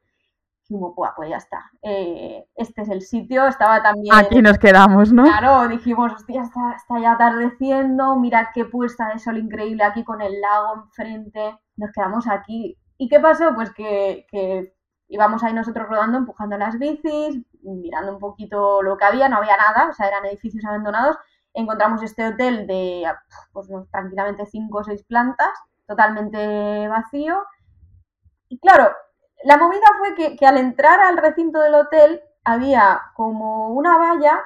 Dijimos, 0.72 0.94
pues 0.96 1.30
ya 1.30 1.38
está, 1.38 1.70
eh, 1.82 2.46
este 2.56 2.82
es 2.84 2.90
el 2.90 3.02
sitio, 3.02 3.46
estaba 3.48 3.84
también... 3.84 4.16
Aquí 4.16 4.42
nos 4.42 4.58
quedamos, 4.58 5.12
¿no? 5.12 5.24
Claro, 5.24 5.68
dijimos, 5.68 6.14
hostia, 6.14 6.44
está, 6.44 6.76
está 6.76 7.00
ya 7.00 7.12
atardeciendo, 7.14 8.16
mira 8.16 8.52
qué 8.54 8.66
puesta 8.66 9.10
de 9.10 9.20
sol 9.20 9.38
increíble 9.38 9.84
aquí 9.84 10.04
con 10.04 10.22
el 10.22 10.40
lago 10.40 10.84
enfrente, 10.86 11.58
nos 11.76 11.92
quedamos 11.92 12.28
aquí. 12.28 12.78
¿Y 12.98 13.10
qué 13.10 13.20
pasó? 13.20 13.54
Pues 13.54 13.74
que, 13.74 14.26
que 14.30 14.74
íbamos 15.10 15.44
ahí 15.44 15.54
nosotros 15.54 15.90
rodando, 15.90 16.18
empujando 16.18 16.58
las 16.58 16.80
bicis, 16.80 17.42
mirando 17.64 18.14
un 18.14 18.20
poquito 18.20 18.82
lo 18.82 18.98
que 18.98 19.06
había, 19.06 19.28
no 19.28 19.38
había 19.38 19.58
nada, 19.58 19.90
o 19.90 19.94
sea, 19.94 20.08
eran 20.08 20.26
edificios 20.26 20.64
abandonados. 20.64 21.18
Encontramos 21.54 22.02
este 22.02 22.28
hotel 22.28 22.66
de, 22.66 23.04
pues, 23.52 23.68
tranquilamente 23.92 24.46
cinco 24.46 24.80
o 24.80 24.84
seis 24.86 25.04
plantas, 25.04 25.52
totalmente 25.86 26.88
vacío. 26.88 27.44
Y 28.48 28.58
claro, 28.60 28.92
la 29.44 29.58
movida 29.58 29.88
fue 29.98 30.16
que, 30.16 30.46
al 30.46 30.58
entrar 30.58 31.00
al 31.00 31.18
recinto 31.18 31.60
del 31.60 31.76
hotel 31.76 32.22
había 32.44 33.02
como 33.16 33.70
una 33.70 33.98
valla 33.98 34.42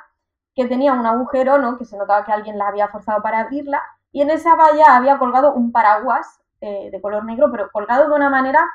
que 0.55 0.65
tenía 0.67 0.93
un 0.93 1.05
agujero, 1.05 1.57
¿no? 1.57 1.77
Que 1.77 1.85
se 1.85 1.97
notaba 1.97 2.25
que 2.25 2.31
alguien 2.31 2.57
la 2.57 2.67
había 2.67 2.87
forzado 2.87 3.21
para 3.21 3.39
abrirla. 3.39 3.81
Y 4.11 4.21
en 4.21 4.29
esa 4.29 4.55
valla 4.55 4.95
había 4.95 5.17
colgado 5.17 5.53
un 5.53 5.71
paraguas 5.71 6.39
eh, 6.61 6.89
de 6.91 7.01
color 7.01 7.25
negro, 7.25 7.51
pero 7.51 7.69
colgado 7.71 8.09
de 8.09 8.15
una 8.15 8.29
manera 8.29 8.65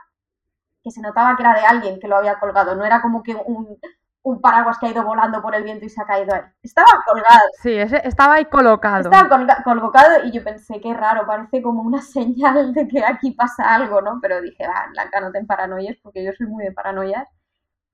que 0.83 0.91
se 0.91 1.01
notaba 1.01 1.37
que 1.37 1.43
era 1.43 1.55
de 1.55 1.61
alguien 1.67 1.99
que 2.01 2.09
lo 2.09 2.17
había 2.17 2.39
colgado. 2.39 2.75
No 2.75 2.85
era 2.85 3.01
como 3.01 3.23
que 3.23 3.35
un, 3.35 3.79
un 4.23 4.41
paraguas 4.41 4.79
que 4.79 4.87
ha 4.87 4.91
ido 4.91 5.05
volando 5.05 5.41
por 5.41 5.55
el 5.55 5.65
viento 5.65 5.87
y 5.87 5.89
se 5.89 6.03
ha 6.03 6.05
caído 6.05 6.35
ahí. 6.35 6.43
Estaba 6.63 7.03
colgado. 7.07 7.41
Sí, 7.63 7.73
ese 7.73 8.07
estaba 8.07 8.35
ahí 8.35 8.45
colocado. 8.45 9.11
Estaba 9.11 9.29
colgado 9.65 10.25
y 10.25 10.33
yo 10.33 10.45
pensé, 10.45 10.81
qué 10.81 10.93
raro, 10.93 11.27
parece 11.27 11.63
como 11.63 11.83
una 11.83 12.03
señal 12.03 12.75
de 12.75 12.87
que 12.87 13.05
aquí 13.05 13.33
pasa 13.33 13.75
algo, 13.75 14.01
¿no? 14.03 14.19
Pero 14.21 14.41
dije, 14.41 14.67
va, 14.67 14.87
Blanca, 14.91 15.21
no 15.21 15.33
te 15.33 15.45
paranoias, 15.45 15.97
porque 16.03 16.25
yo 16.25 16.33
soy 16.33 16.47
muy 16.47 16.65
de 16.65 16.73
paranoias. 16.73 17.29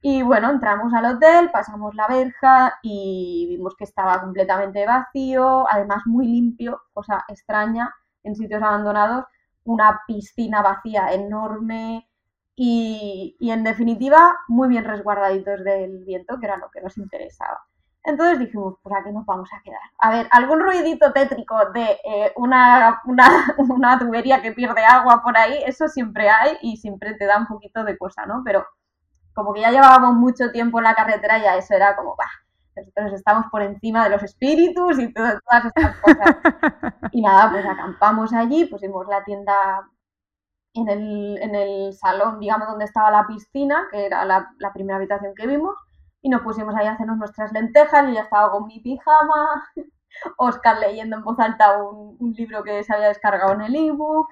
Y 0.03 0.23
bueno, 0.23 0.51
entramos 0.51 0.93
al 0.95 1.17
hotel, 1.17 1.51
pasamos 1.51 1.95
la 1.95 2.07
verja 2.07 2.79
y 2.83 3.47
vimos 3.49 3.75
que 3.77 3.85
estaba 3.85 4.21
completamente 4.21 4.87
vacío, 4.87 5.67
además 5.71 6.03
muy 6.07 6.27
limpio, 6.27 6.83
cosa 6.93 7.25
extraña, 7.29 7.93
en 8.23 8.37
sitios 8.37 8.63
abandonados, 8.63 9.25
una 9.65 10.03
piscina 10.07 10.63
vacía 10.63 11.13
enorme, 11.13 12.09
y, 12.57 13.37
en 13.41 13.63
definitiva 13.63 14.35
muy 14.49 14.69
bien 14.69 14.85
resguardaditos 14.85 15.63
del 15.63 16.05
viento, 16.05 16.39
que 16.41 16.47
era 16.47 16.57
lo 16.57 16.71
que 16.71 16.81
nos 16.81 16.97
interesaba. 16.97 17.61
Entonces 18.03 18.39
dijimos, 18.39 18.77
pues 18.83 18.95
aquí 18.99 19.13
nos 19.13 19.27
vamos 19.27 19.51
a 19.53 19.61
quedar. 19.63 19.81
A 19.99 20.11
ver, 20.11 20.29
algún 20.31 20.61
ruidito 20.61 21.13
tétrico 21.13 21.57
de 21.75 21.99
eh, 22.05 22.33
una, 22.37 23.03
una, 23.59 23.99
tubería 23.99 24.41
que 24.41 24.53
pierde 24.53 24.85
agua 24.85 25.23
por 25.23 25.37
ahí, 25.37 25.63
eso 25.67 25.89
siempre 25.89 26.31
hay 26.31 26.57
y 26.63 26.77
siempre 26.79 27.15
te 27.15 27.27
da 27.27 27.39
un 27.39 27.47
poquito 27.47 27.85
de 27.85 27.99
cosa, 27.99 28.25
¿no? 28.25 28.43
Pero 28.45 28.65
como 29.35 29.53
que 29.53 29.61
ya 29.61 29.71
llevábamos 29.71 30.15
mucho 30.15 30.51
tiempo 30.51 30.79
en 30.79 30.85
la 30.85 30.95
carretera, 30.95 31.39
ya 31.39 31.57
eso 31.57 31.75
era 31.75 31.95
como, 31.97 32.17
bah, 32.17 32.31
nosotros 32.77 33.13
estamos 33.13 33.47
por 33.51 33.63
encima 33.63 34.05
de 34.05 34.11
los 34.11 34.23
espíritus 34.23 34.99
y 34.99 35.13
todas 35.13 35.41
estas 35.45 35.97
cosas. 36.01 36.37
Y 37.13 37.23
nada, 37.23 37.51
pues 37.51 37.65
acampamos 37.65 38.33
allí, 38.33 38.67
pusimos 38.67 39.07
la 39.07 39.25
tienda 39.25 39.89
en 40.77 40.89
el, 40.89 41.39
en 41.43 41.55
el 41.55 41.93
salón, 41.95 42.41
digamos, 42.41 42.69
donde 42.69 42.85
estaba 42.85 43.11
la 43.11 43.27
piscina, 43.27 43.89
que 43.91 44.07
era 44.07 44.25
la, 44.25 44.73
primera 44.75 44.97
habitación 44.97 45.35
que 45.35 45.47
vimos, 45.47 45.75
y 46.23 46.29
nos 46.29 46.43
pusimos 46.43 46.75
ahí 46.75 46.87
a 46.87 46.93
hacernos 46.93 47.19
nuestras 47.19 47.53
lentejas, 47.53 48.07
yo 48.07 48.13
ya 48.13 48.23
estaba 48.23 48.51
con 48.51 48.67
mi 48.67 48.81
pijama, 48.81 49.65
Oscar 50.39 50.79
leyendo 50.79 51.17
en 51.17 51.25
voz 51.25 51.39
alta 51.39 51.83
un, 51.83 52.17
un 52.19 52.33
libro 52.33 52.63
que 52.63 52.83
se 52.85 52.95
había 52.95 53.09
descargado 53.09 53.53
en 53.55 53.63
el 53.63 53.77
ebook, 53.77 54.29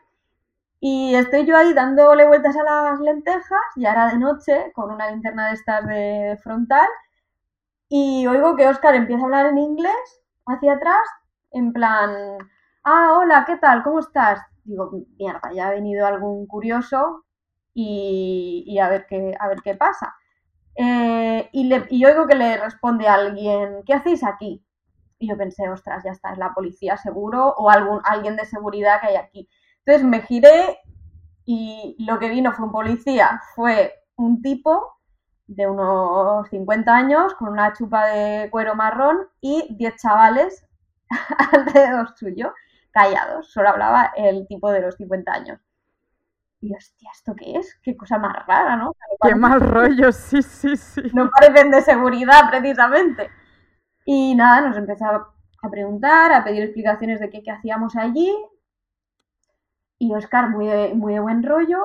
y 0.81 1.15
estoy 1.15 1.47
yo 1.47 1.57
ahí 1.57 1.73
dándole 1.73 2.27
vueltas 2.27 2.57
a 2.57 2.63
las 2.63 3.01
lentejas, 3.01 3.61
ya 3.77 3.93
era 3.93 4.09
de 4.09 4.19
noche, 4.19 4.73
con 4.75 4.91
una 4.91 5.11
linterna 5.11 5.49
de 5.49 5.55
estas 5.55 5.87
de 5.87 6.39
frontal, 6.43 6.89
y 7.89 8.27
oigo 8.27 8.57
que 8.57 8.67
Oscar 8.67 8.95
empieza 8.95 9.23
a 9.23 9.25
hablar 9.27 9.47
en 9.47 9.59
inglés 9.59 10.23
hacia 10.47 10.75
atrás, 10.75 11.07
en 11.53 11.73
plan, 11.73 12.39
ah, 12.83 13.17
hola, 13.19 13.45
¿qué 13.47 13.57
tal? 13.57 13.83
¿Cómo 13.83 14.01
estás? 14.01 14.41
Digo, 14.64 14.90
mierda, 15.18 15.53
ya 15.55 15.68
ha 15.68 15.70
venido 15.70 16.07
algún 16.07 16.46
curioso 16.46 17.24
y, 17.74 18.79
a, 18.79 18.88
ver 18.88 19.07
qué, 19.09 19.35
a 19.38 19.48
ver 19.48 19.62
qué 19.62 19.74
pasa. 19.74 20.14
Eh, 20.77 21.48
y, 21.53 21.64
le, 21.64 21.87
y 21.90 22.05
oigo 22.05 22.27
que 22.27 22.35
le 22.35 22.57
responde 22.57 23.07
a 23.07 23.14
alguien, 23.14 23.83
¿qué 23.87 23.94
hacéis 23.94 24.24
aquí? 24.24 24.64
Y 25.18 25.29
yo 25.29 25.37
pensé, 25.37 25.68
ostras, 25.68 26.03
ya 26.05 26.12
está, 26.12 26.33
es 26.33 26.38
la 26.38 26.53
policía 26.53 26.96
seguro 26.96 27.55
o 27.57 27.70
algún, 27.70 28.00
alguien 28.05 28.37
de 28.37 28.44
seguridad 28.44 29.00
que 29.00 29.09
hay 29.09 29.16
aquí. 29.16 29.48
Entonces 29.85 30.09
me 30.09 30.22
giré 30.22 30.79
y 31.44 31.96
lo 31.98 32.18
que 32.18 32.29
vino 32.29 32.53
fue 32.53 32.66
un 32.66 32.72
policía, 32.72 33.40
fue 33.55 33.92
un 34.16 34.42
tipo 34.42 34.94
de 35.46 35.66
unos 35.66 36.48
50 36.48 36.94
años 36.94 37.35
con 37.35 37.48
una 37.48 37.72
chupa 37.74 38.07
de 38.07 38.50
cuero 38.50 38.74
marrón 38.74 39.29
y 39.40 39.66
10 39.77 39.96
chavales 39.96 40.66
alrededor 41.53 42.16
suyo 42.16 42.55
callados, 42.95 43.51
solo 43.51 43.69
hablaba 43.71 44.13
el 44.17 44.47
tipo 44.47 44.71
de 44.71 44.81
los 44.81 44.95
50 44.97 45.33
años. 45.33 45.61
Y 46.61 46.75
hostia, 46.75 47.11
¿esto 47.13 47.35
qué 47.37 47.57
es? 47.57 47.79
Qué 47.83 47.95
cosa 47.97 48.17
más 48.19 48.47
rara, 48.47 48.77
¿no? 48.77 48.95
qué 49.21 49.35
mal 49.35 49.61
rollo, 49.61 50.13
sí, 50.13 50.41
sí, 50.41 50.77
sí. 50.77 51.03
No 51.13 51.29
parecen 51.29 51.71
de 51.71 51.83
seguridad, 51.83 52.49
precisamente. 52.49 53.29
Y 54.07 54.35
nada, 54.35 54.63
nos 54.63 54.77
empezaba 54.77 55.35
a 55.63 55.71
preguntar, 55.71 56.33
a 56.33 56.45
pedir 56.45 56.63
explicaciones 56.63 57.21
de 57.21 57.29
qué, 57.29 57.43
qué 57.43 57.51
hacíamos 57.51 57.97
allí. 57.97 58.33
Y 59.99 60.15
Oscar, 60.15 60.49
muy 60.49 60.67
de, 60.67 60.95
muy 60.95 61.13
de 61.15 61.21
buen 61.21 61.43
rollo, 61.43 61.81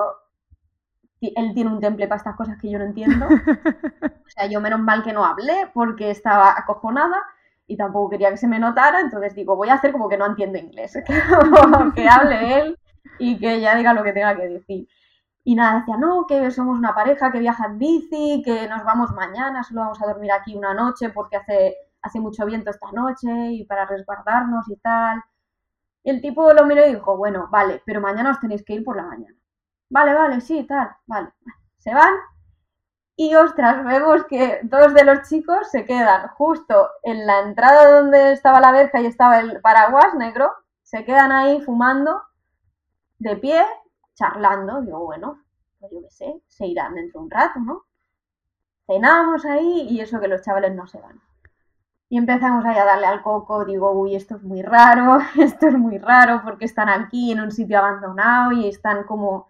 él 1.20 1.52
tiene 1.54 1.70
un 1.70 1.80
temple 1.80 2.06
para 2.08 2.18
estas 2.18 2.36
cosas 2.36 2.56
que 2.58 2.70
yo 2.70 2.78
no 2.78 2.84
entiendo. 2.84 3.26
O 4.30 4.32
sea, 4.32 4.46
yo 4.46 4.60
menos 4.60 4.78
mal 4.78 5.02
que 5.02 5.12
no 5.12 5.24
hablé 5.24 5.68
porque 5.74 6.12
estaba 6.12 6.56
acojonada 6.56 7.20
y 7.70 7.76
tampoco 7.76 8.10
quería 8.10 8.30
que 8.30 8.36
se 8.36 8.48
me 8.48 8.58
notara, 8.58 8.98
entonces 8.98 9.32
digo, 9.32 9.54
voy 9.54 9.68
a 9.68 9.74
hacer 9.74 9.92
como 9.92 10.08
que 10.08 10.18
no 10.18 10.26
entiendo 10.26 10.58
inglés, 10.58 10.98
que 11.94 12.08
hable 12.08 12.58
él 12.58 12.78
y 13.20 13.38
que 13.38 13.60
ya 13.60 13.76
diga 13.76 13.94
lo 13.94 14.02
que 14.02 14.12
tenga 14.12 14.36
que 14.36 14.48
decir. 14.48 14.88
Y 15.44 15.54
nada, 15.54 15.78
decía, 15.78 15.96
no, 15.96 16.26
que 16.26 16.50
somos 16.50 16.76
una 16.76 16.96
pareja 16.96 17.30
que 17.30 17.38
viaja 17.38 17.66
en 17.66 17.78
bici, 17.78 18.42
que 18.44 18.66
nos 18.68 18.82
vamos 18.82 19.12
mañana, 19.12 19.62
solo 19.62 19.82
vamos 19.82 20.02
a 20.02 20.06
dormir 20.06 20.32
aquí 20.32 20.56
una 20.56 20.74
noche 20.74 21.10
porque 21.10 21.36
hace, 21.36 21.76
hace 22.02 22.18
mucho 22.18 22.44
viento 22.44 22.70
esta 22.70 22.90
noche 22.90 23.30
y 23.52 23.64
para 23.64 23.86
resguardarnos 23.86 24.68
y 24.68 24.76
tal. 24.78 25.22
Y 26.02 26.10
el 26.10 26.20
tipo 26.20 26.52
lo 26.52 26.66
miró 26.66 26.84
y 26.88 26.94
dijo, 26.94 27.16
bueno, 27.16 27.46
vale, 27.52 27.82
pero 27.86 28.00
mañana 28.00 28.32
os 28.32 28.40
tenéis 28.40 28.64
que 28.64 28.74
ir 28.74 28.82
por 28.82 28.96
la 28.96 29.04
mañana. 29.04 29.36
Vale, 29.90 30.12
vale, 30.12 30.40
sí, 30.40 30.64
tal, 30.64 30.90
vale. 31.06 31.28
Se 31.78 31.94
van 31.94 32.14
y 33.22 33.34
ostras, 33.34 33.84
vemos 33.84 34.24
que 34.24 34.60
dos 34.62 34.94
de 34.94 35.04
los 35.04 35.28
chicos 35.28 35.70
se 35.70 35.84
quedan 35.84 36.28
justo 36.28 36.88
en 37.02 37.26
la 37.26 37.40
entrada 37.40 38.00
donde 38.00 38.32
estaba 38.32 38.60
la 38.60 38.72
verja 38.72 38.98
y 38.98 39.04
estaba 39.04 39.40
el 39.40 39.60
paraguas 39.60 40.14
negro, 40.14 40.50
se 40.82 41.04
quedan 41.04 41.30
ahí 41.30 41.60
fumando, 41.60 42.22
de 43.18 43.36
pie, 43.36 43.62
charlando. 44.14 44.80
Digo, 44.80 45.04
bueno, 45.04 45.38
pues 45.78 45.92
yo 45.92 46.00
qué 46.00 46.10
sé, 46.10 46.42
se 46.48 46.66
irán 46.66 46.94
dentro 46.94 47.20
de 47.20 47.24
un 47.26 47.30
rato, 47.30 47.60
¿no? 47.60 47.84
Cenamos 48.86 49.44
ahí 49.44 49.88
y 49.90 50.00
eso 50.00 50.18
que 50.18 50.28
los 50.28 50.40
chavales 50.40 50.74
no 50.74 50.86
se 50.86 50.98
van. 50.98 51.20
Y 52.08 52.16
empezamos 52.16 52.64
ahí 52.64 52.78
a 52.78 52.86
darle 52.86 53.04
al 53.04 53.22
coco, 53.22 53.66
digo, 53.66 53.92
uy, 53.92 54.16
esto 54.16 54.36
es 54.36 54.42
muy 54.42 54.62
raro, 54.62 55.18
esto 55.38 55.68
es 55.68 55.74
muy 55.74 55.98
raro 55.98 56.40
porque 56.42 56.64
están 56.64 56.88
aquí 56.88 57.32
en 57.32 57.40
un 57.42 57.52
sitio 57.52 57.80
abandonado 57.80 58.52
y 58.52 58.66
están 58.66 59.04
como 59.04 59.49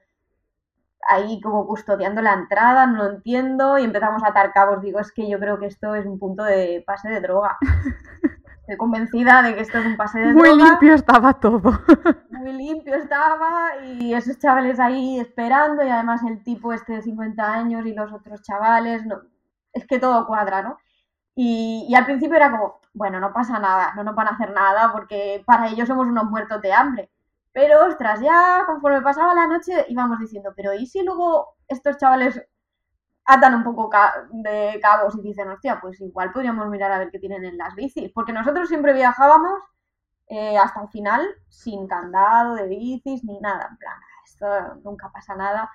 ahí 1.08 1.40
como 1.40 1.66
custodiando 1.66 2.22
la 2.22 2.34
entrada, 2.34 2.86
no 2.86 3.04
lo 3.04 3.10
entiendo, 3.10 3.78
y 3.78 3.84
empezamos 3.84 4.22
a 4.22 4.28
atar 4.28 4.52
cabos. 4.52 4.82
Digo, 4.82 5.00
es 5.00 5.12
que 5.12 5.28
yo 5.28 5.38
creo 5.38 5.58
que 5.58 5.66
esto 5.66 5.94
es 5.94 6.06
un 6.06 6.18
punto 6.18 6.44
de 6.44 6.82
pase 6.86 7.08
de 7.08 7.20
droga. 7.20 7.56
Estoy 8.60 8.76
convencida 8.76 9.42
de 9.42 9.54
que 9.54 9.62
esto 9.62 9.78
es 9.78 9.86
un 9.86 9.96
pase 9.96 10.20
de 10.20 10.32
droga. 10.32 10.54
Muy 10.54 10.62
limpio 10.62 10.94
estaba 10.94 11.34
todo. 11.34 11.72
Muy 12.30 12.52
limpio 12.52 12.94
estaba, 12.94 13.76
y 13.84 14.14
esos 14.14 14.38
chavales 14.38 14.78
ahí 14.78 15.18
esperando, 15.18 15.84
y 15.84 15.88
además 15.88 16.22
el 16.24 16.42
tipo 16.44 16.72
este 16.72 16.94
de 16.94 17.02
50 17.02 17.52
años 17.52 17.86
y 17.86 17.94
los 17.94 18.12
otros 18.12 18.42
chavales, 18.42 19.04
no, 19.06 19.22
es 19.72 19.86
que 19.86 19.98
todo 19.98 20.26
cuadra, 20.26 20.62
¿no? 20.62 20.78
Y, 21.34 21.86
y 21.88 21.94
al 21.94 22.04
principio 22.04 22.36
era 22.36 22.50
como, 22.50 22.80
bueno, 22.92 23.20
no 23.20 23.32
pasa 23.32 23.58
nada, 23.58 23.92
no 23.96 24.04
nos 24.04 24.14
van 24.14 24.28
a 24.28 24.32
hacer 24.32 24.52
nada 24.52 24.92
porque 24.92 25.42
para 25.46 25.68
ellos 25.68 25.88
somos 25.88 26.06
unos 26.06 26.24
muertos 26.24 26.60
de 26.62 26.72
hambre. 26.72 27.10
Pero, 27.52 27.86
ostras, 27.86 28.20
ya 28.20 28.64
conforme 28.66 29.02
pasaba 29.02 29.34
la 29.34 29.46
noche 29.46 29.84
íbamos 29.88 30.18
diciendo, 30.20 30.52
pero 30.56 30.72
¿y 30.74 30.86
si 30.86 31.02
luego 31.02 31.56
estos 31.68 31.96
chavales 31.98 32.40
atan 33.24 33.54
un 33.54 33.64
poco 33.64 33.90
de 34.30 34.78
cabos 34.82 35.16
y 35.16 35.22
dicen, 35.22 35.48
hostia, 35.50 35.80
pues 35.80 36.00
igual 36.00 36.32
podríamos 36.32 36.68
mirar 36.68 36.92
a 36.92 36.98
ver 36.98 37.10
qué 37.10 37.18
tienen 37.18 37.44
en 37.44 37.58
las 37.58 37.74
bicis? 37.74 38.10
Porque 38.14 38.32
nosotros 38.32 38.68
siempre 38.68 38.92
viajábamos 38.92 39.60
eh, 40.28 40.56
hasta 40.58 40.82
el 40.82 40.88
final 40.90 41.26
sin 41.48 41.88
candado 41.88 42.54
de 42.54 42.66
bicis 42.68 43.24
ni 43.24 43.40
nada, 43.40 43.68
en 43.70 43.76
plan, 43.78 43.98
esto 44.24 44.46
nunca 44.84 45.10
pasa 45.12 45.34
nada. 45.36 45.70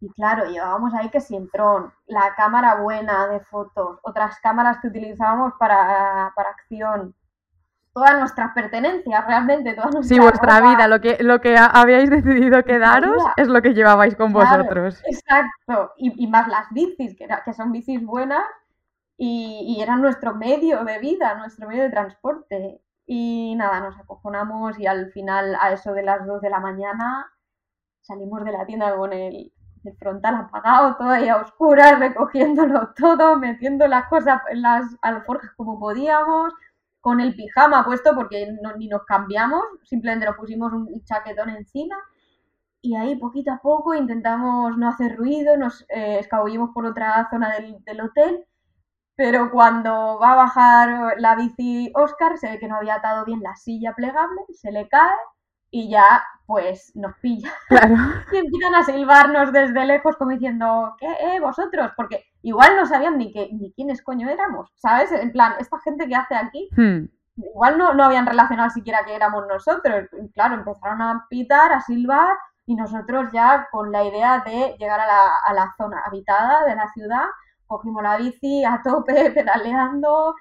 Y 0.00 0.10
claro, 0.10 0.46
llevábamos 0.46 0.92
ahí 0.94 1.10
que 1.10 1.20
siempre 1.20 1.62
la 2.06 2.34
cámara 2.36 2.76
buena 2.76 3.28
de 3.28 3.40
fotos, 3.40 3.98
otras 4.02 4.38
cámaras 4.40 4.78
que 4.80 4.88
utilizábamos 4.88 5.54
para, 5.58 6.32
para 6.34 6.50
acción, 6.50 7.14
todas 7.92 8.18
nuestras 8.18 8.52
pertenencias, 8.54 9.26
realmente, 9.26 9.74
todas 9.74 9.94
nuestras 9.94 10.08
Sí, 10.08 10.18
vuestra 10.18 10.60
vida, 10.60 10.88
lo 10.88 11.00
que, 11.00 11.18
lo 11.20 11.40
que 11.40 11.56
habíais 11.58 12.10
decidido 12.10 12.64
quedaros 12.64 13.22
es 13.36 13.48
lo 13.48 13.60
que 13.60 13.74
llevabais 13.74 14.16
con 14.16 14.32
vosotros. 14.32 15.02
Exacto, 15.04 15.92
y, 15.96 16.26
más 16.26 16.48
las 16.48 16.70
bicis, 16.70 17.16
que, 17.16 17.28
que 17.44 17.52
son 17.52 17.72
bicis 17.72 18.04
buenas 18.04 18.44
y, 19.16 19.76
y, 19.76 19.82
eran 19.82 20.00
nuestro 20.00 20.34
medio 20.34 20.84
de 20.84 20.98
vida, 20.98 21.34
nuestro 21.34 21.68
medio 21.68 21.84
de 21.84 21.90
transporte. 21.90 22.80
Y 23.04 23.54
nada, 23.56 23.80
nos 23.80 23.98
acojonamos 23.98 24.78
y 24.78 24.86
al 24.86 25.10
final, 25.12 25.56
a 25.60 25.72
eso 25.72 25.92
de 25.92 26.02
las 26.02 26.26
2 26.26 26.40
de 26.40 26.50
la 26.50 26.60
mañana, 26.60 27.30
salimos 28.00 28.44
de 28.44 28.52
la 28.52 28.64
tienda 28.64 28.96
con 28.96 29.12
el, 29.12 29.52
el 29.84 29.96
frontal 29.96 30.36
apagado, 30.36 30.96
todavía 30.96 31.34
a 31.34 31.42
oscuras, 31.42 31.98
recogiéndolo 31.98 32.92
todo, 32.96 33.36
metiendo 33.36 33.86
las 33.86 34.06
cosas 34.06 34.40
en 34.50 34.62
las 34.62 34.84
alforjas 35.02 35.50
como 35.56 35.78
podíamos 35.78 36.54
con 37.02 37.20
el 37.20 37.34
pijama 37.34 37.84
puesto 37.84 38.14
porque 38.14 38.56
ni 38.78 38.88
nos 38.88 39.04
cambiamos, 39.04 39.62
simplemente 39.82 40.24
nos 40.24 40.36
pusimos 40.36 40.72
un 40.72 41.04
chaquetón 41.04 41.50
encima 41.50 41.96
y 42.80 42.94
ahí 42.96 43.16
poquito 43.16 43.52
a 43.52 43.58
poco 43.58 43.94
intentamos 43.94 44.78
no 44.78 44.88
hacer 44.88 45.16
ruido, 45.16 45.56
nos 45.56 45.82
eh, 45.88 46.18
escabullimos 46.20 46.70
por 46.72 46.86
otra 46.86 47.28
zona 47.28 47.52
del, 47.54 47.82
del, 47.84 48.00
hotel, 48.00 48.46
pero 49.16 49.50
cuando 49.50 50.18
va 50.20 50.32
a 50.32 50.36
bajar 50.36 51.14
la 51.18 51.34
bici 51.34 51.92
Oscar 51.94 52.38
se 52.38 52.50
ve 52.50 52.58
que 52.60 52.68
no 52.68 52.76
había 52.76 52.94
atado 52.94 53.24
bien 53.24 53.42
la 53.42 53.56
silla 53.56 53.94
plegable, 53.94 54.40
se 54.52 54.70
le 54.70 54.88
cae 54.88 55.16
y 55.70 55.90
ya 55.90 56.24
pues 56.46 56.92
nos 56.94 57.16
pilla. 57.18 57.52
Claro. 57.68 57.94
y 58.32 58.36
empiezan 58.36 58.76
a 58.76 58.84
silbarnos 58.84 59.52
desde 59.52 59.86
lejos 59.86 60.16
como 60.16 60.30
diciendo, 60.30 60.94
¿qué? 60.98 61.08
Eh, 61.20 61.40
vosotros? 61.40 61.90
Porque 61.96 62.26
igual 62.42 62.76
no 62.76 62.86
sabían 62.86 63.18
ni, 63.18 63.32
que, 63.32 63.50
ni 63.52 63.72
quiénes 63.72 64.02
coño 64.02 64.28
éramos, 64.28 64.70
¿sabes? 64.76 65.12
En 65.12 65.32
plan, 65.32 65.54
esta 65.58 65.78
gente 65.80 66.06
que 66.08 66.16
hace 66.16 66.34
aquí, 66.34 66.68
Hmm. 66.76 67.06
igual 67.36 67.78
no, 67.78 67.94
no 67.94 68.04
habían 68.04 68.26
relacionado 68.26 68.70
siquiera 68.70 69.04
que 69.04 69.14
éramos 69.14 69.46
nosotros. 69.48 70.08
Y 70.22 70.30
claro, 70.32 70.54
empezaron 70.56 71.00
a 71.02 71.26
pitar, 71.30 71.72
a 71.72 71.80
silbar 71.80 72.36
y 72.66 72.74
nosotros 72.76 73.30
ya 73.32 73.68
con 73.70 73.90
la 73.92 74.04
idea 74.04 74.40
de 74.46 74.76
llegar 74.78 75.00
a 75.00 75.06
la, 75.06 75.30
a 75.46 75.54
la 75.54 75.74
zona 75.76 76.02
habitada 76.06 76.64
de 76.66 76.76
la 76.76 76.88
ciudad, 76.92 77.24
cogimos 77.66 78.02
la 78.02 78.16
bici 78.18 78.64
a 78.64 78.80
tope, 78.84 79.30
pedaleando 79.34 80.34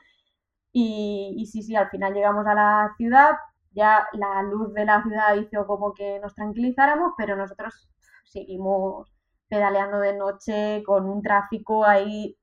y, 0.72 1.36
y 1.38 1.46
sí, 1.48 1.62
sí, 1.64 1.76
al 1.76 1.90
final 1.90 2.14
llegamos 2.14 2.46
a 2.48 2.54
la 2.54 2.94
ciudad, 2.98 3.32
ya 3.72 4.08
la 4.14 4.42
luz 4.44 4.74
de 4.74 4.86
la 4.86 5.02
ciudad 5.04 5.36
hizo 5.36 5.66
como 5.68 5.94
que 5.94 6.20
nos 6.20 6.34
tranquilizáramos, 6.36 7.14
pero 7.18 7.36
nosotros 7.36 7.90
seguimos 8.24 9.12
pedaleando 9.52 10.00
de 10.00 10.14
noche 10.18 10.82
con 10.86 11.06
un 11.10 11.22
tráfico 11.22 11.86
ahí 11.86 12.38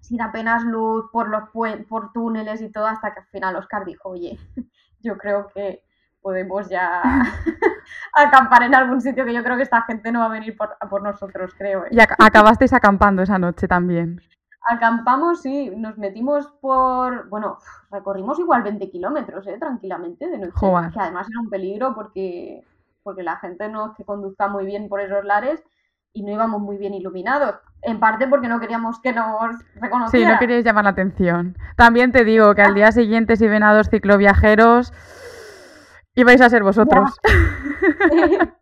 sin 0.00 0.22
apenas 0.22 0.62
luz 0.62 1.06
por 1.12 1.28
los 1.28 1.50
por 1.88 2.12
túneles 2.12 2.62
y 2.62 2.70
todo 2.70 2.86
hasta 2.86 3.12
que 3.12 3.18
al 3.20 3.26
final 3.26 3.56
Oscar 3.56 3.84
dijo, 3.84 4.10
oye, 4.10 4.38
yo 5.00 5.18
creo 5.18 5.48
que 5.52 5.82
podemos 6.22 6.68
ya 6.68 7.02
acampar 8.14 8.62
en 8.62 8.74
algún 8.76 9.00
sitio 9.00 9.24
que 9.24 9.34
yo 9.34 9.42
creo 9.42 9.56
que 9.56 9.64
esta 9.64 9.82
gente 9.82 10.12
no 10.12 10.20
va 10.20 10.26
a 10.26 10.30
venir 10.38 10.56
por, 10.56 10.76
por 10.88 11.02
nosotros, 11.02 11.52
creo. 11.58 11.84
¿eh". 11.84 11.88
Y 11.90 11.96
ac- 11.96 12.14
acabasteis 12.18 12.72
acampando 12.72 13.22
esa 13.22 13.38
noche 13.38 13.66
también. 13.66 14.20
Acampamos, 14.68 15.42
sí, 15.42 15.70
nos 15.76 15.96
metimos 15.98 16.46
por, 16.60 17.28
bueno, 17.28 17.58
recorrimos 17.90 18.38
igual 18.38 18.62
20 18.62 18.88
kilómetros, 18.90 19.46
¿eh? 19.48 19.58
Tranquilamente 19.58 20.28
de 20.28 20.38
noche, 20.38 20.52
Joder. 20.54 20.90
que 20.92 21.00
además 21.00 21.28
era 21.28 21.40
un 21.40 21.50
peligro 21.50 21.94
porque, 21.94 22.64
porque 23.04 23.22
la 23.24 23.36
gente 23.36 23.68
no 23.68 23.86
es 23.86 23.92
que 23.96 24.04
conduzca 24.04 24.48
muy 24.48 24.64
bien 24.66 24.88
por 24.88 25.00
esos 25.00 25.24
lares 25.24 25.62
y 26.16 26.22
no 26.22 26.32
íbamos 26.32 26.62
muy 26.62 26.78
bien 26.78 26.94
iluminados, 26.94 27.56
en 27.82 28.00
parte 28.00 28.26
porque 28.26 28.48
no 28.48 28.58
queríamos 28.58 28.98
que 29.00 29.12
nos 29.12 29.54
Sí, 29.58 29.80
reconocieran. 29.80 30.32
no 30.32 30.38
queríais 30.38 30.64
llamar 30.64 30.84
la 30.84 30.90
atención. 30.90 31.58
También 31.76 32.10
te 32.10 32.24
digo 32.24 32.54
que 32.54 32.62
al 32.62 32.74
día 32.74 32.90
siguiente 32.90 33.36
si 33.36 33.46
ven 33.46 33.62
a 33.62 33.74
dos 33.74 33.90
cicloviajeros, 33.90 34.94
ibais 36.14 36.40
a 36.40 36.48
ser 36.48 36.62
vosotros. 36.62 37.20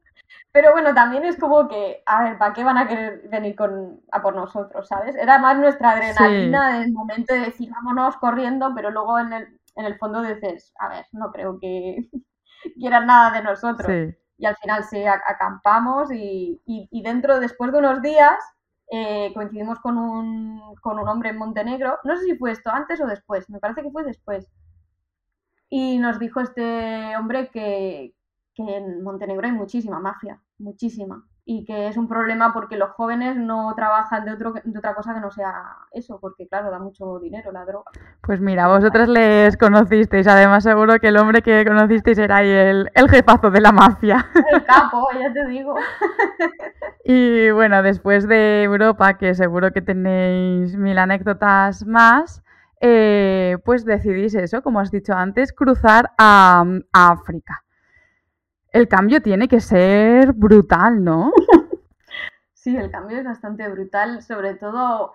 Pero 0.53 0.73
bueno, 0.73 0.95
también 0.95 1.25
es 1.25 1.39
como 1.39 1.69
que, 1.69 2.03
a 2.07 2.25
ver, 2.25 2.39
¿para 2.39 2.53
qué 2.55 2.65
van 2.65 2.79
a 2.79 2.89
querer 2.89 3.29
venir 3.29 3.55
con, 3.55 4.01
a 4.11 4.21
por 4.21 4.35
nosotros, 4.35 4.89
sabes? 4.89 5.15
Era 5.15 5.39
más 5.39 5.57
nuestra 5.57 5.93
adrenalina 5.93 6.79
del 6.79 6.93
momento 6.93 7.35
de 7.35 7.41
decir, 7.41 7.71
vámonos 7.71 8.17
corriendo, 8.17 8.73
pero 8.75 8.91
luego 8.91 9.19
en 9.21 9.33
el, 9.33 9.61
en 9.77 9.85
el 9.85 9.97
fondo 9.97 10.23
dices, 10.23 10.73
a 10.79 10.89
ver, 10.89 11.07
no 11.13 11.31
creo 11.31 11.59
que 11.61 12.09
quieran 12.77 13.07
nada 13.07 13.31
de 13.31 13.43
nosotros. 13.43 13.87
Sí. 13.89 14.17
Y 14.39 14.47
al 14.47 14.57
final 14.57 14.85
sí, 14.85 14.99
ac- 14.99 15.23
acampamos 15.27 16.11
y, 16.13 16.61
y- 16.67 16.89
y 16.91 17.03
dentro, 17.03 17.41
después 17.41 17.73
de 17.73 17.79
unos 17.79 18.03
días, 18.03 18.37
eh, 18.91 19.33
coincidimos 19.35 19.79
con 19.81 19.99
un, 19.99 20.75
con 20.83 20.99
un 20.99 21.09
hombre 21.09 21.31
en 21.31 21.39
Montenegro. 21.39 21.99
No 22.05 22.17
sé 22.17 22.25
si 22.25 22.37
fue 22.37 22.53
esto 22.53 22.71
antes 22.71 23.01
o 23.01 23.07
después, 23.07 23.49
me 23.51 23.61
parece 23.61 23.83
que 23.83 23.91
fue 23.91 24.05
después. 24.05 24.47
Y 25.69 25.99
nos 25.99 26.19
dijo 26.19 26.41
este 26.41 27.17
hombre 27.19 27.51
que, 27.51 28.15
que 28.55 28.63
en 28.77 29.03
Montenegro 29.03 29.47
hay 29.47 29.53
muchísima 29.53 30.01
mafia, 30.01 30.43
muchísima. 30.59 31.29
Y 31.47 31.65
que 31.67 31.89
es 31.89 31.99
un 31.99 32.09
problema 32.09 32.55
porque 32.55 32.79
los 32.79 32.91
jóvenes 32.93 33.37
no 33.37 33.75
trabajan 33.77 34.25
de, 34.25 34.33
otro, 34.33 34.55
de 34.65 34.79
otra 34.79 34.95
cosa 34.95 35.13
que 35.13 35.21
no 35.21 35.31
sea 35.31 35.77
eso, 35.93 36.19
porque 36.19 36.49
claro, 36.49 36.71
da 36.71 36.79
mucho 36.79 37.19
dinero 37.19 37.53
la 37.53 37.67
droga. 37.67 37.91
Pues 38.23 38.41
mira, 38.41 38.67
vosotras 38.67 39.09
les 39.09 39.57
conocisteis. 39.59 40.27
Además, 40.27 40.65
seguro 40.65 40.99
que 40.99 41.09
el 41.09 41.19
hombre 41.19 41.43
que 41.43 41.65
conocisteis 41.67 42.17
era 42.17 42.39
ahí 42.39 42.49
el, 42.49 42.91
el 42.95 43.11
jefazo 43.11 43.51
de 43.51 43.61
la 43.61 43.73
mafia. 43.73 44.27
El 44.51 44.65
capo, 44.65 45.07
ya 45.21 45.33
te 45.33 45.47
digo. 45.49 45.75
Y 47.07 47.51
bueno, 47.51 47.83
después 47.83 48.27
de 48.27 48.63
Europa, 48.63 49.19
que 49.19 49.35
seguro 49.35 49.73
que 49.73 49.83
tenéis 49.83 50.75
mil 50.75 50.97
anécdotas 50.97 51.85
más, 51.87 52.43
eh, 52.81 53.59
pues 53.65 53.85
decidís 53.85 54.35
eso, 54.35 54.63
como 54.63 54.81
has 54.81 54.91
dicho 54.91 55.13
antes, 55.13 55.53
cruzar 55.53 56.13
a, 56.17 56.65
a 56.95 57.11
África. 57.11 57.64
El 58.75 58.89
cambio 58.89 59.23
tiene 59.23 59.47
que 59.47 59.61
ser 59.61 60.33
brutal, 60.33 61.03
¿no? 61.03 61.33
Sí, 62.55 62.75
el 62.75 62.91
cambio 62.91 63.19
es 63.19 63.25
bastante 63.25 63.69
brutal, 63.69 64.23
sobre 64.23 64.55
todo 64.55 65.13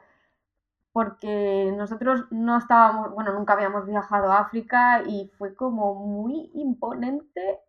porque 0.92 1.74
nosotros 1.76 2.26
no 2.30 2.60
estábamos, 2.60 3.12
bueno, 3.12 3.34
nunca 3.34 3.54
habíamos 3.54 3.88
viajado 3.88 4.32
a 4.32 4.38
África 4.38 5.02
y 5.04 5.32
fue 5.36 5.56
como 5.56 5.96
muy 5.96 6.52
imponente 6.54 7.60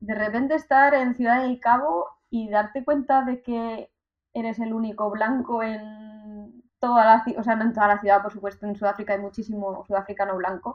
de 0.00 0.14
repente 0.14 0.54
estar 0.54 0.94
en 0.94 1.14
Ciudad 1.14 1.42
del 1.42 1.60
Cabo 1.60 2.08
y 2.30 2.48
darte 2.48 2.86
cuenta 2.86 3.22
de 3.22 3.42
que 3.42 3.92
eres 4.32 4.58
el 4.60 4.72
único 4.72 5.10
blanco 5.10 5.62
en 5.62 6.64
toda 6.78 7.04
la 7.04 7.22
ciudad, 7.22 7.40
o 7.40 7.44
sea, 7.44 7.54
no 7.54 7.64
en 7.64 7.74
toda 7.74 7.88
la 7.88 7.98
ciudad, 7.98 8.22
por 8.22 8.32
supuesto, 8.32 8.66
en 8.66 8.76
Sudáfrica 8.76 9.12
hay 9.12 9.20
muchísimo 9.20 9.84
sudafricano 9.86 10.36
blanco, 10.36 10.74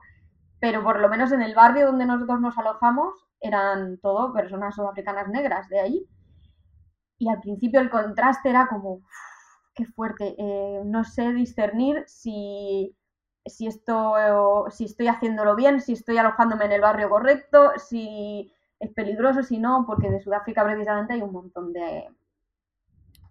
pero 0.59 0.83
por 0.83 0.99
lo 0.99 1.09
menos 1.09 1.31
en 1.31 1.41
el 1.41 1.55
barrio 1.55 1.87
donde 1.87 2.05
nosotros 2.05 2.39
nos 2.39 2.55
alojamos 2.55 3.25
eran 3.43 3.99
todo 3.99 4.33
personas 4.33 4.75
sudafricanas 4.75 5.27
negras 5.29 5.69
de 5.69 5.79
allí. 5.81 6.07
Y 7.17 7.29
al 7.29 7.39
principio 7.39 7.79
el 7.79 7.89
contraste 7.89 8.49
era 8.49 8.67
como, 8.67 8.93
"Uf, 8.95 9.05
qué 9.75 9.85
fuerte, 9.85 10.35
eh, 10.37 10.81
no 10.85 11.03
sé 11.03 11.33
discernir 11.33 12.03
si, 12.07 12.95
si, 13.45 13.67
esto, 13.67 14.65
si 14.71 14.85
estoy 14.85 15.07
haciéndolo 15.07 15.55
bien, 15.55 15.81
si 15.81 15.93
estoy 15.93 16.17
alojándome 16.17 16.65
en 16.65 16.73
el 16.73 16.81
barrio 16.81 17.09
correcto, 17.09 17.71
si 17.77 18.51
es 18.79 18.91
peligroso, 18.93 19.43
si 19.43 19.59
no, 19.59 19.85
porque 19.87 20.09
de 20.11 20.21
Sudáfrica 20.21 20.63
precisamente 20.63 21.13
hay 21.13 21.21
un 21.21 21.31
montón 21.33 21.73
de, 21.73 22.09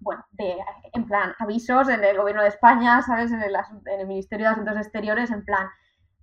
bueno, 0.00 0.24
de, 0.32 0.56
en 0.92 1.06
plan, 1.06 1.34
avisos 1.38 1.88
en 1.88 2.02
el 2.04 2.16
gobierno 2.18 2.42
de 2.42 2.48
España, 2.48 3.02
¿sabes? 3.02 3.30
En 3.32 3.42
el, 3.42 3.54
en 3.54 4.00
el 4.00 4.06
Ministerio 4.06 4.46
de 4.46 4.52
Asuntos 4.52 4.76
Exteriores, 4.76 5.30
en 5.30 5.44
plan, 5.44 5.68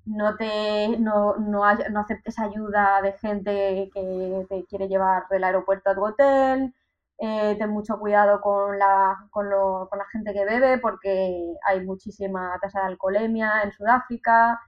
no 0.09 0.35
te 0.37 0.97
no, 0.99 1.35
no, 1.37 1.61
no 1.91 1.99
aceptes 2.01 2.39
ayuda 2.39 3.01
de 3.01 3.13
gente 3.13 3.89
que 3.93 4.45
te 4.49 4.65
quiere 4.65 4.87
llevar 4.87 5.27
del 5.29 5.43
aeropuerto 5.43 5.89
a 5.91 5.95
tu 5.95 6.05
hotel, 6.05 6.73
eh, 7.19 7.55
ten 7.59 7.69
mucho 7.71 7.99
cuidado 7.99 8.41
con 8.41 8.79
la, 8.79 9.17
con, 9.31 9.49
lo- 9.49 9.87
con 9.89 9.99
la 9.99 10.05
gente 10.11 10.33
que 10.33 10.45
bebe 10.45 10.77
porque 10.79 11.53
hay 11.67 11.85
muchísima 11.85 12.57
tasa 12.61 12.81
de 12.81 12.87
alcoholemia 12.87 13.61
en 13.63 13.71
Sudáfrica, 13.73 14.59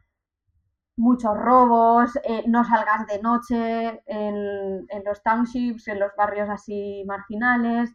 muchos 0.97 1.35
robos, 1.37 2.11
eh, 2.23 2.43
no 2.47 2.63
salgas 2.63 3.05
de 3.07 3.21
noche 3.21 4.01
en, 4.05 4.85
en 4.89 5.03
los 5.05 5.21
townships, 5.23 5.87
en 5.87 5.99
los 5.99 6.11
barrios 6.15 6.49
así 6.49 7.03
marginales. 7.05 7.89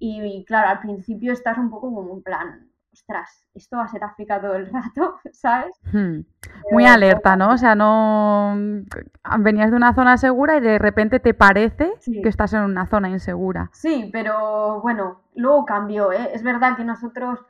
Y, 0.00 0.22
y, 0.22 0.44
claro, 0.46 0.68
al 0.70 0.80
principio 0.80 1.32
estás 1.34 1.58
un 1.58 1.70
poco 1.70 1.94
como 1.94 2.14
en 2.14 2.22
plan, 2.24 2.72
ostras, 2.94 3.44
esto 3.54 3.76
va 3.76 3.84
a 3.84 3.88
ser 3.88 4.04
África 4.04 4.40
todo 4.40 4.54
el 4.54 4.66
rato, 4.72 5.16
¿sabes? 5.32 5.74
Hmm. 5.92 6.20
Muy 6.70 6.84
Pero- 6.84 6.94
alerta, 6.94 7.36
¿no? 7.36 7.50
O 7.50 7.58
sea, 7.58 7.74
no 7.74 8.56
venías 9.40 9.70
de 9.70 9.76
una 9.76 9.94
zona 9.94 10.16
segura 10.16 10.56
y 10.56 10.60
de 10.60 10.78
repente 10.78 11.18
te 11.20 11.34
parece 11.34 11.92
Sí. 11.98 12.22
que 12.22 12.28
estás 12.28 12.52
en 12.52 12.62
una 12.62 12.86
zona 12.86 13.10
insegura. 13.10 13.68
Sí, 13.72 14.08
pero 14.12 14.80
bueno, 14.80 15.20
luego 15.34 15.64
cambió, 15.64 16.12
¿eh? 16.12 16.30
Es 16.32 16.42
verdad 16.42 16.76
que 16.76 16.84
nosotros 16.84 17.40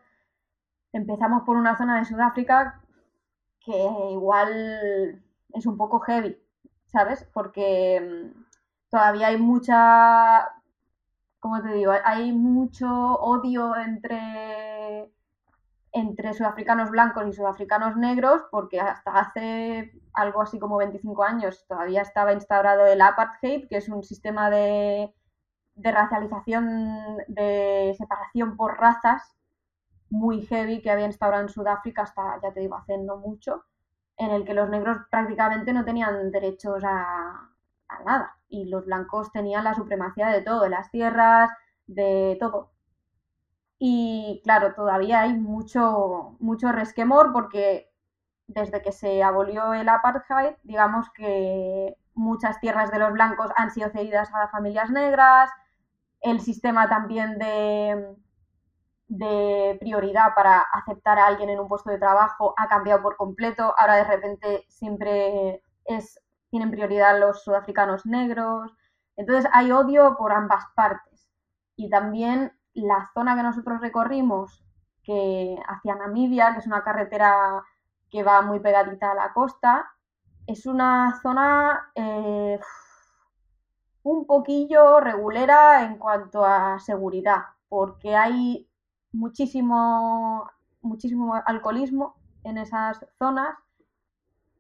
empezamos 0.93 1.43
por 1.43 1.57
una 1.57 1.77
zona 1.77 1.99
de 1.99 2.05
Sudáfrica 2.07 2.81
que 3.61 3.77
igual 4.13 5.23
es 5.53 5.67
un 5.67 5.77
poco 5.77 6.01
heavy, 6.01 6.37
¿sabes? 6.87 7.29
Porque 7.33 8.01
mm, 8.01 8.45
todavía 8.91 9.29
hay 9.29 9.39
mucha, 9.39 10.49
¿cómo 11.41 11.61
te 11.63 11.73
digo? 11.73 11.93
Hay 12.05 12.33
mucho 12.33 12.89
odio 13.17 13.75
entre, 13.77 15.11
entre 15.95 16.35
sudafricanos 16.35 16.91
blancos 16.91 17.25
y 17.29 17.33
sudafricanos 17.33 17.97
negros, 17.97 18.43
porque 18.51 18.81
hasta 18.81 19.13
hace 19.13 19.93
algo 20.13 20.43
así 20.43 20.59
como 20.59 20.77
25 20.77 21.23
años 21.23 21.65
todavía 21.69 22.03
estaba 22.03 22.33
instaurado 22.33 22.85
el 22.87 23.01
apartheid, 23.01 23.69
que 23.69 23.77
es 23.77 23.89
un 23.89 24.03
sistema 24.03 24.51
de, 24.51 25.15
racialización, 25.77 27.19
de 27.29 27.95
separación 27.97 28.57
por 28.57 28.77
razas 28.79 29.23
muy 30.11 30.43
heavy 30.47 30.83
que 30.83 30.91
había 30.91 31.07
instaurado 31.07 31.45
en 31.45 31.49
Sudáfrica 31.49 32.03
hasta, 32.03 32.41
ya 32.43 32.53
te 32.53 32.61
digo, 32.61 32.77
hace 32.77 32.99
no 32.99 33.17
mucho, 33.19 33.65
en 34.17 34.33
el 34.33 34.45
que 34.45 34.55
los 34.55 34.69
negros 34.69 34.99
prácticamente 35.11 35.73
no 35.73 35.85
tenían 35.85 36.33
derechos 36.33 36.83
a, 36.85 37.51
a 37.89 38.03
nada 38.05 38.37
y 38.49 38.67
los 38.67 38.85
blancos 38.85 39.31
tenían 39.33 39.65
la 39.65 39.75
supremacía 39.75 40.29
de 40.29 40.43
todo, 40.43 40.63
de 40.63 40.71
las 40.71 40.91
tierras, 40.91 41.51
de 41.87 42.37
todo. 42.41 42.74
Y 43.79 44.41
claro, 44.45 44.75
todavía 44.75 45.23
hay 45.23 45.35
mucho, 45.35 46.37
mucho 46.41 46.73
resquemor 46.73 47.33
porque 47.33 47.91
desde 48.47 48.83
que 48.83 48.93
se 48.93 49.23
abolió 49.23 49.75
el 49.75 49.89
apartheid, 49.89 50.55
digamos 50.63 51.11
que 51.11 51.97
muchas 52.15 52.61
tierras 52.61 52.91
de 52.91 52.99
los 52.99 53.13
blancos 53.13 53.51
han 53.57 53.71
sido 53.71 53.91
cedidas 53.91 54.31
a 54.35 54.49
familias 54.49 54.91
negras, 54.91 55.51
el 56.21 56.41
sistema 56.41 56.89
también 56.89 57.39
de, 57.39 58.17
de 59.09 59.77
prioridad 59.81 60.35
para 60.35 60.61
aceptar 60.61 61.19
a 61.19 61.27
alguien 61.27 61.51
en 61.51 61.61
un 61.61 61.69
puesto 61.69 61.91
de 61.91 61.99
trabajo 61.99 62.55
ha 62.57 62.69
cambiado 62.69 63.03
por 63.03 63.17
completo. 63.17 63.75
Ahora 63.79 63.97
de 63.97 64.05
repente 64.05 64.65
siempre 64.69 65.63
es, 65.85 66.21
tienen 66.51 66.71
prioridad 66.71 67.19
los 67.21 67.43
sudafricanos 67.43 68.07
negros. 68.07 68.73
Entonces 69.17 69.51
hay 69.53 69.73
odio 69.73 70.17
por 70.17 70.33
ambas 70.33 70.65
partes. 70.75 71.29
Y 71.77 71.91
también 71.91 72.53
la 72.75 73.11
zona 73.15 73.37
que 73.37 73.43
nosotros 73.43 73.81
recorrimos, 73.81 74.65
que 75.03 75.57
hacia 75.67 75.95
Namibia, 75.95 76.53
que 76.53 76.61
es 76.61 76.67
una 76.67 76.83
carretera 76.83 77.63
que 78.11 78.23
va 78.23 78.43
muy 78.43 78.61
pegadita 78.61 79.13
a 79.13 79.15
la 79.15 79.33
costa, 79.33 79.91
es 80.47 80.67
una 80.67 81.19
zona 81.23 81.91
eh, 81.95 82.61
un 84.03 84.27
poquillo 84.27 85.01
regulera 85.01 85.85
en 85.85 85.99
cuanto 85.99 86.45
a 86.45 86.79
seguridad, 86.79 87.43
porque 87.69 88.15
hay 88.15 88.69
muchísimo, 89.13 90.51
muchísimo 90.83 91.35
alcoholismo 91.47 92.17
en 92.45 92.59
esas 92.59 93.05
zonas 93.19 93.57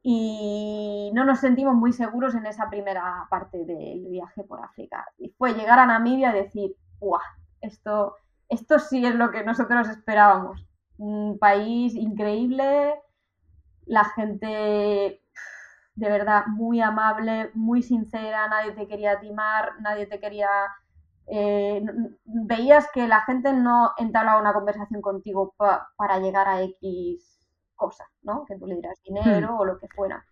y 0.03 1.11
no 1.15 1.25
nos 1.25 1.41
sentimos 1.41 1.75
muy 1.75 1.93
seguros 1.93 2.35
en 2.35 2.47
esa 2.47 2.69
primera 2.69 3.27
parte 3.31 3.65
del 3.65 4.07
viaje 4.09 4.45
por 4.45 4.63
África. 4.63 5.07
Y 5.19 5.31
fue 5.31 5.55
llegar 5.55 5.79
a 5.79 5.87
Namibia 5.87 6.31
y 6.31 6.43
decir, 6.43 6.77
¡guau! 7.01 7.21
Esto, 7.65 8.17
esto 8.49 8.79
sí 8.79 9.05
es 9.07 9.15
lo 9.15 9.31
que 9.31 9.43
nosotros 9.43 9.89
esperábamos. 9.89 10.67
Un 10.99 11.39
país 11.39 11.95
increíble, 11.95 12.95
la 13.87 14.05
gente 14.05 15.23
de 15.97 16.09
verdad 16.09 16.47
muy 16.47 16.81
amable, 16.81 17.51
muy 17.55 17.83
sincera, 17.83 18.49
nadie 18.49 18.73
te 18.73 18.87
quería 18.87 19.19
timar, 19.21 19.81
nadie 19.81 20.07
te 20.07 20.21
quería... 20.21 20.49
Eh, 21.27 21.83
veías 22.25 22.87
que 22.93 23.09
la 23.09 23.23
gente 23.23 23.53
no 23.55 23.93
entablaba 23.97 24.41
una 24.41 24.53
conversación 24.53 25.01
contigo 25.01 25.55
para 25.57 26.19
llegar 26.19 26.47
a 26.47 26.61
X 26.63 27.41
cosas, 27.75 28.09
¿no? 28.23 28.45
Que 28.45 28.57
tú 28.59 28.67
le 28.67 28.77
dirás 28.77 29.01
dinero 29.03 29.55
hmm. 29.55 29.61
o 29.61 29.65
lo 29.65 29.79
que 29.79 29.89
fuera. 29.89 30.25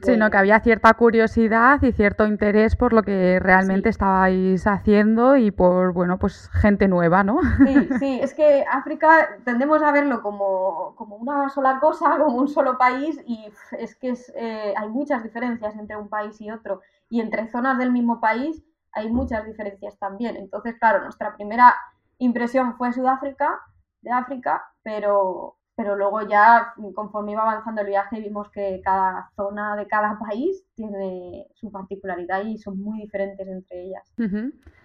Sino 0.00 0.30
que 0.30 0.36
había 0.36 0.60
cierta 0.60 0.92
curiosidad 0.94 1.82
y 1.82 1.92
cierto 1.92 2.26
interés 2.26 2.76
por 2.76 2.92
lo 2.92 3.02
que 3.02 3.38
realmente 3.40 3.88
estabais 3.88 4.66
haciendo 4.66 5.36
y 5.36 5.50
por, 5.50 5.92
bueno, 5.92 6.18
pues 6.18 6.50
gente 6.52 6.86
nueva, 6.86 7.24
¿no? 7.24 7.38
Sí, 7.66 7.88
sí, 7.98 8.20
es 8.22 8.34
que 8.34 8.64
África 8.70 9.36
tendemos 9.44 9.82
a 9.82 9.92
verlo 9.92 10.22
como, 10.22 10.94
una 10.98 11.48
sola 11.48 11.78
cosa, 11.80 12.18
como 12.18 12.36
un 12.36 12.48
solo 12.48 12.76
país 12.76 13.20
y 13.26 13.50
es 13.78 13.96
que 13.96 14.10
es, 14.10 14.32
eh, 14.36 14.74
hay 14.76 14.88
muchas 14.88 15.22
diferencias 15.22 15.74
entre 15.76 15.96
un 15.96 16.08
país 16.08 16.40
y 16.40 16.50
otro 16.50 16.82
y 17.08 17.20
entre 17.20 17.48
zonas 17.48 17.78
del 17.78 17.90
mismo 17.90 18.20
país 18.20 18.62
hay 18.92 19.10
muchas 19.10 19.46
diferencias 19.46 19.98
también. 19.98 20.36
Entonces, 20.36 20.76
claro, 20.78 21.02
nuestra 21.02 21.34
primera 21.36 21.74
impresión 22.18 22.76
fue 22.76 22.92
Sudáfrica, 22.92 23.60
de 24.02 24.10
África, 24.10 24.64
pero, 24.82 25.56
pero 25.80 25.96
luego 25.96 26.20
ya 26.28 26.74
conforme 26.94 27.32
iba 27.32 27.40
avanzando 27.40 27.80
el 27.80 27.86
viaje 27.86 28.20
vimos 28.20 28.50
que 28.50 28.82
cada 28.84 29.30
zona 29.34 29.76
de 29.76 29.86
cada 29.86 30.18
país 30.28 30.62
tiene 30.74 31.46
su 31.54 31.72
particularidad 31.72 32.44
y 32.44 32.58
son 32.58 32.78
muy 32.78 33.00
diferentes 33.00 33.48
entre 33.48 33.84
ellas. 33.84 34.12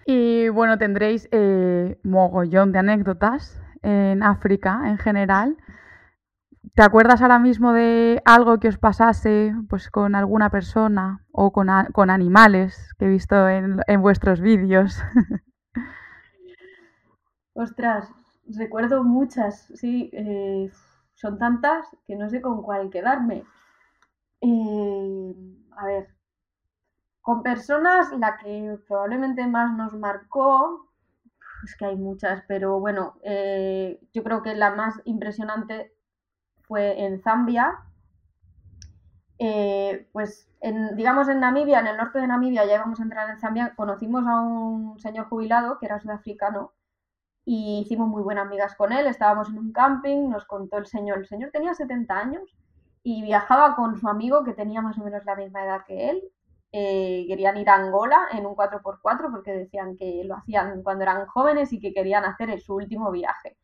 Y 0.06 0.48
bueno, 0.48 0.78
tendréis 0.78 1.28
eh, 1.32 2.00
mogollón 2.04 2.72
de 2.72 2.80
anécdotas 2.80 3.62
en 3.82 4.24
África 4.24 4.84
en 4.86 4.98
general. 4.98 5.58
¿Te 6.76 6.84
acuerdas 6.84 7.22
ahora 7.22 7.40
mismo 7.40 7.74
de 7.74 8.22
algo 8.24 8.60
que 8.62 8.70
os 8.70 8.78
pasase 8.78 9.54
pues, 9.70 9.90
con 9.90 10.16
alguna 10.16 10.50
persona 10.50 11.26
o 11.34 11.52
con, 11.52 11.68
con 11.92 12.10
animales 12.10 12.94
que 12.98 13.06
he 13.06 13.10
visto 13.10 13.50
en, 13.50 13.82
en 13.88 14.02
vuestros 14.02 14.40
vídeos? 14.40 15.04
Ostras, 17.54 18.10
recuerdo 18.48 19.04
muchas, 19.04 19.72
sí. 19.76 20.10
Eh, 20.14 20.72
son 21.14 21.38
tantas 21.40 21.88
que 22.06 22.16
no 22.16 22.30
sé 22.30 22.42
con 22.42 22.62
cuál 22.62 22.90
quedarme. 22.90 23.44
Eh, 24.42 25.36
a 25.78 25.86
ver, 25.86 26.08
con 27.22 27.42
personas, 27.44 28.12
la 28.20 28.38
que 28.38 28.78
probablemente 28.88 29.48
más 29.48 29.76
nos 29.76 29.94
marcó, 29.94 30.92
es 31.64 31.76
que 31.78 31.86
hay 31.86 31.96
muchas, 31.96 32.44
pero 32.48 32.80
bueno, 32.80 33.16
eh, 33.24 34.00
yo 34.14 34.24
creo 34.24 34.44
que 34.44 34.56
la 34.56 34.72
más 34.76 35.02
impresionante 35.06 35.94
fue 36.64 37.04
en 37.06 37.22
Zambia. 37.22 37.80
Pues 40.12 40.50
digamos 40.96 41.28
en 41.30 41.40
Namibia, 41.42 41.80
en 41.80 41.88
el 41.88 41.98
norte 41.98 42.20
de 42.20 42.28
Namibia, 42.28 42.66
ya 42.66 42.76
íbamos 42.76 43.00
a 43.00 43.04
entrar 43.04 43.30
en 43.30 43.40
Zambia, 43.40 43.76
conocimos 43.76 44.26
a 44.28 44.42
un 44.42 45.00
señor 45.00 45.28
jubilado 45.28 45.78
que 45.80 45.86
era 45.86 46.00
sudafricano 46.00 46.72
y 47.46 47.82
hicimos 47.82 48.10
muy 48.10 48.24
buenas 48.24 48.48
amigas 48.48 48.76
con 48.76 48.92
él. 48.92 49.06
Estábamos 49.06 49.50
en 49.50 49.60
un 49.60 49.72
camping, 49.72 50.30
nos 50.30 50.46
contó 50.46 50.78
el 50.78 50.88
señor. 50.88 51.20
El 51.20 51.28
señor 51.28 51.52
tenía 51.52 51.74
70 51.74 52.18
años 52.18 52.56
y 53.04 53.22
viajaba 53.22 53.76
con 53.76 53.96
su 53.98 54.10
amigo 54.10 54.44
que 54.44 54.54
tenía 54.54 54.82
más 54.82 54.98
o 54.98 55.04
menos 55.04 55.24
la 55.26 55.36
misma 55.36 55.64
edad 55.64 55.82
que 55.86 56.10
él. 56.10 56.24
Eh, 56.72 57.26
querían 57.28 57.56
ir 57.58 57.70
a 57.70 57.76
Angola 57.76 58.28
en 58.34 58.46
un 58.46 58.56
4x4 58.56 59.32
porque 59.32 59.52
decían 59.54 59.96
que 59.96 60.24
lo 60.26 60.36
hacían 60.36 60.82
cuando 60.84 61.04
eran 61.04 61.26
jóvenes 61.28 61.72
y 61.72 61.80
que 61.80 61.94
querían 61.94 62.26
hacer 62.26 62.60
su 62.60 62.76
último 62.76 63.12
viaje. 63.12 63.56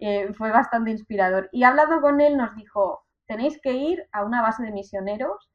Eh, 0.00 0.32
fue 0.34 0.50
bastante 0.50 0.90
inspirador. 0.90 1.48
Y 1.52 1.62
hablando 1.62 2.00
con 2.00 2.20
él 2.20 2.36
nos 2.36 2.54
dijo, 2.56 3.04
tenéis 3.26 3.60
que 3.62 3.72
ir 3.72 4.08
a 4.12 4.24
una 4.24 4.42
base 4.42 4.64
de 4.64 4.72
misioneros 4.72 5.48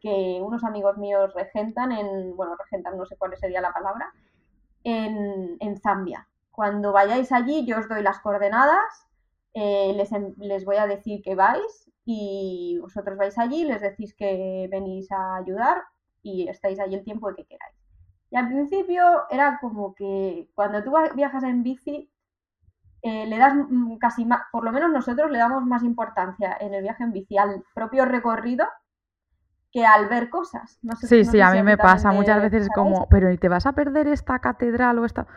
que 0.00 0.40
unos 0.40 0.64
amigos 0.64 0.96
míos 0.96 1.32
regentan 1.34 1.92
en, 1.92 2.36
bueno, 2.36 2.56
regentan, 2.56 2.96
no 2.96 3.04
sé 3.04 3.16
cuál 3.16 3.36
sería 3.36 3.60
la 3.60 3.72
palabra, 3.72 4.12
en, 4.84 5.56
en 5.60 5.76
Zambia. 5.76 6.27
Cuando 6.58 6.90
vayáis 6.90 7.30
allí, 7.30 7.64
yo 7.64 7.78
os 7.78 7.88
doy 7.88 8.02
las 8.02 8.18
coordenadas, 8.18 9.06
eh, 9.54 9.94
les, 10.38 10.64
voy 10.64 10.74
a 10.74 10.88
decir 10.88 11.22
que 11.22 11.36
vais 11.36 11.88
y 12.04 12.80
vosotros 12.80 13.16
vais 13.16 13.38
allí, 13.38 13.62
les 13.64 13.80
decís 13.80 14.12
que 14.12 14.66
venís 14.68 15.06
a 15.12 15.36
ayudar 15.36 15.84
y 16.20 16.48
estáis 16.48 16.80
allí 16.80 16.96
el 16.96 17.04
tiempo 17.04 17.32
que 17.32 17.44
queráis. 17.44 17.76
Y 18.32 18.36
al 18.36 18.48
principio 18.48 19.04
era 19.30 19.60
como 19.60 19.94
que 19.94 20.50
cuando 20.56 20.82
tú 20.82 20.94
viajas 21.14 21.44
en 21.44 21.62
bici, 21.62 22.10
eh, 23.02 23.26
le 23.26 23.38
das 23.38 23.54
casi 24.00 24.24
más, 24.24 24.40
por 24.50 24.64
lo 24.64 24.72
menos 24.72 24.90
nosotros 24.90 25.30
le 25.30 25.38
damos 25.38 25.64
más 25.64 25.84
importancia 25.84 26.56
en 26.58 26.74
el 26.74 26.82
viaje 26.82 27.04
en 27.04 27.12
bici 27.12 27.38
al 27.38 27.62
propio 27.72 28.04
recorrido 28.04 28.66
que 29.70 29.86
al 29.86 30.08
ver 30.08 30.28
cosas. 30.28 30.80
sí, 31.02 31.24
sí, 31.24 31.40
a 31.40 31.52
mí 31.52 31.62
me 31.62 31.78
pasa 31.78 32.10
muchas 32.10 32.42
veces 32.42 32.64
es 32.64 32.70
como, 32.74 33.08
pero 33.08 33.30
¿y 33.30 33.38
te 33.38 33.48
vas 33.48 33.64
a 33.66 33.74
perder 33.74 34.08
esta 34.08 34.40
catedral 34.40 34.98
o 34.98 35.04
esta? 35.04 35.28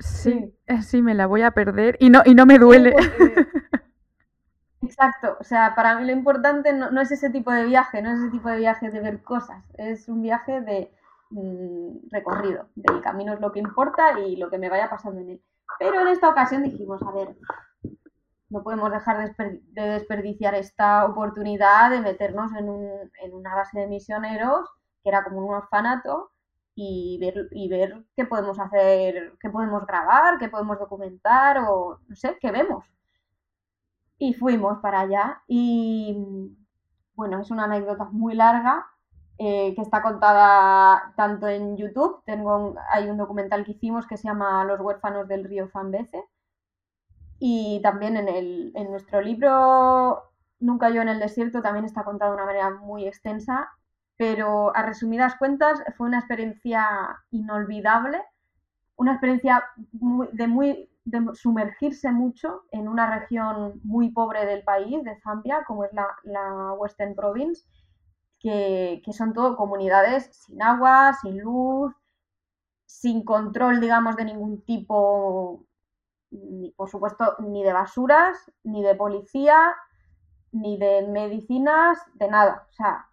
Sí, 0.00 0.54
eh, 0.66 0.82
sí, 0.82 1.02
me 1.02 1.14
la 1.14 1.26
voy 1.26 1.42
a 1.42 1.50
perder 1.50 1.96
y 2.00 2.08
no, 2.08 2.22
y 2.24 2.34
no 2.34 2.46
me 2.46 2.58
duele. 2.58 2.96
Exacto, 4.82 5.36
o 5.38 5.44
sea, 5.44 5.74
para 5.74 5.94
mí 5.98 6.06
lo 6.06 6.12
importante 6.12 6.72
no, 6.72 7.00
es 7.00 7.12
ese 7.12 7.28
tipo 7.28 7.52
de 7.52 7.64
viaje, 7.64 8.00
no 8.00 8.10
es 8.10 8.18
ese 8.18 8.30
tipo 8.30 8.48
de 8.48 8.56
viaje 8.56 8.90
de 8.90 9.00
ver 9.00 9.22
cosas, 9.22 9.62
es 9.74 10.08
un 10.08 10.22
viaje 10.22 10.62
de 10.62 10.90
mm, 11.30 12.08
recorrido, 12.10 12.70
del 12.74 13.02
camino 13.02 13.34
es 13.34 13.40
lo 13.40 13.52
que 13.52 13.58
importa 13.58 14.18
y 14.18 14.36
lo 14.36 14.48
que 14.48 14.56
me 14.56 14.70
vaya 14.70 14.88
pasando 14.88 15.20
en 15.20 15.30
él. 15.30 15.42
Pero 15.78 16.00
en 16.00 16.08
esta 16.08 16.30
ocasión 16.30 16.62
dijimos, 16.62 17.02
a 17.02 17.12
ver, 17.12 17.36
no 18.48 18.62
podemos 18.62 18.90
dejar 18.90 19.34
de, 19.36 19.60
desperdiciar 19.74 20.54
esta 20.54 21.04
oportunidad 21.04 21.90
de 21.90 22.00
meternos 22.00 22.52
en, 22.54 22.70
un, 22.70 22.88
en 23.22 23.34
una 23.34 23.54
base 23.54 23.80
de 23.80 23.86
misioneros, 23.86 24.66
que 25.02 25.10
era 25.10 25.24
como 25.24 25.44
un 25.44 25.54
orfanato, 25.54 26.32
y 26.82 27.18
ver, 27.18 27.48
y 27.52 27.68
ver 27.68 28.04
qué 28.16 28.24
podemos 28.24 28.58
hacer, 28.58 29.34
qué 29.40 29.50
podemos 29.50 29.86
grabar, 29.86 30.38
qué 30.38 30.48
podemos 30.48 30.78
documentar 30.78 31.58
o 31.58 32.00
no 32.08 32.16
sé, 32.16 32.38
qué 32.40 32.50
vemos. 32.50 32.86
Y 34.18 34.34
fuimos 34.34 34.78
para 34.80 35.00
allá 35.00 35.42
y 35.46 36.16
bueno, 37.14 37.40
es 37.40 37.50
una 37.50 37.64
anécdota 37.64 38.04
muy 38.04 38.34
larga 38.34 38.86
eh, 39.38 39.74
que 39.74 39.82
está 39.82 40.02
contada 40.02 41.12
tanto 41.16 41.48
en 41.48 41.76
YouTube, 41.76 42.22
tengo 42.24 42.74
hay 42.90 43.08
un 43.10 43.18
documental 43.18 43.64
que 43.64 43.72
hicimos 43.72 44.06
que 44.06 44.16
se 44.16 44.28
llama 44.28 44.64
Los 44.64 44.80
huérfanos 44.80 45.28
del 45.28 45.44
río 45.44 45.68
Zambeze 45.68 46.24
y 47.38 47.80
también 47.82 48.16
en, 48.16 48.28
el, 48.28 48.72
en 48.74 48.90
nuestro 48.90 49.20
libro 49.20 50.30
Nunca 50.60 50.90
yo 50.90 51.00
en 51.00 51.08
el 51.08 51.18
desierto 51.20 51.62
también 51.62 51.86
está 51.86 52.04
contado 52.04 52.32
de 52.32 52.36
una 52.36 52.46
manera 52.46 52.70
muy 52.70 53.06
extensa 53.06 53.70
pero 54.20 54.76
a 54.76 54.82
resumidas 54.82 55.34
cuentas 55.36 55.82
fue 55.96 56.06
una 56.06 56.18
experiencia 56.18 56.86
inolvidable, 57.30 58.22
una 58.96 59.12
experiencia 59.12 59.64
de, 59.76 60.46
muy, 60.46 60.90
sumergirse 61.32 62.12
mucho 62.12 62.64
en 62.70 62.86
una 62.86 63.18
región 63.18 63.80
muy 63.82 64.10
pobre 64.10 64.44
del 64.44 64.62
país, 64.62 65.02
de 65.04 65.18
Zambia, 65.22 65.64
como 65.66 65.86
es 65.86 65.92
la, 65.94 66.74
Western 66.74 67.14
Province, 67.14 67.64
que, 68.38 69.00
son 69.10 69.32
todo 69.32 69.56
comunidades 69.56 70.28
sin 70.36 70.60
agua, 70.62 71.14
sin 71.22 71.40
luz, 71.40 71.94
sin 72.84 73.24
control, 73.24 73.80
digamos, 73.80 74.16
de 74.16 74.26
ningún 74.26 74.60
tipo, 74.66 75.64
por 76.76 76.90
supuesto, 76.90 77.36
ni 77.38 77.62
de 77.62 77.72
basuras, 77.72 78.52
ni 78.64 78.82
de 78.82 78.94
policía, 78.94 79.74
ni 80.52 80.76
de 80.76 81.08
medicinas, 81.08 81.98
de 82.16 82.28
nada. 82.28 82.66
O 82.68 82.72
sea, 82.74 83.09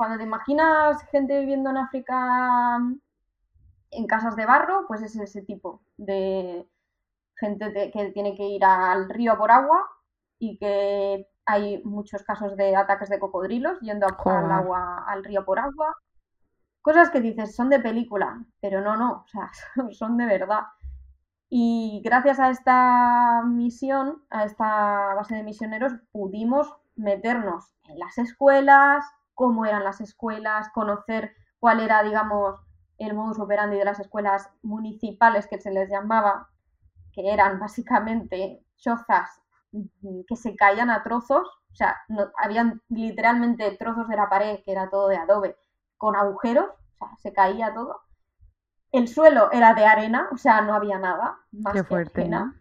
cuando 0.00 0.16
te 0.16 0.24
imaginas 0.24 1.02
gente 1.10 1.38
viviendo 1.40 1.68
en 1.68 1.76
África 1.76 2.78
en 3.90 4.06
casas 4.06 4.34
de 4.34 4.46
barro, 4.46 4.86
pues 4.88 5.02
es 5.02 5.14
ese 5.14 5.42
tipo 5.42 5.82
de 5.98 6.66
gente 7.36 7.90
que 7.92 8.10
tiene 8.14 8.34
que 8.34 8.44
ir 8.44 8.64
al 8.64 9.10
río 9.10 9.36
por 9.36 9.50
agua 9.50 9.86
y 10.38 10.56
que 10.56 11.28
hay 11.44 11.82
muchos 11.84 12.22
casos 12.22 12.56
de 12.56 12.74
ataques 12.76 13.10
de 13.10 13.18
cocodrilos 13.18 13.78
yendo 13.80 14.06
al 14.06 14.50
agua, 14.50 15.04
al 15.06 15.22
río 15.22 15.44
por 15.44 15.58
agua. 15.58 15.94
cosas 16.80 17.10
que 17.10 17.20
dices 17.20 17.54
son 17.54 17.68
de 17.68 17.80
película, 17.80 18.42
pero 18.58 18.80
no, 18.80 18.96
no, 18.96 19.24
o 19.26 19.28
sea, 19.28 19.50
son 19.90 20.16
de 20.16 20.24
verdad. 20.24 20.62
Y 21.50 22.00
gracias 22.02 22.40
a 22.40 22.48
esta 22.48 23.42
misión, 23.44 24.24
a 24.30 24.44
esta 24.44 25.12
base 25.14 25.34
de 25.34 25.42
misioneros, 25.42 25.92
pudimos 26.10 26.74
meternos 26.96 27.74
en 27.84 27.98
las 27.98 28.16
escuelas, 28.16 29.04
cómo 29.40 29.64
eran 29.64 29.84
las 29.84 30.02
escuelas, 30.02 30.68
conocer 30.68 31.34
cuál 31.58 31.80
era, 31.80 32.02
digamos, 32.02 32.60
el 32.98 33.14
modus 33.14 33.38
operandi 33.38 33.78
de 33.78 33.86
las 33.86 33.98
escuelas 33.98 34.50
municipales 34.60 35.46
que 35.46 35.58
se 35.58 35.70
les 35.70 35.88
llamaba, 35.88 36.50
que 37.10 37.32
eran 37.32 37.58
básicamente 37.58 38.62
chozas 38.76 39.40
mm, 39.72 40.20
que 40.28 40.36
se 40.36 40.54
caían 40.56 40.90
a 40.90 41.02
trozos, 41.02 41.48
o 41.72 41.74
sea, 41.74 41.96
no, 42.08 42.30
habían 42.36 42.82
literalmente 42.90 43.70
trozos 43.78 44.08
de 44.08 44.16
la 44.16 44.28
pared, 44.28 44.60
que 44.62 44.72
era 44.72 44.90
todo 44.90 45.08
de 45.08 45.16
adobe, 45.16 45.56
con 45.96 46.16
agujeros, 46.16 46.66
o 46.68 46.98
sea, 46.98 47.16
se 47.16 47.32
caía 47.32 47.72
todo 47.72 48.02
el 48.92 49.08
suelo 49.08 49.50
era 49.52 49.72
de 49.72 49.86
arena, 49.86 50.28
o 50.32 50.36
sea, 50.36 50.60
no 50.60 50.74
había 50.74 50.98
nada 50.98 51.38
más 51.50 51.72
que 51.72 51.82
fuerte, 51.82 52.20
arena. 52.20 52.60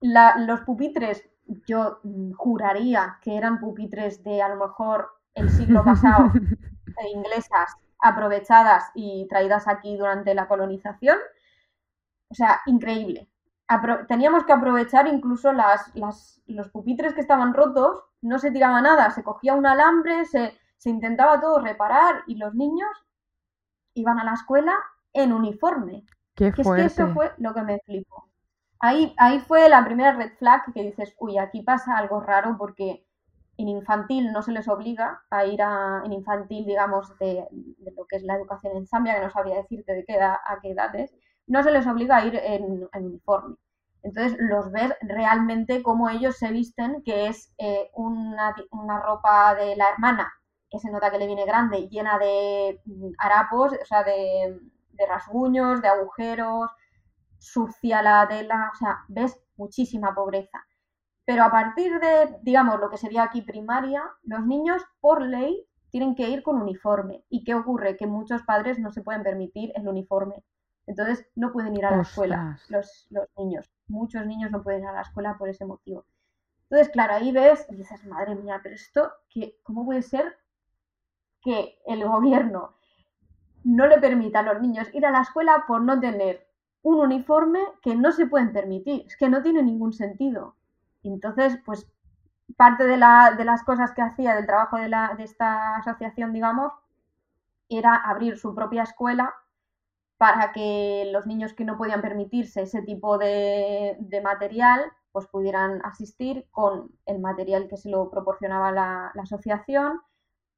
los 0.00 0.60
pupitres, 0.62 1.28
yo 1.66 2.00
mm, 2.04 2.32
juraría 2.32 3.18
que 3.20 3.36
eran 3.36 3.60
pupitres 3.60 4.24
de 4.24 4.40
a 4.40 4.48
lo 4.48 4.56
mejor 4.56 5.10
el 5.34 5.50
siglo 5.50 5.84
pasado, 5.84 6.30
inglesas, 7.14 7.76
aprovechadas 7.98 8.90
y 8.94 9.26
traídas 9.28 9.68
aquí 9.68 9.96
durante 9.96 10.34
la 10.34 10.48
colonización. 10.48 11.18
O 12.28 12.34
sea, 12.34 12.60
increíble. 12.66 13.28
teníamos 14.08 14.44
que 14.44 14.52
aprovechar 14.52 15.06
incluso 15.06 15.52
las, 15.52 15.92
los 16.46 16.68
pupitres 16.70 17.14
que 17.14 17.20
estaban 17.20 17.54
rotos, 17.54 18.04
no 18.20 18.38
se 18.38 18.50
tiraba 18.50 18.80
nada, 18.80 19.10
se 19.10 19.22
cogía 19.22 19.54
un 19.54 19.66
alambre, 19.66 20.24
se, 20.24 20.56
se 20.76 20.90
intentaba 20.90 21.40
todo 21.40 21.60
reparar 21.60 22.22
y 22.26 22.36
los 22.36 22.54
niños 22.54 22.90
iban 23.94 24.18
a 24.18 24.24
la 24.24 24.34
escuela 24.34 24.74
en 25.12 25.32
uniforme. 25.32 26.04
Qué 26.34 26.48
es 26.48 26.54
que 26.54 26.84
eso 26.84 27.08
fue 27.08 27.32
lo 27.38 27.52
que 27.54 27.62
me 27.62 27.78
flipó. 27.80 28.28
Ahí, 28.80 29.14
ahí 29.18 29.38
fue 29.40 29.68
la 29.68 29.84
primera 29.84 30.12
red 30.12 30.32
flag 30.38 30.72
que 30.72 30.82
dices, 30.82 31.14
uy, 31.18 31.38
aquí 31.38 31.62
pasa 31.62 31.96
algo 31.96 32.20
raro 32.20 32.56
porque 32.58 33.06
infantil 33.68 34.32
no 34.32 34.42
se 34.42 34.52
les 34.52 34.68
obliga 34.68 35.22
a 35.30 35.44
ir 35.46 35.62
a, 35.62 36.02
en 36.04 36.12
infantil, 36.12 36.64
digamos, 36.66 37.16
de, 37.18 37.46
lo 37.96 38.06
que 38.06 38.16
es 38.16 38.22
la 38.22 38.36
educación 38.36 38.76
en 38.76 38.86
Zambia, 38.86 39.14
que 39.14 39.20
no 39.20 39.30
sabría 39.30 39.56
decirte 39.56 39.94
de 39.94 40.04
qué 40.04 40.16
edad, 40.16 40.36
a 40.44 40.60
qué 40.60 40.72
edades, 40.72 41.14
no 41.46 41.62
se 41.62 41.70
les 41.70 41.86
obliga 41.86 42.16
a 42.16 42.24
ir 42.26 42.36
en, 42.36 42.88
uniforme. 42.94 43.56
Entonces 44.02 44.36
los 44.40 44.72
ves 44.72 44.92
realmente 45.02 45.82
cómo 45.82 46.08
ellos 46.08 46.36
se 46.36 46.50
visten, 46.50 47.02
que 47.04 47.28
es 47.28 47.52
eh, 47.58 47.90
una, 47.94 48.54
una, 48.72 49.00
ropa 49.00 49.54
de 49.54 49.76
la 49.76 49.90
hermana, 49.90 50.32
que 50.70 50.78
se 50.80 50.90
nota 50.90 51.10
que 51.10 51.18
le 51.18 51.26
viene 51.26 51.46
grande, 51.46 51.88
llena 51.88 52.18
de 52.18 52.80
mm, 52.84 53.12
harapos, 53.18 53.72
o 53.72 53.84
sea, 53.84 54.02
de, 54.02 54.58
de 54.92 55.06
rasguños, 55.06 55.82
de 55.82 55.88
agujeros, 55.88 56.70
sucia 57.38 58.02
la 58.02 58.26
tela, 58.28 58.70
o 58.72 58.76
sea, 58.76 59.04
ves 59.08 59.38
muchísima 59.56 60.14
pobreza. 60.14 60.64
Pero 61.24 61.44
a 61.44 61.50
partir 61.50 62.00
de, 62.00 62.38
digamos, 62.42 62.80
lo 62.80 62.90
que 62.90 62.96
sería 62.96 63.22
aquí 63.22 63.42
primaria, 63.42 64.02
los 64.22 64.44
niños 64.46 64.82
por 65.00 65.22
ley 65.22 65.66
tienen 65.90 66.14
que 66.14 66.28
ir 66.28 66.42
con 66.42 66.60
uniforme. 66.60 67.24
¿Y 67.28 67.44
qué 67.44 67.54
ocurre? 67.54 67.96
Que 67.96 68.06
muchos 68.06 68.42
padres 68.42 68.78
no 68.78 68.90
se 68.90 69.02
pueden 69.02 69.22
permitir 69.22 69.72
el 69.76 69.86
uniforme. 69.86 70.42
Entonces 70.86 71.26
no 71.36 71.52
pueden 71.52 71.76
ir 71.76 71.86
a 71.86 71.96
la 71.96 72.02
escuela 72.02 72.58
los, 72.68 73.06
los, 73.10 73.28
niños. 73.38 73.70
Muchos 73.86 74.26
niños 74.26 74.50
no 74.50 74.62
pueden 74.62 74.82
ir 74.82 74.88
a 74.88 74.92
la 74.92 75.02
escuela 75.02 75.36
por 75.38 75.48
ese 75.48 75.64
motivo. 75.64 76.04
Entonces, 76.64 76.88
claro, 76.88 77.14
ahí 77.14 77.30
ves 77.30 77.66
y 77.68 77.76
dices, 77.76 78.04
madre 78.06 78.34
mía, 78.34 78.58
pero 78.62 78.74
esto, 78.74 79.12
¿qué, 79.28 79.60
¿cómo 79.62 79.84
puede 79.84 80.02
ser 80.02 80.38
que 81.42 81.78
el 81.86 82.04
gobierno 82.04 82.74
no 83.64 83.86
le 83.86 83.98
permita 83.98 84.40
a 84.40 84.42
los 84.42 84.60
niños 84.60 84.88
ir 84.92 85.06
a 85.06 85.10
la 85.10 85.20
escuela 85.20 85.64
por 85.66 85.82
no 85.82 86.00
tener 86.00 86.48
un 86.82 86.98
uniforme 86.98 87.60
que 87.80 87.94
no 87.94 88.12
se 88.12 88.26
pueden 88.26 88.52
permitir. 88.52 89.04
Es 89.06 89.16
que 89.16 89.28
no 89.28 89.42
tiene 89.42 89.62
ningún 89.62 89.92
sentido. 89.92 90.56
Entonces, 91.02 91.58
pues 91.64 91.86
parte 92.56 92.84
de, 92.84 92.96
las 92.96 93.62
cosas 93.64 93.92
que 93.92 94.02
hacía 94.02 94.34
del 94.34 94.46
trabajo 94.46 94.76
de, 94.76 94.90
esta 95.18 95.76
asociación, 95.76 96.32
digamos, 96.32 96.72
era 97.68 97.94
abrir 97.96 98.38
su 98.38 98.54
propia 98.54 98.82
escuela 98.82 99.34
para 100.18 100.52
que 100.52 101.08
los 101.12 101.26
niños 101.26 101.54
que 101.54 101.64
no 101.64 101.76
podían 101.76 102.02
permitirse 102.02 102.62
ese 102.62 102.82
tipo 102.82 103.18
de, 103.18 103.96
material, 104.22 104.92
pues 105.10 105.26
pudieran 105.26 105.84
asistir 105.84 106.46
con 106.50 106.90
el 107.06 107.18
material 107.20 107.68
que 107.68 107.76
se 107.76 107.90
lo 107.90 108.10
proporcionaba 108.10 108.70
la 108.70 109.12
asociación, 109.20 110.00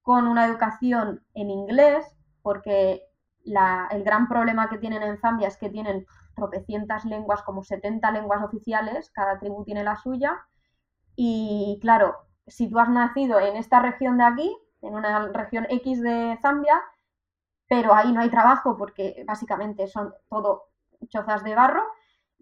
con 0.02 0.28
una 0.28 0.44
educación 0.44 1.24
en 1.32 1.50
inglés, 1.50 2.04
porque 2.42 3.08
el 3.44 4.04
gran 4.04 4.28
problema 4.28 4.68
que 4.68 4.78
tienen 4.78 5.02
en 5.02 5.18
Zambia 5.18 5.48
es 5.48 5.56
que 5.56 5.70
tienen 5.70 6.06
tropecientas 6.34 7.04
lenguas, 7.04 7.42
como 7.42 7.62
70 7.62 8.10
lenguas 8.10 8.42
oficiales, 8.42 9.10
cada 9.10 9.38
tribu 9.38 9.64
tiene 9.64 9.84
la 9.84 9.96
suya. 9.96 10.46
Y 11.16 11.78
claro, 11.80 12.16
si 12.46 12.68
tú 12.68 12.78
has 12.78 12.88
nacido 12.88 13.40
en 13.40 13.56
esta 13.56 13.80
región 13.80 14.18
de 14.18 14.24
aquí, 14.24 14.56
en 14.82 14.94
una 14.94 15.28
región 15.28 15.66
X 15.70 16.02
de 16.02 16.38
Zambia, 16.42 16.82
pero 17.68 17.94
ahí 17.94 18.12
no 18.12 18.20
hay 18.20 18.30
trabajo 18.30 18.76
porque 18.76 19.24
básicamente 19.26 19.86
son 19.86 20.14
todo 20.28 20.64
chozas 21.08 21.44
de 21.44 21.54
barro, 21.54 21.82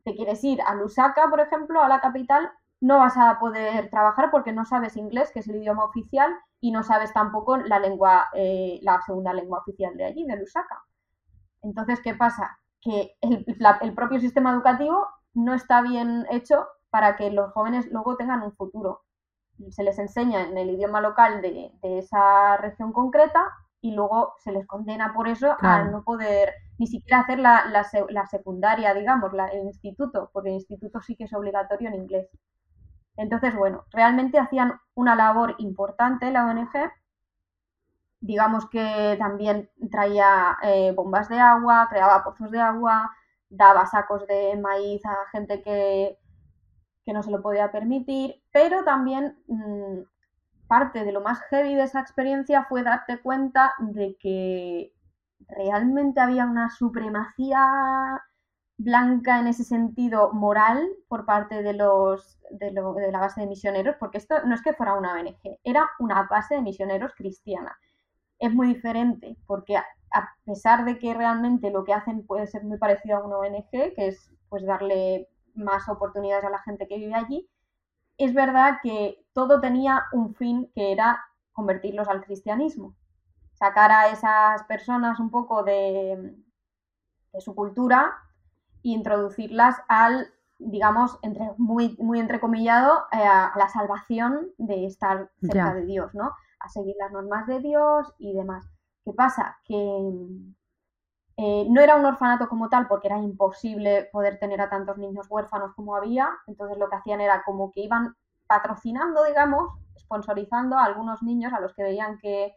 te 0.05 0.14
quieres 0.14 0.43
ir 0.45 0.61
a 0.62 0.74
Lusaka, 0.74 1.28
por 1.30 1.40
ejemplo, 1.40 1.82
a 1.82 1.88
la 1.88 2.01
capital, 2.01 2.51
no 2.80 2.99
vas 2.99 3.16
a 3.16 3.38
poder 3.38 3.90
trabajar 3.90 4.30
porque 4.30 4.53
no 4.53 4.64
sabes 4.64 4.97
inglés, 4.97 5.30
que 5.32 5.40
es 5.40 5.49
el 5.49 5.57
idioma 5.57 5.84
oficial, 5.84 6.34
y 6.61 6.70
no 6.72 6.82
sabes 6.82 7.12
tampoco 7.12 7.57
la 7.57 7.78
lengua, 7.78 8.26
eh, 8.34 8.78
la 8.82 9.01
segunda 9.03 9.32
lengua 9.32 9.61
oficial 9.61 9.97
de 9.97 10.05
allí, 10.05 10.24
de 10.24 10.36
Lusaka. 10.36 10.82
Entonces, 11.62 12.01
¿qué 12.01 12.14
pasa? 12.14 12.59
Que 12.83 13.16
el, 13.20 13.95
propio 13.95 14.20
sistema 14.20 14.53
educativo 14.53 15.07
no 15.35 15.55
está 15.55 15.80
bien 15.83 16.26
hecho 16.30 16.66
para 16.91 17.16
que 17.16 17.30
los 17.30 17.53
jóvenes 17.53 17.87
luego 17.91 18.16
tengan 18.16 18.43
un 18.43 18.53
futuro. 18.53 19.03
Se 19.70 19.85
les 19.85 19.99
enseña 19.99 20.43
en 20.43 20.59
el 20.59 20.70
idioma 20.70 21.01
local 21.01 21.41
de, 21.41 21.72
esa 21.83 22.57
región 22.59 22.93
concreta 22.93 23.45
y 23.80 23.95
luego 23.95 24.35
se 24.39 24.53
les 24.53 24.66
condena 24.66 25.14
por 25.14 25.28
eso 25.28 25.57
a 25.61 25.85
no 25.85 26.03
poder 26.03 26.53
ni 26.78 26.87
siquiera 26.87 27.20
hacer 27.20 27.39
la, 27.39 27.64
la, 27.66 28.26
secundaria, 28.26 28.93
digamos, 28.95 29.33
el 29.53 29.66
instituto, 29.66 30.30
porque 30.33 30.51
el 30.51 30.57
instituto 30.57 31.01
sí 31.01 31.16
que 31.16 31.24
es 31.24 31.33
obligatorio 31.33 31.89
en 31.89 31.95
inglés. 31.95 32.28
Entonces, 33.16 33.55
bueno, 33.55 33.85
realmente 33.91 34.39
hacían 34.39 34.80
una 34.95 35.14
labor 35.14 35.55
importante 35.59 36.30
la 36.30 36.47
ONG. 36.47 36.70
Digamos 38.23 38.68
que 38.70 39.16
también 39.18 39.68
traía 39.91 40.57
eh, 40.62 40.93
bombas 40.97 41.29
de 41.29 41.39
agua, 41.41 41.89
creaba 41.91 42.25
pozos 42.25 42.51
de 42.51 42.61
agua, 42.61 43.11
daba 43.51 43.87
sacos 43.87 44.27
de 44.27 44.57
maíz 44.57 45.05
a 45.05 45.16
gente 45.33 45.62
que, 45.62 46.18
que 47.05 47.12
no 47.12 47.23
se 47.23 47.31
lo 47.31 47.43
podía 47.43 47.70
permitir, 47.73 48.43
pero 48.53 48.85
también 48.85 49.37
mm, 49.49 50.03
parte 50.68 51.05
de 51.05 51.12
lo 51.12 51.20
más 51.20 51.41
heavy 51.51 51.75
de 51.75 51.83
esa 51.83 52.01
experiencia 52.01 52.64
fue 52.64 52.83
darte 52.83 53.20
cuenta 53.20 53.75
de 53.79 54.16
que 54.18 54.95
realmente 55.49 56.20
había 56.20 56.47
una 56.47 56.70
supremacía 56.70 58.23
blanca 58.79 59.41
en 59.41 59.49
ese 59.49 59.64
sentido 59.64 60.33
moral 60.33 60.89
por 61.09 61.25
parte 61.25 61.62
de 61.62 61.73
los 61.73 62.39
de, 62.51 62.73
la 62.73 63.18
base 63.18 63.41
de 63.41 63.47
misioneros, 63.47 63.97
porque 63.99 64.18
esto 64.18 64.45
no 64.45 64.55
es 64.55 64.62
que 64.62 64.73
fuera 64.73 64.95
una 64.95 65.14
ONG, 65.14 65.59
era 65.64 65.89
una 65.99 66.23
base 66.25 66.55
de 66.55 66.62
misioneros 66.62 67.12
cristiana. 67.14 67.77
Es 68.43 68.53
muy 68.53 68.66
diferente, 68.66 69.36
porque 69.47 69.76
a, 69.76 69.84
pesar 70.45 70.84
de 70.84 70.99
que 70.99 71.14
realmente 71.14 71.70
lo 71.70 71.84
que 71.84 71.95
hacen 71.95 72.26
puede 72.26 72.49
ser 72.49 72.64
muy 72.64 72.76
parecido 72.76 73.18
a 73.18 73.24
una 73.24 73.38
ONG, 73.38 73.70
que 73.70 73.95
es 73.97 74.32
pues 74.49 74.66
darle 74.66 75.28
más 75.55 75.88
oportunidades 75.88 76.45
a 76.45 76.51
la 76.51 76.59
gente 76.59 76.88
que 76.88 76.99
vive 76.99 77.14
allí, 77.14 77.49
es 78.18 78.34
verdad 78.34 78.78
que 78.82 79.24
todo 79.32 79.61
tenía 79.61 80.07
un 80.12 80.34
fin 80.34 80.72
que 80.74 80.90
era 80.90 81.24
convertirlos 81.53 82.09
al 82.09 82.24
cristianismo, 82.24 82.97
sacar 83.53 83.93
a 83.93 84.09
esas 84.09 84.64
personas 84.64 85.20
un 85.20 85.30
poco 85.30 85.62
de, 85.62 86.34
de 87.32 87.40
su 87.40 87.55
cultura 87.55 88.12
e 88.82 88.88
introducirlas 88.88 89.76
al 89.86 90.32
digamos, 90.64 91.18
entre, 91.22 91.53
muy, 91.59 91.97
muy 91.99 92.20
entrecomillado, 92.20 93.05
eh, 93.12 93.22
a 93.22 93.53
la 93.57 93.68
salvación 93.68 94.49
de 94.59 94.86
estar 94.86 95.30
cerca 95.40 95.74
de 95.74 95.86
Dios, 95.86 96.14
¿no? 96.14 96.32
A 96.63 96.69
seguir 96.69 96.95
las 96.99 97.13
normas 97.13 97.47
de 97.47 97.61
Dios 97.61 98.13
y 98.19 98.35
demás. 98.35 98.69
¿Qué 99.05 99.13
pasa? 99.13 99.59
Que 99.65 99.75
eh, 101.37 101.67
no 101.69 101.81
era 101.81 101.97
un 101.97 102.05
orfanato 102.05 102.49
como 102.49 102.69
tal 102.69 102.87
porque 102.87 103.09
era 103.09 103.19
imposible 103.19 104.09
poder 104.13 104.39
tener 104.39 104.61
a 104.61 104.71
tantos 104.71 104.99
niños 104.99 105.27
huérfanos 105.31 105.75
como 105.75 105.97
había, 105.97 106.29
entonces 106.47 106.79
lo 106.79 106.89
que 106.89 106.97
hacían 106.97 107.21
era 107.21 107.43
como 107.45 107.73
que 107.73 107.81
iban 107.81 108.15
patrocinando, 108.47 109.25
digamos, 109.25 109.71
sponsorizando 109.99 110.77
a 110.77 110.85
algunos 110.85 111.23
niños 111.23 111.53
a 111.53 111.61
los 111.61 111.75
que 111.75 111.83
veían 111.83 112.19
que 112.19 112.55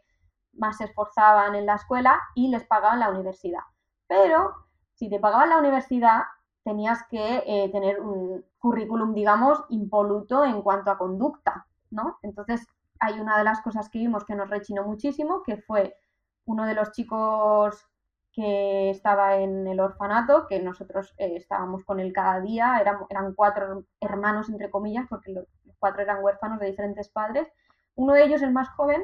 más 0.52 0.76
se 0.76 0.84
esforzaban 0.84 1.54
en 1.54 1.66
la 1.66 1.74
escuela 1.74 2.20
y 2.34 2.48
les 2.48 2.64
pagaban 2.66 3.00
la 3.00 3.10
universidad. 3.10 3.62
Pero 4.06 4.54
si 4.94 5.08
te 5.08 5.20
pagaban 5.20 5.50
la 5.50 5.58
universidad, 5.58 6.22
tenías 6.64 7.04
que 7.08 7.42
eh, 7.46 7.70
tener 7.70 8.00
un 8.00 8.44
currículum, 8.58 9.14
digamos, 9.14 9.64
impoluto 9.68 10.44
en 10.44 10.62
cuanto 10.62 10.90
a 10.90 10.98
conducta, 10.98 11.66
¿no? 11.90 12.18
Entonces, 12.22 12.66
hay 13.00 13.20
una 13.20 13.38
de 13.38 13.44
las 13.44 13.60
cosas 13.60 13.88
que 13.88 13.98
vimos 13.98 14.24
que 14.24 14.34
nos 14.34 14.50
rechinó 14.50 14.84
muchísimo, 14.84 15.42
que 15.42 15.58
fue 15.58 15.96
uno 16.44 16.64
de 16.64 16.74
los 16.74 16.92
chicos 16.92 17.86
que 18.32 18.90
estaba 18.90 19.38
en 19.38 19.66
el 19.66 19.80
orfanato, 19.80 20.46
que 20.46 20.60
nosotros 20.60 21.14
eh, 21.16 21.36
estábamos 21.36 21.84
con 21.84 22.00
él 22.00 22.12
cada 22.12 22.40
día, 22.40 22.78
eran, 22.78 22.98
eran 23.08 23.34
cuatro 23.34 23.84
hermanos, 24.00 24.50
entre 24.50 24.70
comillas, 24.70 25.06
porque 25.08 25.32
los 25.32 25.46
cuatro 25.78 26.02
eran 26.02 26.22
huérfanos 26.22 26.60
de 26.60 26.66
diferentes 26.66 27.08
padres. 27.08 27.48
Uno 27.94 28.12
de 28.12 28.24
ellos, 28.24 28.42
el 28.42 28.52
más 28.52 28.68
joven, 28.68 29.02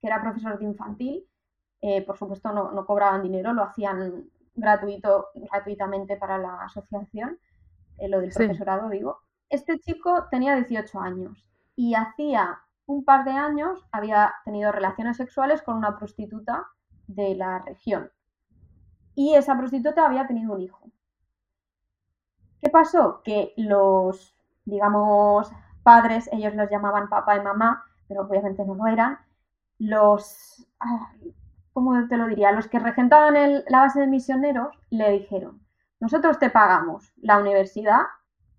que 0.00 0.08
era 0.08 0.20
profesor 0.20 0.58
de 0.58 0.64
infantil, 0.64 1.24
eh, 1.80 2.02
por 2.02 2.16
supuesto 2.16 2.52
no, 2.52 2.72
no, 2.72 2.84
cobraban 2.86 3.22
dinero, 3.22 3.52
lo 3.52 3.62
hacían 3.62 4.28
gratuito, 4.54 5.28
gratuitamente 5.34 6.16
para 6.16 6.36
la 6.38 6.64
asociación, 6.64 7.38
eh, 7.98 8.08
lo 8.08 8.20
del 8.20 8.32
profesorado 8.32 8.88
digo. 8.88 9.20
Este 9.48 9.78
chico 9.78 10.26
tenía 10.30 10.56
18 10.56 10.98
años 10.98 11.46
y 11.76 11.94
hacía 11.94 12.58
un 12.86 13.04
par 13.04 13.24
de 13.24 13.32
años 13.32 13.86
había 13.92 14.34
tenido 14.44 14.72
relaciones 14.72 15.16
sexuales 15.16 15.62
con 15.62 15.76
una 15.76 15.96
prostituta 15.96 16.66
de 17.06 17.34
la 17.34 17.58
región. 17.60 18.10
Y 19.14 19.34
esa 19.34 19.56
prostituta 19.56 20.06
había 20.06 20.26
tenido 20.26 20.54
un 20.54 20.60
hijo. 20.60 20.90
¿Qué 22.60 22.70
pasó? 22.70 23.20
Que 23.22 23.52
los, 23.56 24.34
digamos, 24.64 25.50
padres, 25.82 26.28
ellos 26.32 26.54
los 26.54 26.70
llamaban 26.70 27.08
papá 27.08 27.36
y 27.36 27.42
mamá, 27.42 27.84
pero 28.08 28.22
obviamente 28.22 28.64
no 28.64 28.74
lo 28.74 28.86
eran, 28.86 29.18
los, 29.78 30.66
ah, 30.80 31.12
¿cómo 31.72 32.08
te 32.08 32.16
lo 32.16 32.26
diría? 32.26 32.52
Los 32.52 32.68
que 32.68 32.78
regentaban 32.78 33.34
la 33.68 33.80
base 33.80 34.00
de 34.00 34.06
misioneros 34.06 34.78
le 34.90 35.10
dijeron, 35.10 35.60
nosotros 36.00 36.38
te 36.38 36.50
pagamos 36.50 37.12
la 37.16 37.38
universidad, 37.38 38.02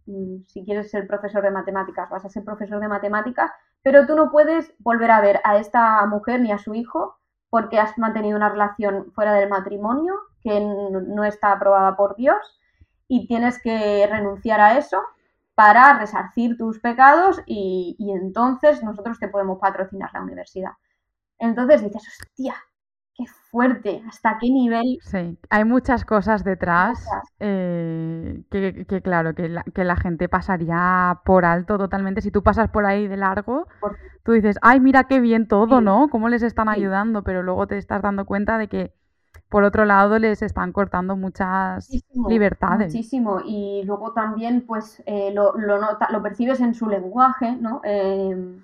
mm, 0.06 0.44
si 0.48 0.64
quieres 0.64 0.92
ser 0.92 1.08
profesor 1.08 1.42
de 1.44 1.52
matemáticas, 1.52 2.10
vas 2.10 2.26
a 2.26 2.30
ser 2.30 2.44
profesor 2.44 2.80
de 2.80 2.88
matemáticas, 2.88 3.52
pero 3.86 4.08
tú 4.08 4.16
no 4.16 4.32
puedes 4.32 4.74
volver 4.80 5.12
a 5.12 5.22
ver 5.22 5.42
a 5.44 5.58
esta 5.58 6.04
mujer 6.08 6.42
ni 6.42 6.52
a 6.52 6.58
su 6.58 6.74
hijo 6.74 7.20
porque 7.52 7.78
has 7.78 7.96
mantenido 8.00 8.36
una 8.36 8.50
relación 8.50 9.12
fuera 9.12 9.34
del 9.34 9.48
matrimonio 9.48 10.16
que 10.42 10.60
no 10.60 11.24
está 11.24 11.52
aprobada 11.52 11.96
por 11.96 12.16
Dios 12.16 12.60
y 13.08 13.28
tienes 13.28 13.62
que 13.62 14.08
renunciar 14.08 14.60
a 14.60 14.80
eso 14.80 15.04
para 15.54 16.00
resarcir 16.00 16.58
tus 16.58 16.80
pecados 16.80 17.44
y, 17.46 17.96
entonces 18.00 18.82
nosotros 18.82 19.20
te 19.20 19.28
podemos 19.28 19.60
patrocinar 19.60 20.10
la 20.14 20.24
universidad. 20.24 20.72
Entonces 21.38 21.84
dices, 21.84 22.02
hostia, 22.08 22.56
qué 23.18 23.26
fuerte, 23.50 24.04
hasta 24.08 24.38
qué 24.40 24.50
nivel. 24.50 25.00
Sí, 25.02 25.38
hay 25.50 25.64
muchas 25.64 26.04
cosas 26.06 26.44
detrás 26.44 27.06
eh, 27.40 28.44
que, 28.52 29.02
claro, 29.02 29.34
que 29.34 29.50
la, 29.50 29.64
que 29.64 29.84
la, 29.84 29.96
gente 29.96 30.28
pasaría 30.28 31.22
por 31.26 31.46
alto 31.46 31.78
totalmente. 31.78 32.22
Si 32.22 32.32
tú 32.32 32.44
pasas 32.44 32.70
por 32.70 32.86
ahí 32.86 33.08
de 33.08 33.18
largo, 33.18 33.68
tú 34.24 34.34
dices, 34.34 34.58
ay, 34.62 34.80
mira 34.80 35.06
qué 35.06 35.20
bien 35.20 35.48
todo, 35.48 35.82
¿no? 35.82 36.10
¿Cómo 36.10 36.30
les 36.30 36.44
están 36.44 36.68
ayudando? 36.68 37.24
Pero 37.24 37.44
luego 37.44 37.68
te 37.68 37.78
estás 37.78 38.02
dando 38.02 38.26
cuenta 38.26 38.58
de 38.58 38.68
que 38.68 38.94
por 39.50 39.64
otro 39.64 39.86
lado 39.86 40.20
les 40.20 40.42
están 40.42 40.74
cortando 40.74 41.16
muchas 41.16 41.90
libertades. 42.28 42.94
Muchísimo. 42.94 43.42
Y 43.46 43.84
luego 43.86 44.12
también, 44.12 44.66
pues, 44.66 45.02
eh, 45.06 45.32
lo, 45.34 45.54
lo, 45.54 45.80
lo 45.80 46.24
percibes 46.24 46.60
en 46.60 46.74
su 46.74 46.90
lenguaje, 46.90 47.56
¿no? 47.56 47.80
Eh, 47.86 48.60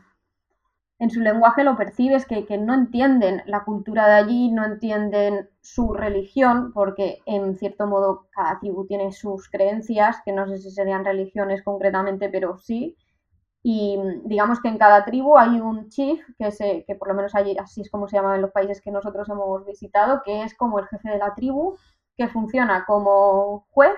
en 1.01 1.09
su 1.09 1.19
lenguaje 1.19 1.63
lo 1.63 1.75
percibes, 1.75 2.27
que, 2.27 2.45
que, 2.45 2.59
no 2.59 2.75
entienden 2.75 3.41
la 3.47 3.63
cultura 3.63 4.07
de 4.07 4.13
allí, 4.13 4.51
no 4.51 4.63
entienden 4.63 5.49
su 5.59 5.93
religión, 5.93 6.71
porque 6.73 7.23
en 7.25 7.55
cierto 7.55 7.87
modo 7.87 8.27
cada 8.29 8.59
tribu 8.59 8.85
tiene 8.85 9.11
sus 9.11 9.49
creencias, 9.49 10.17
que 10.23 10.31
no 10.31 10.47
sé 10.47 10.59
si 10.59 10.69
serían 10.69 11.03
religiones 11.03 11.63
concretamente, 11.63 12.29
pero 12.29 12.59
sí. 12.59 12.95
Y 13.63 13.97
digamos 14.25 14.59
que 14.61 14.67
en 14.67 14.77
cada 14.77 15.03
tribu 15.03 15.39
hay 15.39 15.59
un 15.59 15.89
chief, 15.89 16.23
que, 16.37 16.51
se, 16.51 16.83
que 16.85 16.93
por 16.93 17.07
lo 17.07 17.15
menos 17.15 17.33
allí 17.33 17.57
así 17.57 17.81
es 17.81 17.89
como 17.89 18.07
se 18.07 18.17
llama 18.17 18.35
en 18.35 18.43
los 18.43 18.51
países 18.51 18.79
que 18.79 18.91
nosotros 18.91 19.27
hemos 19.27 19.65
visitado, 19.65 20.21
que 20.23 20.43
es 20.43 20.55
como 20.55 20.77
el 20.77 20.87
jefe 20.87 21.09
de 21.09 21.17
la 21.17 21.33
tribu, 21.33 21.77
que 22.15 22.27
funciona 22.27 22.85
como 22.85 23.65
juez, 23.71 23.97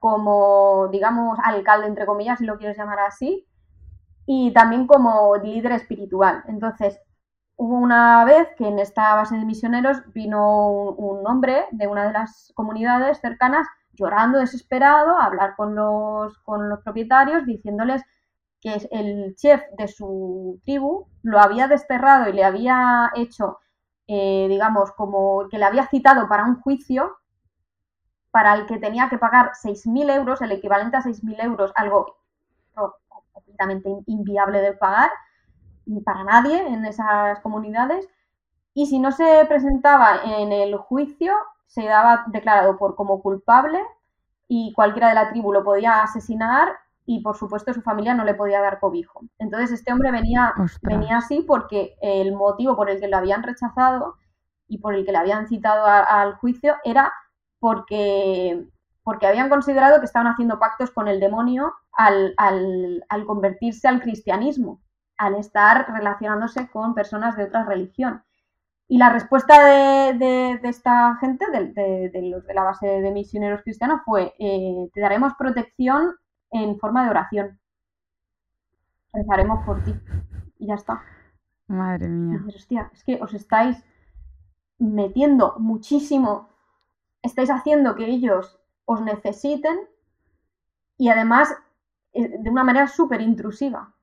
como, 0.00 0.88
digamos, 0.90 1.38
alcalde, 1.44 1.88
entre 1.88 2.06
comillas, 2.06 2.38
si 2.38 2.46
lo 2.46 2.56
quieres 2.56 2.78
llamar 2.78 3.00
así, 3.00 3.47
y 4.30 4.52
también 4.52 4.86
como 4.86 5.36
líder 5.36 5.72
espiritual. 5.72 6.44
Entonces, 6.48 7.00
hubo 7.56 7.76
una 7.76 8.24
vez 8.26 8.48
que 8.58 8.68
en 8.68 8.78
esta 8.78 9.14
base 9.14 9.34
de 9.36 9.44
misioneros 9.46 10.02
vino 10.12 10.68
un, 10.70 11.26
hombre 11.26 11.64
de 11.72 11.86
una 11.86 12.06
de 12.06 12.12
las 12.12 12.52
comunidades 12.54 13.20
cercanas 13.20 13.66
llorando 13.94 14.38
desesperado 14.38 15.18
a 15.18 15.24
hablar 15.24 15.56
con 15.56 15.74
los, 15.74 16.38
con 16.40 16.68
los 16.68 16.80
propietarios 16.80 17.46
diciéndoles 17.46 18.02
que 18.60 18.86
el 18.90 19.34
chef 19.36 19.62
de 19.78 19.88
su 19.88 20.60
tribu 20.62 21.06
lo 21.22 21.40
había 21.40 21.66
desterrado 21.66 22.28
y 22.28 22.34
le 22.34 22.44
había 22.44 23.10
hecho, 23.14 23.60
eh, 24.08 24.46
digamos, 24.50 24.92
como 24.92 25.48
que 25.48 25.56
le 25.56 25.64
había 25.64 25.86
citado 25.86 26.28
para 26.28 26.44
un 26.44 26.60
juicio 26.60 27.16
para 28.30 28.54
el 28.54 28.66
que 28.66 28.78
tenía 28.78 29.08
que 29.08 29.16
pagar 29.16 29.52
6.000 29.54 30.10
euros, 30.10 30.42
el 30.42 30.52
equivalente 30.52 30.98
a 30.98 31.02
6.000 31.02 31.44
euros, 31.44 31.72
algo 31.74 32.18
completamente 33.38 33.90
inviable 34.06 34.60
de 34.60 34.72
pagar 34.72 35.10
para 36.04 36.24
nadie 36.24 36.66
en 36.66 36.84
esas 36.84 37.40
comunidades. 37.40 38.08
Y 38.74 38.86
si 38.86 38.98
no 38.98 39.12
se 39.12 39.44
presentaba 39.48 40.20
en 40.24 40.52
el 40.52 40.76
juicio, 40.76 41.32
se 41.66 41.84
daba 41.84 42.24
declarado 42.28 42.78
por 42.78 42.94
como 42.94 43.22
culpable 43.22 43.78
y 44.48 44.72
cualquiera 44.74 45.08
de 45.08 45.14
la 45.14 45.30
tribu 45.30 45.52
lo 45.52 45.64
podía 45.64 46.02
asesinar 46.02 46.68
y 47.04 47.20
por 47.20 47.36
supuesto 47.36 47.72
su 47.72 47.82
familia 47.82 48.14
no 48.14 48.24
le 48.24 48.34
podía 48.34 48.60
dar 48.60 48.80
cobijo. 48.80 49.22
Entonces 49.38 49.72
este 49.72 49.92
hombre 49.92 50.10
venía, 50.10 50.52
venía 50.82 51.18
así 51.18 51.42
porque 51.46 51.96
el 52.00 52.34
motivo 52.34 52.76
por 52.76 52.90
el 52.90 53.00
que 53.00 53.08
lo 53.08 53.16
habían 53.16 53.42
rechazado 53.42 54.16
y 54.68 54.78
por 54.78 54.94
el 54.94 55.04
que 55.04 55.12
le 55.12 55.18
habían 55.18 55.46
citado 55.48 55.86
al 55.86 56.34
juicio 56.34 56.76
era 56.84 57.12
porque 57.60 58.66
porque 59.08 59.26
habían 59.26 59.48
considerado 59.48 60.00
que 60.00 60.04
estaban 60.04 60.30
haciendo 60.30 60.58
pactos 60.58 60.90
con 60.90 61.08
el 61.08 61.18
demonio 61.18 61.72
al, 61.92 62.34
convertirse 63.26 63.88
al 63.88 64.02
cristianismo, 64.02 64.82
al 65.16 65.36
estar 65.36 65.90
relacionándose 65.90 66.68
con 66.68 66.94
personas 66.94 67.34
de 67.34 67.44
otra 67.44 67.64
religión. 67.64 68.22
Y 68.86 68.98
la 68.98 69.08
respuesta 69.08 69.64
de, 70.12 70.60
esta 70.62 71.16
gente, 71.22 71.46
de, 71.50 72.10
de, 72.10 72.54
la 72.54 72.64
base 72.64 72.86
de 72.86 73.10
misioneros 73.10 73.62
cristianos, 73.62 74.02
fue, 74.04 74.34
eh, 74.38 74.90
te 74.92 75.00
daremos 75.00 75.32
protección 75.38 76.16
en 76.50 76.78
forma 76.78 77.04
de 77.04 77.08
oración. 77.08 77.58
Rezaremos 79.14 79.64
por 79.64 79.82
ti. 79.84 79.94
Y 80.58 80.66
ya 80.66 80.74
está. 80.74 81.00
Madre 81.66 82.08
mía. 82.08 82.44
hostia, 82.46 82.90
es 82.92 83.04
que 83.04 83.18
os 83.22 83.32
estáis 83.32 83.82
metiendo 84.78 85.54
muchísimo, 85.58 86.50
estáis 87.22 87.48
haciendo 87.48 87.94
que 87.94 88.04
ellos 88.04 88.57
os 88.88 89.02
necesiten 89.02 89.78
y 90.96 91.10
además 91.10 91.54
eh, 92.14 92.38
de 92.38 92.50
una 92.50 92.64
manera 92.64 92.88
súper 92.88 93.20
intrusiva. 93.20 93.94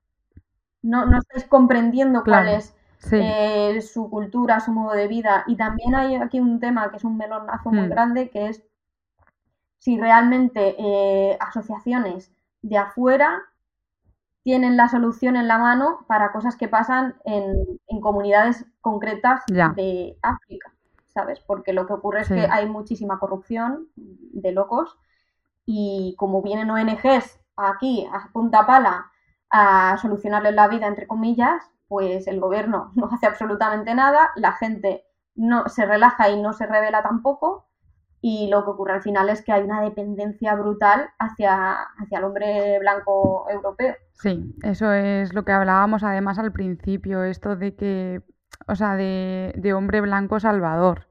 No, 0.83 1.05
no, 1.07 1.17
estáis 1.17 1.45
comprendiendo 1.45 2.23
cuál 2.23 2.47
es 2.49 2.75
eh, 3.11 3.81
su 3.81 4.09
cultura, 4.11 4.59
su 4.59 4.71
modo 4.71 4.93
de 4.93 5.07
vida. 5.07 5.43
Y 5.47 5.57
también 5.57 5.95
hay 5.95 6.15
aquí 6.15 6.39
un 6.39 6.59
tema 6.59 6.91
que 6.91 6.97
es 6.97 7.03
un 7.03 7.17
melonazo 7.17 7.71
muy 7.71 7.88
hmm. 7.88 7.89
grande, 7.89 8.29
que 8.29 8.49
es 8.49 8.63
si 9.79 9.99
realmente 9.99 10.75
eh, 10.77 11.38
asociaciones 11.39 12.31
de 12.61 12.77
afuera 12.77 13.41
tienen 14.43 14.77
la 14.77 14.88
solución 14.88 15.36
en 15.36 15.47
la 15.47 15.57
mano 15.57 16.05
para 16.07 16.31
cosas 16.31 16.55
que 16.55 16.67
pasan 16.67 17.15
en, 17.25 17.55
comunidades 18.01 18.63
concretas 18.81 19.41
de 19.47 20.15
África. 20.21 20.74
¿Sabes? 21.16 21.39
Porque 21.39 21.72
lo 21.72 21.88
que 21.88 21.93
ocurre 21.93 22.22
es 22.22 22.28
que 22.28 22.45
hay 22.45 22.68
muchísima 22.68 23.20
corrupción 23.20 23.88
de 23.95 24.51
locos 24.51 24.99
y 25.66 26.13
como 26.18 26.41
vienen 26.41 26.70
ONGs 26.70 27.39
aquí 27.55 28.05
a 28.11 28.30
punta 28.34 28.68
pala 28.68 29.11
a 29.49 29.97
solucionarles 30.01 30.53
la 30.53 30.68
vida, 30.68 30.88
entre 30.88 31.07
comillas, 31.07 31.63
pues 31.88 32.28
el 32.28 32.41
gobierno 32.41 32.91
no 32.95 33.09
hace 33.11 33.28
absolutamente 33.28 33.95
nada, 33.95 34.32
la 34.36 34.51
gente 34.51 35.05
no 35.36 35.70
se 35.70 35.86
relaja 35.86 36.30
y 36.30 36.41
no 36.41 36.51
se 36.51 36.66
revela 36.66 37.01
tampoco 37.01 37.70
y 38.20 38.49
lo 38.49 38.66
que 38.66 38.72
ocurre 38.72 38.93
al 38.93 39.01
final 39.01 39.30
es 39.30 39.41
que 39.41 39.53
hay 39.53 39.63
una 39.63 39.82
dependencia 39.82 40.53
brutal 40.55 41.11
hacia, 41.18 41.76
hacia 41.97 42.18
el 42.18 42.24
hombre 42.26 42.80
blanco 42.80 43.45
europeo. 43.49 43.95
Sí, 44.13 44.53
eso 44.63 44.91
es 44.91 45.34
lo 45.34 45.45
que 45.45 45.53
hablábamos 45.53 46.03
además 46.03 46.39
al 46.39 46.51
principio, 46.51 47.24
esto 47.24 47.55
de 47.55 47.76
que 47.76 48.22
o 48.68 48.76
sea, 48.76 48.95
de, 48.95 49.74
hombre 49.76 50.01
blanco 50.01 50.39
salvador. 50.39 51.07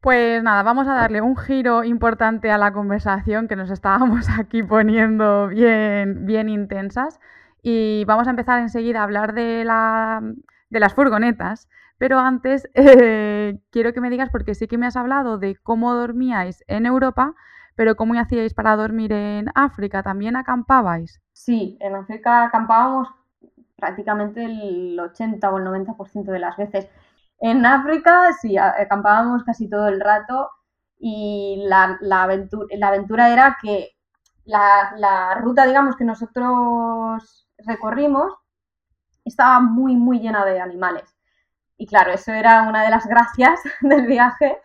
Pues 0.00 0.42
nada, 0.42 0.62
vamos 0.62 0.86
a 0.86 0.94
darle 0.94 1.22
un 1.22 1.36
giro 1.36 1.82
importante 1.82 2.50
a 2.50 2.58
la 2.58 2.72
conversación 2.72 3.48
que 3.48 3.56
nos 3.56 3.70
estábamos 3.70 4.28
aquí 4.38 4.62
poniendo 4.62 5.48
bien, 5.48 6.26
bien 6.26 6.48
intensas 6.48 7.20
y 7.62 8.04
vamos 8.06 8.26
a 8.26 8.30
empezar 8.30 8.60
enseguida 8.60 9.00
a 9.00 9.04
hablar 9.04 9.32
de, 9.32 9.64
la, 9.64 10.20
de 10.68 10.80
las 10.80 10.94
furgonetas. 10.94 11.68
Pero 11.96 12.18
antes 12.18 12.68
eh, 12.74 13.58
quiero 13.70 13.92
que 13.92 14.00
me 14.00 14.10
digas, 14.10 14.28
porque 14.30 14.54
sí 14.54 14.66
que 14.66 14.78
me 14.78 14.86
has 14.86 14.96
hablado 14.96 15.38
de 15.38 15.56
cómo 15.56 15.94
dormíais 15.94 16.62
en 16.66 16.86
Europa, 16.86 17.34
pero 17.76 17.96
cómo 17.96 18.14
hacíais 18.18 18.52
para 18.52 18.76
dormir 18.76 19.12
en 19.12 19.46
África. 19.54 20.02
¿También 20.02 20.36
acampabais? 20.36 21.20
Sí, 21.32 21.78
en 21.80 21.94
África 21.94 22.44
acampábamos 22.44 23.08
prácticamente 23.84 24.42
el 24.42 24.98
80 24.98 25.50
o 25.50 25.58
el 25.58 25.64
90% 25.64 26.24
de 26.24 26.38
las 26.38 26.56
veces. 26.56 26.88
En 27.38 27.66
África, 27.66 28.32
sí, 28.40 28.56
acampábamos 28.56 29.44
casi 29.44 29.68
todo 29.68 29.88
el 29.88 30.00
rato 30.00 30.48
y 30.98 31.62
la, 31.66 31.98
aventura, 32.22 32.66
la 32.78 32.88
aventura, 32.88 33.30
era 33.30 33.58
que 33.60 33.90
la, 34.46 34.94
la, 34.96 35.34
ruta, 35.34 35.66
digamos, 35.66 35.96
que 35.96 36.04
nosotros 36.04 37.46
recorrimos 37.58 38.32
estaba 39.22 39.60
muy, 39.60 39.96
muy 39.96 40.18
llena 40.20 40.46
de 40.46 40.60
animales. 40.60 41.14
Y 41.76 41.86
claro, 41.86 42.12
eso 42.12 42.32
era 42.32 42.62
una 42.62 42.84
de 42.84 42.90
las 42.90 43.06
gracias 43.06 43.60
del 43.82 44.06
viaje, 44.06 44.56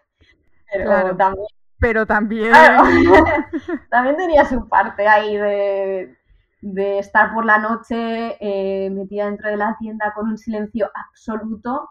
pero 0.72 1.18
también... 1.18 1.48
Pero 1.82 2.06
también... 2.06 2.54
también 3.90 4.16
tenía 4.16 4.46
su 4.46 4.68
parte 4.70 5.08
ahí 5.10 5.36
de, 5.36 6.19
de 6.62 7.00
estar 7.00 7.34
por 7.34 7.46
la 7.46 7.58
noche 7.58 8.38
eh, 8.40 8.90
metida 8.90 9.26
dentro 9.26 9.50
de 9.50 9.58
la 9.58 9.78
tienda 9.80 10.14
con 10.14 10.30
un 10.30 10.38
silencio 10.38 10.90
absoluto 10.94 11.90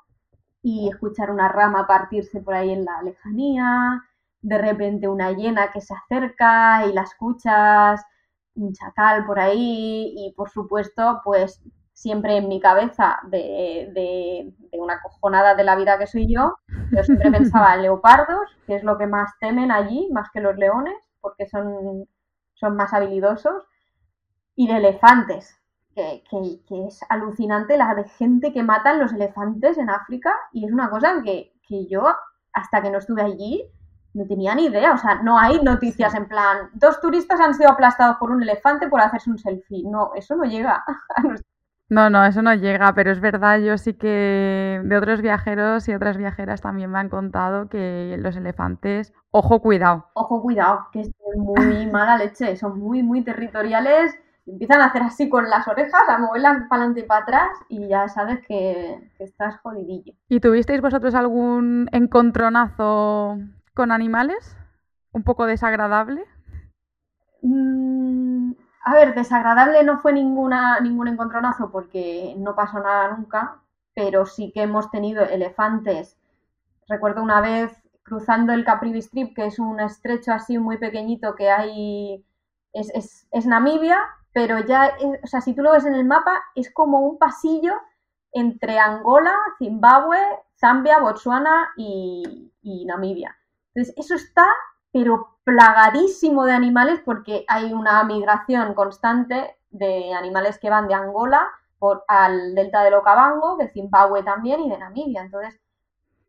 y 0.63 0.89
escuchar 0.89 1.31
una 1.31 1.49
rama 1.49 1.87
partirse 1.87 2.41
por 2.41 2.55
ahí 2.55 2.71
en 2.71 2.85
la 2.85 3.03
lejanía, 3.03 4.03
de 4.43 4.59
repente 4.59 5.09
una 5.09 5.33
hiena 5.33 5.71
que 5.73 5.81
se 5.81 5.95
acerca 5.95 6.87
y 6.87 6.93
la 6.93 7.03
escuchas, 7.03 8.05
un 8.55 8.73
chacal 8.73 9.25
por 9.25 9.39
ahí 9.39 10.13
y 10.17 10.33
por 10.37 10.51
supuesto 10.51 11.21
pues 11.25 11.63
siempre 11.99 12.37
en 12.37 12.49
mi 12.49 12.61
cabeza 12.61 13.19
de, 13.25 13.91
de, 13.93 14.79
una 14.79 15.01
cojonada 15.03 15.57
de 15.57 15.65
la 15.65 15.75
vida 15.75 15.99
que 15.99 16.07
soy 16.07 16.33
yo, 16.33 16.57
yo 16.93 17.03
siempre 17.03 17.31
pensaba 17.31 17.75
en 17.75 17.83
leopardos, 17.83 18.57
que 18.67 18.77
es 18.77 18.85
lo 18.85 18.97
que 18.99 19.09
más 19.09 19.33
temen 19.41 19.73
allí, 19.73 20.09
más 20.13 20.29
que 20.33 20.41
los 20.41 20.57
leones, 20.57 20.95
porque 21.21 21.49
son, 21.49 22.07
son 22.55 22.77
más 22.77 22.93
habilidosos, 22.93 23.65
y 24.59 24.67
de 24.67 24.77
elefantes, 24.79 25.57
que, 25.95 26.25
que, 26.29 26.87
es 26.89 27.01
alucinante 27.09 27.79
la 27.79 27.95
de 27.95 28.09
gente 28.09 28.53
que 28.53 28.65
matan 28.65 28.99
los 28.99 29.13
elefantes 29.13 29.79
en 29.79 29.89
África, 29.89 30.35
y 30.53 30.67
es 30.67 30.73
una 30.73 30.91
cosa 30.91 31.23
que, 31.25 31.53
que 31.69 31.87
yo, 31.87 32.09
hasta 32.53 32.83
que 32.83 32.91
no 32.91 32.99
estuve 32.99 33.23
allí, 33.23 33.63
no 34.15 34.27
tenía 34.27 34.57
ni 34.57 34.65
idea, 34.65 34.95
o 34.95 34.99
sea, 34.99 35.23
no 35.23 35.39
hay 35.39 35.61
noticias 35.63 36.13
en 36.17 36.27
plan, 36.27 36.71
dos 36.75 37.01
turistas 37.01 37.39
han 37.39 37.55
sido 37.55 37.71
aplastados 37.71 38.17
por 38.17 38.33
un 38.33 38.43
elefante 38.43 38.89
por 38.89 39.01
hacerse 39.01 39.31
un 39.31 39.39
selfie. 39.39 39.85
No, 39.85 40.11
eso 40.17 40.35
no 40.35 40.43
llega 40.43 40.83
a 41.17 41.23
no, 41.89 42.11
no, 42.11 42.25
eso 42.27 42.43
no 42.43 42.53
llega, 42.53 42.93
pero 42.95 43.13
es 43.13 43.21
verdad, 43.21 43.61
yo 43.61 43.79
sí 43.79 43.95
que 43.95 44.81
de 44.85 44.97
otros 44.97 45.23
viajeros 45.23 45.89
y 45.89 45.95
otras 45.95 46.17
viajeras 46.17 46.61
también 46.61 46.91
me 46.91 46.99
han 46.99 47.09
contado 47.09 47.69
que 47.69 48.17
los 48.19 48.37
elefantes, 48.37 49.15
ojo, 49.31 49.63
cuidado. 49.63 50.07
Ojo, 50.15 50.43
cuidado, 50.43 50.89
que 50.93 51.03
es 51.03 51.11
muy 51.37 51.87
mala 51.87 52.19
leche, 52.19 52.57
son 52.57 52.81
muy, 52.81 53.05
muy 53.05 53.23
territoriales, 53.23 54.19
empiezan 54.49 54.81
a 54.81 54.87
hacer 54.87 55.03
así 55.03 55.29
con 55.29 55.49
las 55.49 55.67
orejas, 55.69 56.09
a 56.09 56.19
moverlas 56.19 56.63
para 56.69 56.83
adelante 56.83 57.01
y 57.01 57.05
para 57.05 57.23
atrás 57.23 57.51
y 57.69 57.89
ya 57.89 58.09
sabes 58.09 58.41
que, 58.47 59.11
estás 59.19 59.59
jodidillo. 59.61 60.15
¿Y 60.29 60.41
tuvisteis 60.41 60.81
vosotros 60.81 61.15
algún 61.15 61.89
encontronazo 61.93 63.39
con 63.75 63.93
animales? 63.93 64.57
¿Un 65.13 65.23
poco 65.23 65.47
desagradable? 65.47 66.25
Mm, 67.43 68.53
a 68.85 68.95
ver, 68.95 69.15
desagradable 69.15 69.83
no 69.85 69.99
fue 69.99 70.13
ninguna, 70.13 70.81
ningún 70.81 71.09
encontronazo 71.09 71.71
porque 71.71 72.35
no 72.39 72.55
pasó 72.55 72.81
nada 72.81 73.17
nunca, 73.17 73.61
pero 73.95 74.27
sí 74.27 74.53
que 74.55 74.63
hemos 74.63 74.91
tenido 74.91 75.25
elefantes. 75.25 76.17
Recuerdo 76.89 77.23
una 77.23 77.41
vez 77.41 77.73
cruzando 78.09 78.53
el 78.53 78.65
Capri 78.65 78.97
Strip, 78.99 79.35
que 79.35 79.47
es 79.47 79.59
un 79.59 79.81
estrecho 79.81 80.33
así 80.33 80.59
muy 80.59 80.79
pequeñito 80.79 81.35
que 81.35 81.51
hay, 81.51 82.25
es, 82.73 83.47
Namibia, 83.47 83.99
pero 84.33 84.61
ya, 84.61 84.97
o 85.23 85.27
sea, 85.27 85.41
si 85.41 85.55
tú 85.55 85.63
lo 85.63 85.73
ves 85.73 85.85
en 85.87 85.95
el 85.95 86.05
mapa, 86.05 86.43
es 86.55 86.73
como 86.73 87.01
un 87.01 87.19
pasillo 87.19 87.75
entre 88.33 88.79
Angola, 88.79 89.35
Zimbabue, 89.59 90.21
Zambia, 90.59 90.99
Botswana 91.01 91.71
y, 91.77 92.53
y 92.63 92.85
Namibia. 92.85 93.37
Entonces, 93.75 93.95
eso 93.97 94.15
está, 94.15 94.47
pero 94.93 95.39
plagadísimo 95.45 96.45
de 96.45 96.53
animales 96.53 97.01
porque 97.05 97.45
hay 97.49 97.73
una 97.73 98.03
migración 98.05 98.75
constante 98.75 99.57
de 99.71 100.13
animales 100.13 100.59
que 100.59 100.71
van 100.71 100.89
de 100.89 100.95
Angola 100.95 101.49
al 102.09 102.55
delta 102.55 102.83
del 102.83 102.95
Okavango, 102.95 103.57
de 103.57 103.69
Zimbabue 103.69 104.23
también 104.23 104.61
y 104.61 104.69
de 104.69 104.79
Namibia. 104.79 105.23
Entonces, 105.23 105.61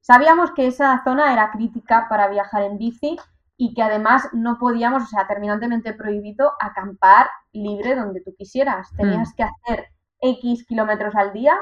sabíamos 0.01 0.51
que 0.51 0.67
esa 0.67 1.03
zona 1.03 1.33
era 1.33 1.51
crítica 1.51 2.07
para 2.09 2.27
viajar 2.27 2.63
en 2.63 2.77
bici 2.77 3.17
y 3.61 3.73
que 3.73 3.83
además 3.83 4.29
no 4.31 4.57
podíamos, 4.57 5.03
o 5.03 5.05
sea, 5.07 5.27
terminantemente 5.27 5.91
prohibido 5.91 6.53
acampar 6.61 7.29
libre 7.51 7.93
donde 7.93 8.21
tú 8.21 8.33
quisieras. 8.33 8.87
Tenías 8.95 9.31
hmm. 9.31 9.35
que 9.35 9.43
hacer 9.43 9.87
X 10.21 10.65
kilómetros 10.65 11.13
al 11.13 11.33
día, 11.33 11.57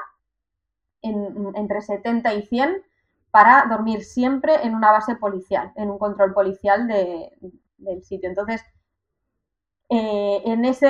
entre 1.02 1.82
70 1.82 2.36
y 2.36 2.44
100, 2.44 2.84
para 3.32 3.66
dormir 3.68 4.04
siempre 4.04 4.64
en 4.64 4.76
una 4.76 4.92
base 4.92 5.16
policial, 5.16 5.72
en 5.76 5.90
un 5.90 5.98
control 5.98 6.36
policial 6.36 6.88
del 6.88 8.04
sitio. 8.04 8.30
Entonces, 8.30 8.64
eh, 9.90 10.44
en, 10.46 10.66
ese, 10.66 10.88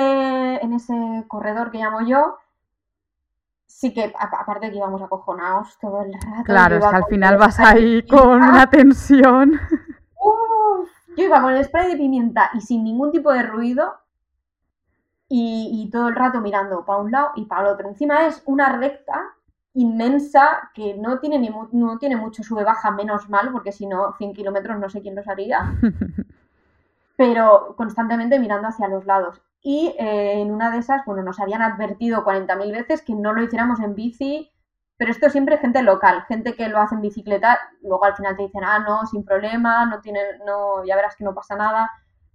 en 0.62 0.74
ese 0.74 1.24
corredor 1.26 1.70
que 1.70 1.78
llamo 1.78 2.02
yo, 2.06 2.36
sí 3.66 3.94
que, 3.94 4.12
aparte 4.18 4.70
que 4.70 4.76
íbamos 4.76 5.00
acojonados 5.00 5.78
todo 5.80 6.02
el 6.02 6.12
rato. 6.12 6.44
Claro, 6.44 6.76
es 6.76 6.86
que 6.86 6.96
al 6.96 7.06
final 7.06 7.38
vas 7.38 7.58
ahí 7.60 8.06
con 8.06 8.42
una 8.42 8.68
tensión. 8.68 9.58
yo 11.18 11.24
iba 11.24 11.42
con 11.42 11.52
el 11.52 11.64
spray 11.64 11.90
de 11.90 11.96
pimienta 11.96 12.50
y 12.54 12.60
sin 12.60 12.84
ningún 12.84 13.10
tipo 13.10 13.32
de 13.32 13.42
ruido 13.42 13.94
y, 15.28 15.68
y 15.72 15.90
todo 15.90 16.08
el 16.08 16.14
rato 16.14 16.40
mirando 16.40 16.84
para 16.84 17.00
un 17.00 17.10
lado 17.10 17.32
y 17.34 17.44
para 17.46 17.62
el 17.62 17.74
otro. 17.74 17.88
Encima 17.88 18.26
es 18.26 18.40
una 18.46 18.78
recta 18.78 19.34
inmensa 19.74 20.70
que 20.74 20.94
no 20.94 21.18
tiene, 21.18 21.38
ni 21.38 21.50
no 21.72 21.98
tiene 21.98 22.16
mucho 22.16 22.42
sube-baja, 22.42 22.92
menos 22.92 23.28
mal, 23.28 23.50
porque 23.52 23.72
si 23.72 23.86
no, 23.86 24.14
100 24.16 24.32
kilómetros 24.32 24.78
no 24.78 24.88
sé 24.88 25.02
quién 25.02 25.16
los 25.16 25.26
haría, 25.28 25.74
pero 27.16 27.74
constantemente 27.76 28.38
mirando 28.38 28.68
hacia 28.68 28.88
los 28.88 29.04
lados. 29.04 29.40
Y 29.60 29.94
eh, 29.98 30.40
en 30.40 30.52
una 30.52 30.70
de 30.70 30.78
esas, 30.78 31.04
bueno, 31.04 31.22
nos 31.22 31.40
habían 31.40 31.62
advertido 31.62 32.24
40.000 32.24 32.72
veces 32.72 33.02
que 33.02 33.14
no 33.14 33.32
lo 33.32 33.42
hiciéramos 33.42 33.80
en 33.80 33.94
bici, 33.94 34.52
pero 34.98 35.12
esto 35.12 35.30
siempre 35.30 35.58
gente 35.58 35.82
local, 35.82 36.24
gente 36.26 36.54
que 36.54 36.68
lo 36.68 36.78
hace 36.78 36.96
en 36.96 37.00
bicicleta, 37.00 37.58
luego 37.82 38.04
al 38.04 38.16
final 38.16 38.36
te 38.36 38.42
dicen, 38.42 38.64
ah, 38.64 38.80
no, 38.80 39.06
sin 39.06 39.24
problema, 39.24 39.86
no 39.86 40.00
tiene, 40.00 40.20
no, 40.44 40.84
ya 40.84 40.96
verás 40.96 41.16
que 41.16 41.24
no 41.24 41.34
pasa 41.34 41.56
nada, 41.56 41.88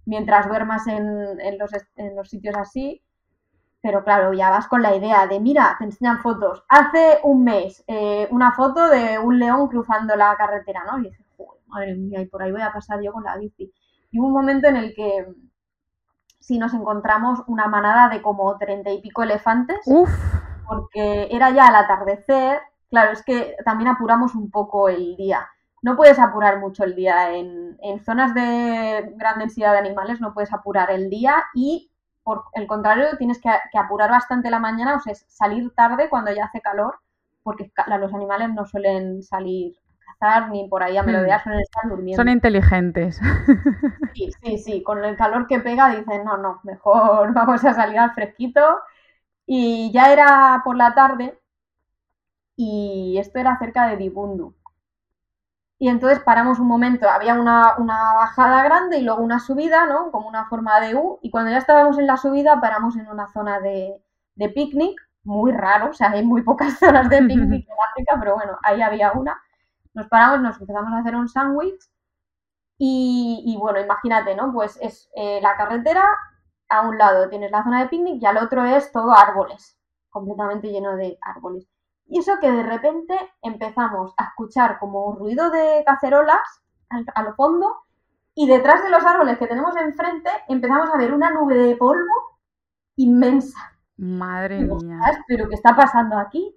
mientras 0.06 0.48
duermas 0.48 0.86
en, 0.86 1.40
en, 1.40 1.58
los, 1.58 1.70
en 1.96 2.16
los 2.16 2.28
sitios 2.28 2.56
así, 2.56 3.02
pero 3.82 4.02
claro, 4.02 4.32
ya 4.32 4.48
vas 4.48 4.66
con 4.66 4.80
la 4.80 4.96
idea 4.96 5.26
de, 5.26 5.40
mira, 5.40 5.76
te 5.78 5.84
enseñan 5.84 6.20
fotos. 6.20 6.64
Hace 6.70 7.18
un 7.22 7.44
mes, 7.44 7.84
eh, 7.86 8.26
una 8.30 8.52
foto 8.52 8.88
de 8.88 9.18
un 9.18 9.38
león 9.38 9.68
cruzando 9.68 10.16
la 10.16 10.34
carretera, 10.36 10.84
¿no? 10.90 10.98
Y 11.00 11.10
dices, 11.10 11.26
madre 11.66 11.94
mía, 11.94 12.22
y 12.22 12.26
por 12.26 12.42
ahí 12.42 12.50
voy 12.50 12.62
a 12.62 12.72
pasar 12.72 13.02
yo 13.02 13.12
con 13.12 13.24
la 13.24 13.36
bici. 13.36 13.70
Y 14.10 14.18
hubo 14.18 14.28
un 14.28 14.32
momento 14.32 14.68
en 14.68 14.76
el 14.76 14.94
que 14.94 15.26
sí 16.40 16.58
nos 16.58 16.72
encontramos 16.72 17.40
una 17.46 17.66
manada 17.66 18.08
de 18.08 18.22
como 18.22 18.56
treinta 18.56 18.90
y 18.90 19.02
pico 19.02 19.22
elefantes, 19.22 19.86
porque 20.66 21.28
era 21.30 21.50
ya 21.50 21.68
al 21.68 21.76
atardecer. 21.76 22.60
Claro, 22.90 23.12
es 23.12 23.22
que 23.22 23.56
también 23.64 23.88
apuramos 23.88 24.34
un 24.34 24.50
poco 24.50 24.88
el 24.88 25.16
día. 25.16 25.48
No 25.82 25.96
puedes 25.96 26.18
apurar 26.18 26.60
mucho 26.60 26.84
el 26.84 26.94
día. 26.94 27.34
En, 27.34 27.76
en 27.82 28.04
zonas 28.04 28.34
de 28.34 29.12
gran 29.16 29.38
densidad 29.38 29.72
de 29.72 29.78
animales 29.78 30.20
no 30.20 30.32
puedes 30.32 30.52
apurar 30.52 30.90
el 30.90 31.10
día 31.10 31.44
y 31.54 31.90
por 32.24 32.44
el 32.54 32.66
contrario, 32.66 33.04
tienes 33.18 33.38
que, 33.38 33.50
apurar 33.78 34.10
bastante 34.10 34.50
la 34.50 34.58
mañana, 34.58 34.96
o 34.96 35.00
sea, 35.00 35.14
salir 35.14 35.72
tarde 35.74 36.08
cuando 36.08 36.32
ya 36.32 36.46
hace 36.46 36.60
calor, 36.60 36.96
porque 37.42 37.70
los 38.00 38.14
animales 38.14 38.48
no 38.54 38.64
suelen 38.64 39.22
salir 39.22 39.76
a 40.00 40.12
cazar 40.14 40.50
ni 40.50 40.66
por 40.66 40.82
ahí 40.82 40.96
a 40.96 41.02
hmm. 41.02 41.42
suelen 41.42 41.60
estar 41.60 41.88
durmiendo. 41.88 42.20
Son 42.20 42.30
inteligentes. 42.30 43.20
Sí, 44.14 44.30
sí, 44.42 44.58
sí, 44.58 44.82
con 44.82 45.04
el 45.04 45.16
calor 45.16 45.46
que 45.46 45.60
pega 45.60 45.94
dicen, 45.94 46.24
no, 46.24 46.38
no, 46.38 46.60
mejor 46.64 47.32
vamos 47.34 47.62
a 47.64 47.74
salir 47.74 47.98
al 47.98 48.12
fresquito. 48.12 48.80
Y 49.46 49.90
ya 49.92 50.12
era 50.12 50.62
por 50.64 50.76
la 50.76 50.94
tarde 50.94 51.38
y 52.56 53.16
esto 53.18 53.38
era 53.38 53.58
cerca 53.58 53.86
de 53.88 53.96
Dibundu. 53.96 54.54
Y 55.78 55.88
entonces 55.88 56.20
paramos 56.20 56.58
un 56.60 56.68
momento, 56.68 57.08
había 57.10 57.34
una, 57.34 57.74
bajada 57.76 58.62
grande 58.64 58.98
y 58.98 59.02
luego 59.02 59.22
una 59.22 59.40
subida, 59.40 59.86
¿no? 59.86 60.10
Como 60.12 60.28
una 60.28 60.46
forma 60.46 60.80
de 60.80 60.94
U. 60.94 61.18
Y 61.20 61.30
cuando 61.30 61.50
ya 61.50 61.58
estábamos 61.58 61.98
en 61.98 62.06
la 62.06 62.16
subida, 62.16 62.60
paramos 62.60 62.96
en 62.96 63.08
una 63.08 63.28
zona 63.28 63.60
de, 63.60 64.00
picnic, 64.54 64.98
muy 65.24 65.52
raro, 65.52 65.90
o 65.90 65.92
sea, 65.92 66.10
hay 66.12 66.24
muy 66.24 66.42
pocas 66.42 66.78
zonas 66.78 67.08
de 67.10 67.18
picnic 67.18 67.66
en 67.68 67.76
África, 67.90 68.16
pero 68.18 68.34
bueno, 68.36 68.58
ahí 68.62 68.80
había 68.82 69.12
una. 69.12 69.40
Nos 69.94 70.06
paramos, 70.08 70.40
nos 70.40 70.60
empezamos 70.60 70.92
a 70.92 70.98
hacer 70.98 71.16
un 71.16 71.28
sándwich 71.28 71.84
y, 72.78 73.56
bueno, 73.58 73.80
imagínate, 73.80 74.34
¿no? 74.34 74.52
Pues 74.52 74.78
es 74.80 75.08
eh, 75.14 75.40
la 75.42 75.56
carretera, 75.56 76.04
a 76.78 76.88
un 76.88 76.98
lado 76.98 77.28
tienes 77.28 77.50
la 77.50 77.62
zona 77.62 77.82
de 77.82 77.88
picnic 77.88 78.22
y 78.22 78.26
al 78.26 78.38
otro 78.38 78.64
es 78.64 78.92
todo 78.92 79.12
árboles, 79.12 79.78
completamente 80.10 80.68
lleno 80.68 80.96
de 80.96 81.18
árboles. 81.20 81.66
Y 82.06 82.18
eso 82.18 82.32
que 82.40 82.50
de 82.50 82.62
repente 82.62 83.18
empezamos 83.42 84.12
a 84.16 84.24
escuchar 84.24 84.78
como 84.78 85.14
ruido 85.14 85.50
de 85.50 85.82
cacerolas 85.86 86.62
al, 86.90 87.06
al 87.14 87.34
fondo 87.34 87.76
y 88.34 88.46
detrás 88.48 88.82
de 88.82 88.90
los 88.90 89.04
árboles 89.04 89.38
que 89.38 89.46
tenemos 89.46 89.76
enfrente 89.76 90.30
empezamos 90.48 90.90
a 90.92 90.98
ver 90.98 91.14
una 91.14 91.30
nube 91.30 91.54
de 91.56 91.76
polvo 91.76 92.38
inmensa. 92.96 93.72
Madre 93.96 94.60
mía. 94.60 94.98
¿Pero 95.26 95.48
qué 95.48 95.54
está 95.54 95.76
pasando 95.76 96.18
aquí? 96.18 96.54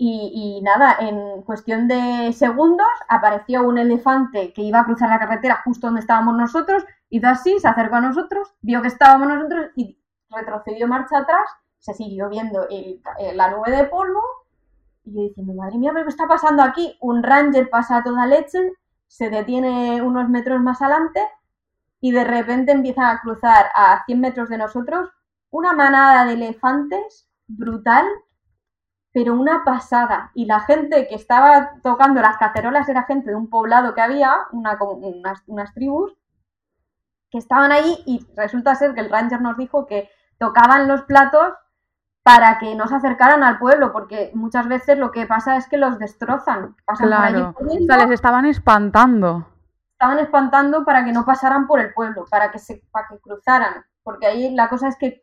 Y, 0.00 0.60
nada, 0.62 0.96
en 1.00 1.42
cuestión 1.42 1.88
de 1.88 2.32
segundos 2.32 2.86
apareció 3.08 3.64
un 3.64 3.78
elefante 3.78 4.52
que 4.52 4.62
iba 4.62 4.78
a 4.78 4.84
cruzar 4.84 5.08
la 5.08 5.18
carretera 5.18 5.62
justo 5.64 5.88
donde 5.88 6.00
estábamos 6.00 6.36
nosotros, 6.36 6.84
hizo 7.10 7.26
así, 7.26 7.58
se 7.58 7.68
acercó 7.68 7.96
a 7.96 8.00
nosotros, 8.00 8.54
vio 8.60 8.82
que 8.82 8.88
estábamos 8.88 9.28
nosotros 9.28 9.70
y 9.76 9.98
retrocedió 10.30 10.86
marcha 10.88 11.18
atrás, 11.18 11.48
se 11.78 11.94
siguió 11.94 12.28
viendo 12.28 12.66
la 13.34 13.50
nube 13.50 13.70
de 13.70 13.84
polvo 13.84 14.20
y 15.04 15.14
yo 15.14 15.22
diciendo, 15.22 15.54
madre 15.54 15.78
mía, 15.78 15.90
¿pero 15.92 16.04
qué 16.04 16.10
está 16.10 16.26
pasando 16.26 16.62
aquí? 16.62 16.96
Un 17.00 17.22
ranger 17.22 17.70
pasa 17.70 17.98
a 17.98 18.04
toda 18.04 18.26
leche, 18.26 18.74
se 19.06 19.30
detiene 19.30 20.02
unos 20.02 20.28
metros 20.28 20.60
más 20.60 20.82
adelante 20.82 21.26
y 22.00 22.12
de 22.12 22.24
repente 22.24 22.72
empieza 22.72 23.10
a 23.10 23.20
cruzar 23.20 23.66
a 23.74 24.04
100 24.04 24.20
metros 24.20 24.48
de 24.48 24.58
nosotros 24.58 25.08
una 25.50 25.72
manada 25.72 26.26
de 26.26 26.34
elefantes 26.34 27.28
brutal 27.46 28.06
pero 29.12 29.34
una 29.34 29.64
pasada. 29.64 30.30
Y 30.34 30.46
la 30.46 30.60
gente 30.60 31.08
que 31.08 31.14
estaba 31.14 31.72
tocando 31.82 32.20
las 32.20 32.36
cacerolas 32.36 32.88
era 32.88 33.04
gente 33.04 33.30
de 33.30 33.36
un 33.36 33.48
poblado 33.48 33.94
que 33.94 34.00
había, 34.00 34.32
una, 34.52 34.78
unas 35.46 35.74
tribus, 35.74 36.12
que 37.30 37.38
estaban 37.38 37.72
ahí 37.72 38.02
y 38.06 38.26
resulta 38.36 38.74
ser 38.74 38.94
que 38.94 39.00
el 39.00 39.10
ranger 39.10 39.40
nos 39.40 39.56
dijo 39.56 39.86
que 39.86 40.10
tocaban 40.38 40.88
los 40.88 41.02
platos 41.02 41.54
para 42.22 42.58
que 42.58 42.74
no 42.74 42.86
se 42.88 42.96
acercaran 42.96 43.42
al 43.42 43.58
pueblo, 43.58 43.92
porque 43.92 44.30
muchas 44.34 44.68
veces 44.68 44.98
lo 44.98 45.12
que 45.12 45.26
pasa 45.26 45.56
es 45.56 45.66
que 45.66 45.78
los 45.78 45.98
destrozan. 45.98 46.76
claro, 46.98 47.54
o 47.58 47.86
sea, 47.86 47.96
les 47.96 48.10
estaban 48.10 48.44
espantando. 48.44 49.46
Estaban 49.92 50.18
espantando 50.18 50.84
para 50.84 51.04
que 51.04 51.12
no 51.12 51.24
pasaran 51.24 51.66
por 51.66 51.80
el 51.80 51.92
pueblo, 51.94 52.24
para 52.30 52.50
que, 52.50 52.58
se, 52.58 52.82
para 52.90 53.08
que 53.08 53.18
cruzaran, 53.18 53.84
porque 54.02 54.26
ahí 54.26 54.54
la 54.54 54.68
cosa 54.68 54.88
es 54.88 54.96
que 54.96 55.22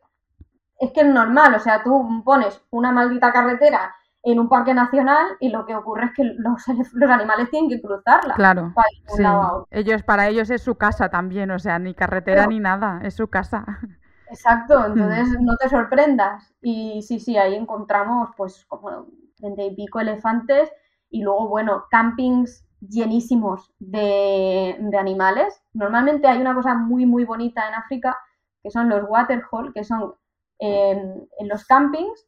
es 0.78 0.92
que 0.92 1.02
es 1.02 1.08
normal, 1.08 1.56
o 1.56 1.60
sea, 1.60 1.84
tú 1.84 2.22
pones 2.26 2.62
una 2.70 2.92
maldita 2.92 3.32
carretera 3.32 3.96
en 4.26 4.40
un 4.40 4.50
parque 4.50 4.74
nacional 4.74 5.28
y 5.40 5.50
lo 5.50 5.66
que 5.66 5.76
ocurre 5.76 6.06
es 6.06 6.14
que 6.14 6.24
los, 6.24 6.64
los 6.94 7.10
animales 7.10 7.50
tienen 7.52 7.70
que 7.70 7.82
cruzarla. 7.82 8.34
Claro. 8.34 8.74
sí. 9.08 9.24
Ellos, 9.72 10.04
para 10.04 10.28
ellos 10.28 10.50
es 10.50 10.62
su 10.62 10.76
casa 10.76 11.10
también, 11.10 11.52
o 11.52 11.60
sea, 11.60 11.80
ni 11.80 11.94
carretera 11.94 12.48
ni 12.48 12.60
nada, 12.60 13.00
es 13.04 13.14
su 13.14 13.28
casa. 13.28 13.66
Exacto, 14.30 14.80
hmm. 14.80 14.86
entonces 14.86 15.40
no 15.40 15.56
te 15.58 15.70
sorprendas. 15.70 16.54
Y 16.62 17.02
sí, 17.04 17.20
sí, 17.20 17.38
ahí 17.38 17.56
encontramos 17.56 18.30
pues 18.36 18.66
como 18.66 19.08
treinta 19.38 19.64
y 19.64 19.76
pico 19.76 20.00
elefantes 20.00 20.72
y 21.10 21.22
luego, 21.22 21.48
bueno, 21.48 21.86
campings 21.92 22.66
llenísimos 22.82 23.74
de, 23.80 24.76
de, 24.80 24.98
animales. 24.98 25.62
Normalmente 25.74 26.28
hay 26.28 26.42
una 26.42 26.54
cosa 26.54 26.74
muy, 26.74 27.06
muy 27.06 27.26
bonita 27.26 27.68
en 27.68 27.76
África 27.76 28.18
que 28.64 28.72
son 28.72 28.90
los 28.90 29.04
waterhole, 29.08 29.72
que 29.74 29.84
son 29.84 30.16
en, 30.60 31.28
los 31.42 31.66
campings 31.66 32.26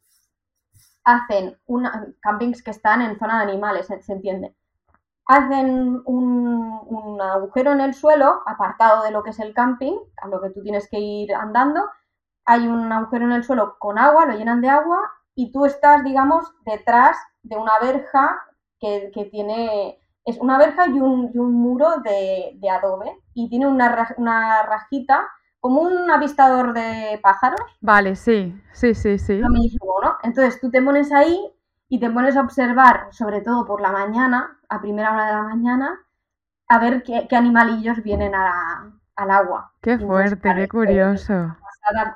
hacen 1.08 1.58
una, 1.68 2.06
campings 2.20 2.62
que 2.62 2.72
están 2.72 3.02
en 3.02 3.18
zona 3.18 3.38
de 3.38 3.52
animales, 3.52 3.88
se, 3.88 4.12
entiende. 4.12 4.54
Hacen 5.26 6.02
un, 6.06 6.82
un, 6.86 7.22
agujero 7.22 7.72
en 7.72 7.80
el 7.80 7.94
suelo, 7.94 8.42
apartado 8.46 9.04
de 9.04 9.12
lo 9.12 9.24
que 9.24 9.30
es 9.30 9.40
el 9.40 9.54
camping, 9.54 9.98
a 10.22 10.28
lo 10.28 10.42
que 10.42 10.50
tú 10.50 10.62
tienes 10.62 10.90
que 10.90 11.00
ir 11.00 11.34
andando. 11.34 11.90
Hay 12.46 12.68
un 12.68 12.92
agujero 12.92 13.24
en 13.24 13.32
el 13.32 13.46
suelo 13.46 13.78
con 13.80 13.98
agua, 13.98 14.26
lo 14.26 14.38
llenan 14.38 14.60
de 14.60 14.68
agua 14.68 15.00
y 15.34 15.54
tú 15.54 15.66
estás, 15.66 16.04
digamos, 16.04 16.54
detrás 16.66 17.18
de 17.42 17.56
una 17.56 17.80
verja 17.82 18.42
que, 18.78 19.10
que 19.14 19.26
tiene. 19.26 20.02
Es 20.26 20.38
una 20.40 20.58
verja 20.58 20.88
y 20.88 21.00
un, 21.00 21.32
y 21.34 21.38
un 21.38 21.54
muro 21.54 22.00
de, 22.04 22.52
de, 22.56 22.70
adobe 22.70 23.18
y 23.34 23.50
tiene 23.50 23.66
una, 23.66 24.14
una 24.18 24.64
rajita 24.64 25.26
como 25.60 25.82
un 25.82 26.10
avistador 26.10 26.74
de 26.74 27.20
pájaros. 27.22 27.60
Vale, 27.82 28.16
sí, 28.16 28.60
sí, 28.74 28.94
sí, 28.94 29.18
sí. 29.18 29.38
Lo 29.38 29.50
mismo, 29.50 29.94
¿no? 30.04 30.18
Entonces 30.24 30.60
tú 30.60 30.70
te 30.70 30.82
pones 30.82 31.12
ahí 31.12 31.40
y 31.90 32.00
te 32.00 32.10
pones 32.10 32.36
a 32.36 32.42
observar, 32.42 33.08
sobre 33.12 33.42
todo 33.42 33.66
por 33.66 33.82
la 33.82 33.92
mañana, 33.92 34.60
a 34.70 34.82
primera 34.82 35.14
hora 35.14 35.26
de 35.28 35.34
la 35.34 35.44
mañana, 35.44 36.00
a 36.68 36.80
ver 36.80 37.04
qué, 37.04 37.28
animalillos 37.36 38.04
vienen 38.04 38.34
al 38.36 39.32
agua. 39.32 39.74
Qué 39.82 39.98
fuerte, 39.98 40.54
qué 40.54 40.68
curioso. 40.68 41.56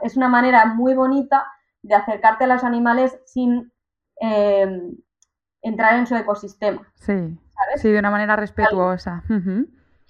Es 0.02 0.18
una 0.18 0.28
manera 0.28 0.66
muy 0.66 0.94
bonita 0.94 1.48
de 1.82 1.96
acercarte 1.96 2.44
a 2.44 2.48
los 2.48 2.64
animales 2.64 3.18
sin 3.26 3.72
eh, 4.20 4.94
entrar 5.62 5.96
en 5.96 6.06
su 6.06 6.16
ecosistema. 6.16 6.82
Sí, 6.96 7.40
sí, 7.78 7.92
de 7.92 8.00
una 8.00 8.12
manera 8.12 8.36
respetuosa 8.36 9.24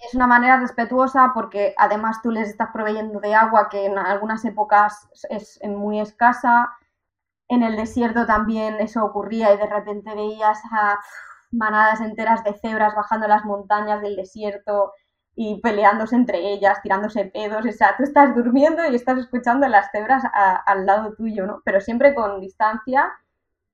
es 0.01 0.15
una 0.15 0.27
manera 0.27 0.59
respetuosa 0.59 1.31
porque 1.33 1.73
además 1.77 2.21
tú 2.21 2.31
les 2.31 2.49
estás 2.49 2.69
proveyendo 2.73 3.19
de 3.19 3.35
agua 3.35 3.69
que 3.69 3.85
en 3.85 3.97
algunas 3.97 4.43
épocas 4.45 5.07
es 5.29 5.59
muy 5.63 5.99
escasa. 5.99 6.69
En 7.47 7.63
el 7.63 7.75
desierto 7.75 8.25
también 8.25 8.75
eso 8.79 9.03
ocurría 9.05 9.53
y 9.53 9.57
de 9.57 9.67
repente 9.67 10.15
veías 10.15 10.59
a 10.71 10.99
manadas 11.51 12.01
enteras 12.01 12.43
de 12.43 12.53
cebras 12.53 12.95
bajando 12.95 13.27
las 13.27 13.45
montañas 13.45 14.01
del 14.01 14.15
desierto 14.15 14.93
y 15.35 15.61
peleándose 15.61 16.15
entre 16.15 16.39
ellas, 16.51 16.81
tirándose 16.81 17.25
pedos. 17.25 17.65
O 17.65 17.71
sea, 17.71 17.95
tú 17.97 18.03
estás 18.03 18.35
durmiendo 18.35 18.83
y 18.85 18.95
estás 18.95 19.19
escuchando 19.19 19.67
las 19.67 19.91
cebras 19.91 20.23
al 20.33 20.85
lado 20.85 21.13
tuyo, 21.13 21.45
¿no? 21.45 21.61
Pero 21.63 21.79
siempre 21.79 22.15
con 22.15 22.39
distancia 22.41 23.11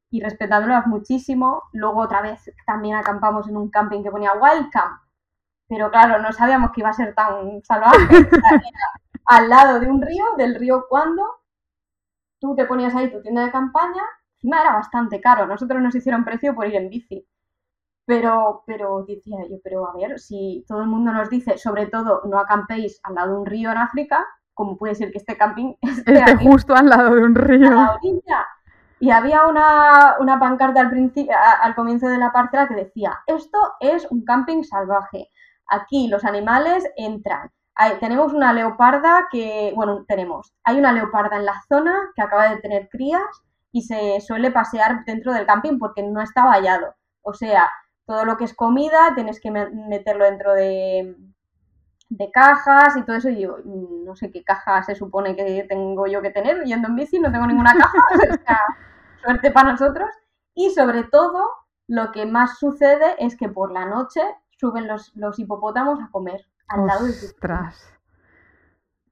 y 0.10 0.22
respetándolas 0.22 0.88
muchísimo. 0.88 1.64
Luego 1.72 2.02
otra 2.02 2.22
vez 2.22 2.52
también 2.66 2.96
acampamos 2.98 3.48
en 3.48 3.58
un 3.58 3.70
camping 3.70 4.04
que 4.04 4.12
ponía 4.12 4.34
Wild 4.34 4.70
Camp 4.72 5.07
pero 5.68 5.92
claro, 5.92 6.22
no 6.22 6.32
sabíamos 6.32 6.72
que 6.72 6.82
iba 6.82 6.90
a 6.90 6.94
ser 6.94 7.14
tan 7.14 7.62
salvaje. 7.64 8.30
al 9.26 9.50
lado 9.50 9.80
de 9.80 9.90
un 9.90 10.02
río, 10.02 10.24
del 10.38 10.56
río 10.56 10.86
Cuando, 10.90 11.24
tú 12.40 12.56
te 12.56 12.66
ponías 12.66 12.96
ahí 12.96 13.12
tu 13.12 13.22
tienda 13.22 13.46
de 13.46 13.52
campaña, 13.52 14.04
encima 14.36 14.62
era 14.62 14.74
bastante 14.74 15.20
caro, 15.20 15.46
nosotros 15.46 15.82
nos 15.82 15.96
hicieron 15.96 16.24
precio 16.24 16.56
por 16.56 16.68
ir 16.68 16.76
en 16.76 16.90
bici. 16.90 17.28
Pero, 18.06 18.64
pero 18.66 19.04
decía 19.06 19.38
yo, 19.50 19.58
pero 19.62 19.90
a 19.90 19.94
ver, 19.94 20.18
si 20.18 20.64
todo 20.66 20.82
el 20.82 20.88
mundo 20.88 21.12
nos 21.12 21.30
dice, 21.30 21.58
sobre 21.58 21.88
todo, 21.88 22.22
no 22.26 22.40
acampéis 22.40 23.02
al 23.04 23.16
lado 23.16 23.34
de 23.34 23.40
un 23.40 23.46
río 23.46 23.70
en 23.70 23.78
África, 23.78 24.26
¿cómo 24.54 24.78
puede 24.78 24.96
ser 24.96 25.12
que 25.12 25.18
este 25.18 25.36
camping 25.36 25.74
esté, 25.82 26.38
justo 26.38 26.74
al 26.74 26.88
lado 26.88 27.16
de 27.16 27.24
un 27.24 27.36
río? 27.36 27.70
Y 29.00 29.12
había 29.12 29.46
una, 29.46 30.16
una 30.20 30.40
pancarta 30.40 30.80
al, 30.80 30.90
principio, 30.90 31.36
al 31.62 31.76
comienzo 31.76 32.08
de 32.08 32.18
la 32.18 32.32
parcela 32.32 32.68
que 32.68 32.76
decía, 32.76 33.20
esto 33.28 33.60
es 33.82 34.10
un 34.10 34.24
camping 34.24 34.64
salvaje. 34.64 35.30
Aquí 35.68 36.08
los 36.08 36.26
animales 36.26 36.86
entran. 36.96 37.52
tenemos 38.00 38.34
una 38.34 38.54
leoparda 38.54 39.28
que, 39.32 39.74
bueno, 39.76 40.06
tenemos, 40.08 40.54
hay 40.64 40.78
una 40.78 40.92
leoparda 40.92 41.38
en 41.38 41.46
la 41.46 41.62
zona 41.68 41.96
que 42.16 42.22
acaba 42.22 42.50
de 42.50 42.62
tener 42.62 42.90
crías 42.90 43.24
y 43.72 43.84
se 43.84 44.20
suele 44.22 44.52
pasear 44.52 45.04
dentro 45.06 45.34
del 45.34 45.46
camping 45.46 45.78
porque 45.78 46.04
no 46.04 46.22
está 46.22 46.46
vallado. 46.46 46.96
O 47.22 47.34
sea, 47.34 47.70
todo 48.06 48.26
lo 48.26 48.38
que 48.38 48.46
es 48.46 48.56
comida 48.56 49.14
tienes 49.16 49.40
que 49.42 49.52
meterlo 49.52 50.26
dentro 50.26 50.54
de, 50.54 51.16
de 52.10 52.32
cajas 52.32 52.96
y 52.96 53.04
todo 53.04 53.18
eso. 53.18 53.30
Y 53.30 53.42
yo 53.42 53.58
no 53.66 54.16
sé 54.16 54.32
qué 54.32 54.44
caja 54.44 54.82
se 54.84 54.96
supone 54.96 55.36
que 55.36 55.66
tengo 55.68 56.08
yo 56.08 56.22
que 56.22 56.32
tener 56.32 56.64
yendo 56.64 56.88
en 56.88 56.96
bici, 56.96 57.20
no 57.20 57.32
tengo 57.32 57.46
ninguna 57.48 57.74
caja. 57.74 58.00
suerte 59.22 59.52
para 59.52 59.72
nosotros. 59.72 60.10
Y 60.54 60.72
sobre 60.72 61.04
todo, 61.04 61.44
lo 61.88 62.12
que 62.12 62.26
más 62.26 62.58
sucede 62.58 63.16
es 63.20 63.38
que 63.38 63.50
por 63.50 63.72
la 63.72 63.86
noche 63.86 64.22
suben 64.58 64.88
los, 64.88 65.16
los 65.16 65.40
hipopótamos 65.40 66.00
a 66.02 66.10
comer 66.12 66.46
al 66.68 66.86
lado 66.86 67.06
de 67.06 67.14
tu 67.14 67.28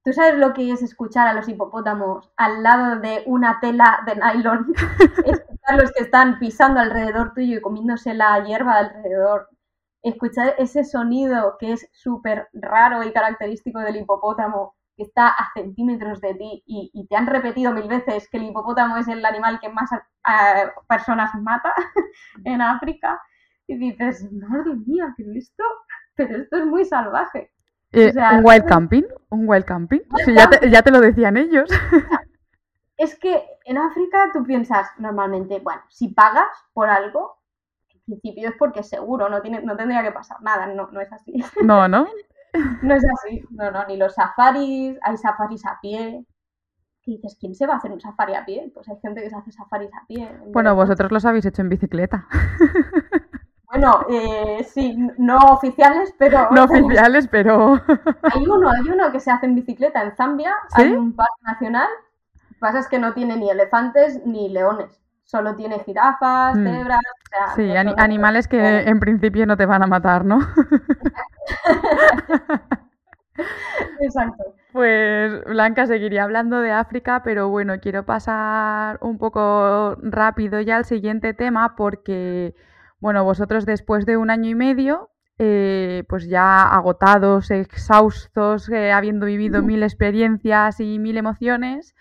¿Tú 0.04 0.12
sabes 0.12 0.38
lo 0.38 0.52
que 0.52 0.70
es 0.70 0.82
escuchar 0.82 1.26
a 1.26 1.32
los 1.32 1.48
hipopótamos 1.48 2.30
al 2.36 2.62
lado 2.62 3.00
de 3.00 3.24
una 3.26 3.58
tela 3.60 4.04
de 4.06 4.14
nylon? 4.14 4.72
escuchar 5.24 5.80
los 5.80 5.90
que 5.92 6.04
están 6.04 6.38
pisando 6.38 6.78
alrededor 6.78 7.34
tuyo 7.34 7.58
y 7.58 7.60
comiéndose 7.60 8.14
la 8.14 8.44
hierba 8.44 8.74
alrededor. 8.74 9.48
Escuchar 10.02 10.54
ese 10.58 10.84
sonido 10.84 11.56
que 11.58 11.72
es 11.72 11.88
súper 11.92 12.48
raro 12.52 13.02
y 13.02 13.12
característico 13.12 13.80
del 13.80 13.96
hipopótamo, 13.96 14.76
que 14.96 15.02
está 15.02 15.26
a 15.28 15.50
centímetros 15.54 16.20
de 16.20 16.34
ti 16.34 16.62
y, 16.66 17.06
te 17.08 17.16
han 17.16 17.26
repetido 17.26 17.72
mil 17.72 17.88
veces 17.88 18.28
que 18.30 18.36
el 18.36 18.44
hipopótamo 18.44 18.98
es 18.98 19.08
el 19.08 19.24
animal 19.24 19.58
que 19.58 19.70
más 19.70 19.90
personas 20.86 21.34
mata 21.34 21.74
en 22.44 22.62
África 22.62 23.20
y 23.66 23.76
dices, 23.76 24.26
madre 24.32 24.74
mía, 24.86 25.14
pero 25.16 25.32
esto, 25.32 25.64
pero 26.14 26.36
esto 26.36 26.56
es 26.56 26.66
muy 26.66 26.84
salvaje. 26.84 27.50
Eh, 27.92 28.12
¿Un 28.16 28.44
wild 28.44 28.64
camping? 28.66 29.04
¿Un 29.30 29.48
wild 29.48 29.64
camping? 29.64 30.00
ya, 30.34 30.50
te, 30.50 30.70
ya 30.70 30.82
te 30.82 30.90
lo 30.90 31.00
decían 31.00 31.36
ellos. 31.36 31.68
Es 32.98 33.18
que 33.18 33.44
en 33.66 33.76
África 33.76 34.30
tú 34.32 34.42
piensas 34.44 34.88
normalmente, 34.98 35.60
bueno, 35.60 35.82
si 35.90 36.08
pagas 36.08 36.48
por 36.72 36.88
algo, 36.88 37.36
en 37.90 38.00
principio 38.06 38.48
es 38.48 38.54
porque 38.58 38.80
es 38.80 38.88
seguro, 38.88 39.28
no, 39.28 39.42
tiene, 39.42 39.60
no 39.60 39.76
tendría 39.76 40.02
que 40.02 40.12
pasar 40.12 40.40
nada, 40.40 40.66
no, 40.66 40.88
no 40.90 41.00
es 41.02 41.12
así. 41.12 41.44
No, 41.62 41.88
¿no? 41.88 42.06
no 42.82 42.94
es 42.94 43.04
así, 43.04 43.44
no, 43.50 43.70
no, 43.70 43.84
ni 43.86 43.98
los 43.98 44.14
safaris, 44.14 44.98
hay 45.02 45.16
safaris 45.18 45.66
a 45.66 45.78
pie. 45.82 46.24
¿Qué 47.02 47.12
dices? 47.12 47.36
¿Quién 47.38 47.54
se 47.54 47.66
va 47.66 47.74
a 47.74 47.76
hacer 47.76 47.92
un 47.92 48.00
safari 48.00 48.34
a 48.34 48.46
pie? 48.46 48.70
Pues 48.74 48.88
hay 48.88 48.96
gente 49.00 49.22
que 49.22 49.28
se 49.28 49.36
hace 49.36 49.52
safaris 49.52 49.90
a 49.92 50.06
pie. 50.06 50.28
Bueno, 50.46 50.74
vosotros 50.74 51.12
los 51.12 51.24
habéis 51.26 51.44
hecho 51.44 51.60
en 51.60 51.68
bicicleta. 51.68 52.26
Bueno, 53.78 54.06
eh, 54.08 54.66
sí, 54.72 54.96
no 55.18 55.36
oficiales, 55.36 56.14
pero... 56.18 56.48
No 56.50 56.64
oficiales, 56.64 57.28
pero... 57.28 57.74
Hay 58.22 58.46
uno, 58.46 58.70
hay 58.70 58.88
uno 58.88 59.12
que 59.12 59.20
se 59.20 59.30
hace 59.30 59.44
en 59.44 59.54
bicicleta 59.54 60.02
en 60.02 60.16
Zambia, 60.16 60.54
hay 60.72 60.92
un 60.92 61.14
parque 61.14 61.42
nacional, 61.42 61.86
lo 62.32 62.48
que 62.48 62.54
pasa 62.58 62.78
es 62.78 62.88
que 62.88 62.98
no 62.98 63.12
tiene 63.12 63.36
ni 63.36 63.50
elefantes 63.50 64.24
ni 64.24 64.48
leones, 64.48 64.98
solo 65.24 65.56
tiene 65.56 65.78
jirafas, 65.80 66.56
Mm. 66.56 66.64
cebras, 66.64 67.00
o 67.00 67.28
sea, 67.28 67.48
Sí, 67.54 67.68
no 67.84 67.94
animales 67.98 68.48
que 68.48 68.78
en 68.80 68.98
principio 68.98 69.44
no 69.44 69.58
te 69.58 69.66
van 69.66 69.82
a 69.82 69.86
matar, 69.86 70.24
¿no? 70.24 70.38
Exacto. 74.00 74.42
Pues 74.72 75.44
Blanca 75.44 75.86
seguiría 75.86 76.24
hablando 76.24 76.60
de 76.60 76.72
África, 76.72 77.22
pero 77.22 77.48
bueno, 77.50 77.78
quiero 77.80 78.04
pasar 78.04 78.98
un 79.02 79.18
poco 79.18 79.96
rápido 80.02 80.60
ya 80.60 80.76
al 80.76 80.84
siguiente 80.86 81.34
tema 81.34 81.76
porque, 81.76 82.54
bueno, 83.00 83.24
vosotros 83.24 83.66
después 83.66 84.06
de 84.06 84.16
un 84.16 84.30
año 84.30 84.48
y 84.50 84.54
medio, 84.54 85.10
eh, 85.38 86.04
pues 86.08 86.28
ya 86.28 86.62
agotados, 86.62 87.50
exhaustos, 87.50 88.68
eh, 88.70 88.92
habiendo 88.92 89.26
vivido 89.26 89.62
mil 89.62 89.82
experiencias 89.82 90.80
y 90.80 90.98
mil 90.98 91.16
emociones, 91.18 91.94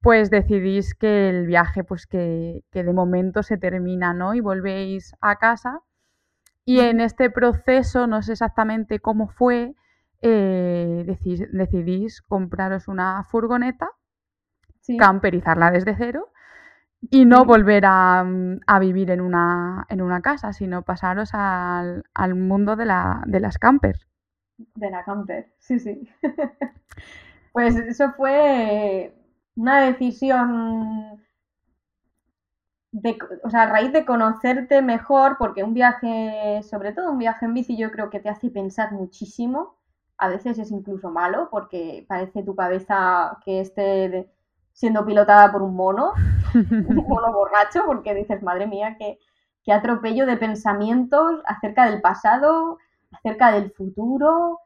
pues 0.00 0.30
decidís 0.30 0.94
que 0.94 1.28
el 1.28 1.46
viaje, 1.46 1.82
pues 1.82 2.06
que, 2.06 2.62
que 2.70 2.84
de 2.84 2.92
momento 2.92 3.42
se 3.42 3.56
termina, 3.58 4.14
¿no? 4.14 4.34
Y 4.34 4.40
volvéis 4.40 5.14
a 5.20 5.36
casa. 5.36 5.80
Y 6.64 6.80
en 6.80 7.00
este 7.00 7.30
proceso, 7.30 8.06
no 8.06 8.22
sé 8.22 8.32
exactamente 8.32 9.00
cómo 9.00 9.28
fue, 9.28 9.74
eh, 10.22 11.04
decidís 11.52 12.22
compraros 12.22 12.88
una 12.88 13.24
furgoneta, 13.24 13.90
Sí. 14.80 14.96
camperizarla 14.96 15.72
desde 15.72 15.96
cero 15.96 16.28
y 17.10 17.24
no 17.24 17.44
volver 17.44 17.84
a, 17.86 18.24
mm, 18.24 18.60
a 18.66 18.78
vivir 18.78 19.10
en 19.10 19.20
una, 19.20 19.86
en 19.88 20.02
una 20.02 20.20
casa, 20.22 20.52
sino 20.52 20.82
pasaros 20.82 21.30
al, 21.34 22.04
al 22.14 22.34
mundo 22.34 22.76
de, 22.76 22.86
la, 22.86 23.22
de 23.26 23.40
las 23.40 23.58
campers. 23.58 24.06
De 24.76 24.90
la 24.90 25.02
camper, 25.04 25.52
sí, 25.58 25.78
sí. 25.80 26.08
Pues 27.52 27.76
eso 27.76 28.12
fue 28.16 29.14
una 29.56 29.80
decisión 29.82 31.20
de, 32.92 33.18
o 33.44 33.50
sea, 33.50 33.62
a 33.62 33.66
raíz 33.70 33.92
de 33.92 34.04
conocerte 34.06 34.82
mejor, 34.82 35.36
porque 35.38 35.62
un 35.64 35.74
viaje, 35.74 36.62
sobre 36.62 36.92
todo 36.92 37.10
un 37.12 37.18
viaje 37.18 37.44
en 37.46 37.54
bici, 37.54 37.76
yo 37.76 37.90
creo 37.90 38.10
que 38.10 38.20
te 38.20 38.28
hace 38.28 38.50
pensar 38.50 38.92
muchísimo. 38.92 39.76
A 40.18 40.28
veces 40.28 40.58
es 40.58 40.70
incluso 40.70 41.10
malo 41.10 41.48
porque 41.50 42.06
parece 42.08 42.42
tu 42.42 42.54
cabeza 42.56 43.38
que 43.44 43.60
esté 43.60 44.08
de- 44.08 44.30
siendo 44.76 45.06
pilotada 45.06 45.50
por 45.50 45.62
un 45.62 45.74
mono, 45.74 46.12
un 46.54 47.06
mono 47.08 47.32
borracho, 47.32 47.82
porque 47.86 48.14
dices, 48.14 48.42
madre 48.42 48.66
mía, 48.66 48.96
qué, 48.98 49.18
qué 49.64 49.72
atropello 49.72 50.26
de 50.26 50.36
pensamientos 50.36 51.40
acerca 51.46 51.90
del 51.90 52.02
pasado, 52.02 52.76
acerca 53.10 53.52
del 53.52 53.70
futuro, 53.72 54.52
o 54.52 54.60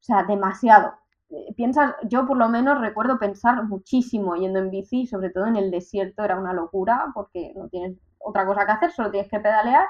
sea, 0.00 0.22
demasiado. 0.22 0.94
Eh, 1.30 1.52
Piensas, 1.56 1.96
yo 2.04 2.26
por 2.26 2.36
lo 2.36 2.48
menos 2.48 2.80
recuerdo 2.80 3.18
pensar 3.18 3.64
muchísimo 3.64 4.36
yendo 4.36 4.60
en 4.60 4.70
bici, 4.70 5.04
sobre 5.08 5.30
todo 5.30 5.46
en 5.46 5.56
el 5.56 5.72
desierto 5.72 6.22
era 6.22 6.38
una 6.38 6.52
locura 6.52 7.06
porque 7.12 7.52
no 7.56 7.68
tienes 7.68 7.98
otra 8.18 8.46
cosa 8.46 8.66
que 8.66 8.72
hacer, 8.72 8.92
solo 8.92 9.10
tienes 9.10 9.28
que 9.30 9.40
pedalear. 9.40 9.86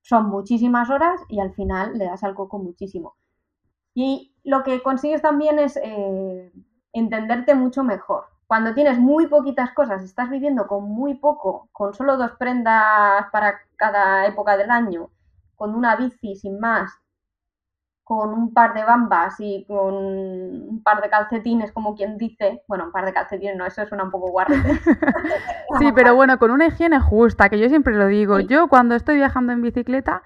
Son 0.00 0.30
muchísimas 0.30 0.88
horas 0.88 1.20
y 1.28 1.40
al 1.40 1.52
final 1.52 1.98
le 1.98 2.06
das 2.06 2.24
al 2.24 2.34
coco 2.34 2.58
muchísimo. 2.58 3.16
Y 3.94 4.34
lo 4.44 4.62
que 4.62 4.82
consigues 4.82 5.20
también 5.20 5.58
es 5.58 5.76
eh, 5.82 6.50
entenderte 6.94 7.54
mucho 7.54 7.84
mejor. 7.84 8.24
Cuando 8.46 8.74
tienes 8.74 8.98
muy 8.98 9.26
poquitas 9.26 9.72
cosas, 9.72 10.02
estás 10.02 10.30
viviendo 10.30 10.66
con 10.66 10.84
muy 10.84 11.14
poco, 11.14 11.68
con 11.72 11.94
solo 11.94 12.16
dos 12.16 12.32
prendas 12.38 13.26
para 13.32 13.60
cada 13.76 14.26
época 14.26 14.56
del 14.56 14.70
año, 14.70 15.10
con 15.56 15.74
una 15.74 15.96
bici 15.96 16.36
sin 16.36 16.60
más, 16.60 16.92
con 18.04 18.32
un 18.32 18.54
par 18.54 18.72
de 18.72 18.84
bambas 18.84 19.34
y 19.40 19.64
con 19.66 19.94
un 19.96 20.80
par 20.84 21.02
de 21.02 21.10
calcetines, 21.10 21.72
como 21.72 21.96
quien 21.96 22.16
dice. 22.16 22.62
Bueno, 22.68 22.84
un 22.84 22.92
par 22.92 23.04
de 23.04 23.12
calcetines, 23.12 23.56
no, 23.56 23.66
eso 23.66 23.84
suena 23.84 24.04
un 24.04 24.12
poco 24.12 24.30
guarrete. 24.30 24.78
Sí, 25.80 25.90
pero 25.92 26.14
bueno, 26.14 26.38
con 26.38 26.52
una 26.52 26.66
higiene 26.66 27.00
justa, 27.00 27.48
que 27.48 27.58
yo 27.58 27.68
siempre 27.68 27.96
lo 27.96 28.06
digo. 28.06 28.38
Sí. 28.38 28.46
Yo 28.46 28.68
cuando 28.68 28.94
estoy 28.94 29.16
viajando 29.16 29.52
en 29.52 29.60
bicicleta, 29.60 30.22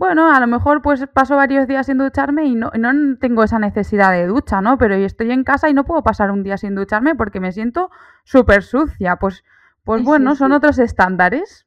bueno, 0.00 0.32
a 0.32 0.40
lo 0.40 0.46
mejor 0.46 0.80
pues 0.80 1.06
paso 1.12 1.36
varios 1.36 1.68
días 1.68 1.84
sin 1.84 1.98
ducharme 1.98 2.46
y 2.46 2.54
no, 2.54 2.70
no 2.78 3.18
tengo 3.18 3.44
esa 3.44 3.58
necesidad 3.58 4.12
de 4.12 4.26
ducha, 4.26 4.62
¿no? 4.62 4.78
Pero 4.78 4.94
estoy 4.94 5.30
en 5.30 5.44
casa 5.44 5.68
y 5.68 5.74
no 5.74 5.84
puedo 5.84 6.02
pasar 6.02 6.30
un 6.30 6.42
día 6.42 6.56
sin 6.56 6.74
ducharme 6.74 7.14
porque 7.14 7.38
me 7.38 7.52
siento 7.52 7.90
súper 8.24 8.62
sucia. 8.62 9.16
Pues, 9.16 9.44
pues 9.84 10.00
Sí, 10.00 10.04
sí, 10.06 10.06
bueno, 10.06 10.34
son 10.36 10.52
sí. 10.52 10.56
otros 10.56 10.78
estándares. 10.78 11.66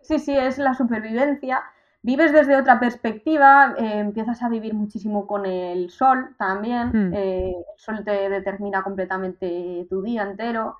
Sí, 0.00 0.18
sí, 0.20 0.36
es 0.36 0.58
la 0.58 0.74
supervivencia. 0.74 1.62
Vives 2.02 2.32
desde 2.32 2.56
otra 2.56 2.78
perspectiva, 2.78 3.74
eh, 3.78 3.98
empiezas 3.98 4.42
a 4.42 4.48
vivir 4.48 4.74
muchísimo 4.74 5.26
con 5.26 5.46
el 5.46 5.90
sol 5.90 6.36
también. 6.38 6.90
Hmm. 6.92 7.14
eh, 7.14 7.54
el 7.56 7.78
sol 7.80 8.04
te 8.04 8.28
determina 8.28 8.82
completamente 8.82 9.86
tu 9.90 10.02
día 10.02 10.22
entero. 10.22 10.76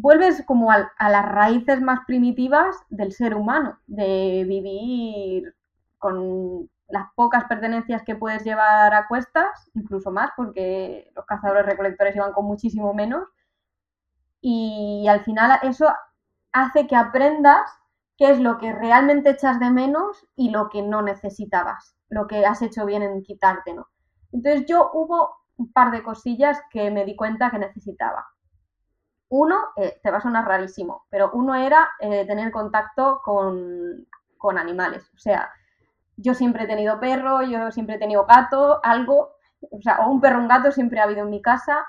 Vuelves 0.00 0.44
como 0.46 0.70
a, 0.70 0.90
las 0.98 1.24
raíces 1.26 1.80
más 1.80 2.00
primitivas 2.06 2.76
del 2.88 3.12
ser 3.12 3.34
humano, 3.34 3.78
de 3.86 4.44
vivir 4.46 5.56
con 5.98 6.70
las 6.88 7.08
pocas 7.16 7.44
pertenencias 7.44 8.02
que 8.04 8.14
puedes 8.14 8.44
llevar 8.44 8.94
a 8.94 9.08
cuestas, 9.08 9.70
incluso 9.74 10.12
más, 10.12 10.30
porque 10.36 11.10
los 11.16 11.26
cazadores 11.26 11.66
recolectores 11.66 12.14
iban 12.14 12.32
con 12.32 12.46
muchísimo 12.46 12.94
menos. 12.94 13.28
Y 14.40 15.06
al 15.08 15.24
final 15.24 15.58
eso 15.62 15.88
hace 16.52 16.86
que 16.86 16.94
aprendas 16.94 17.68
qué 18.16 18.30
es 18.30 18.38
lo 18.38 18.58
que 18.58 18.72
realmente 18.72 19.30
echas 19.30 19.58
de 19.58 19.70
menos 19.70 20.26
y 20.36 20.50
lo 20.50 20.68
que 20.70 20.82
no 20.82 21.02
necesitabas, 21.02 21.96
lo 22.08 22.28
que 22.28 22.46
has 22.46 22.62
hecho 22.62 22.86
bien 22.86 23.02
en 23.02 23.22
quitarte, 23.24 23.74
¿no? 23.74 23.88
Entonces 24.32 24.64
yo 24.66 24.90
hubo 24.92 25.34
un 25.56 25.72
par 25.72 25.90
de 25.90 26.04
cosillas 26.04 26.60
que 26.70 26.90
me 26.90 27.04
di 27.04 27.16
cuenta 27.16 27.50
que 27.50 27.58
necesitaba. 27.58 28.26
Uno, 29.30 29.56
eh, 29.76 30.00
te 30.02 30.10
va 30.10 30.18
a 30.18 30.20
sonar 30.22 30.46
rarísimo, 30.46 31.04
pero 31.10 31.30
uno 31.34 31.54
era 31.54 31.88
eh, 32.00 32.26
tener 32.26 32.50
contacto 32.50 33.20
con, 33.24 34.06
con 34.38 34.58
animales. 34.58 35.10
O 35.14 35.18
sea, 35.18 35.50
yo 36.16 36.34
siempre 36.34 36.64
he 36.64 36.66
tenido 36.66 37.00
perro, 37.00 37.42
yo 37.42 37.70
siempre 37.70 37.96
he 37.96 37.98
tenido 37.98 38.26
gato, 38.26 38.80
algo, 38.84 39.32
o 39.70 39.80
sea, 39.82 40.00
o 40.06 40.10
un 40.10 40.20
perro 40.20 40.38
un 40.40 40.48
gato 40.48 40.72
siempre 40.72 41.00
ha 41.00 41.04
habido 41.04 41.22
en 41.22 41.30
mi 41.30 41.42
casa. 41.42 41.86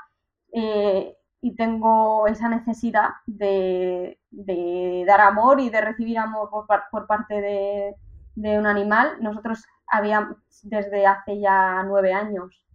eh, 0.54 1.16
y 1.42 1.56
tengo 1.56 2.28
esa 2.28 2.50
necesidad 2.50 3.12
de, 3.26 4.20
de 4.30 5.06
dar 5.08 5.22
amor 5.22 5.62
y 5.62 5.70
de 5.70 5.80
recibir 5.82 6.18
amor 6.20 6.50
por, 6.50 6.66
por 6.92 7.08
parte 7.08 7.40
de, 7.42 7.96
de 8.36 8.60
un 8.60 8.66
animal. 8.68 9.18
Nosotros 9.22 9.64
habíamos, 9.88 10.36
desde 10.64 11.08
hace 11.08 11.40
ya 11.40 11.82
nueve 11.84 12.14
años, 12.14 12.66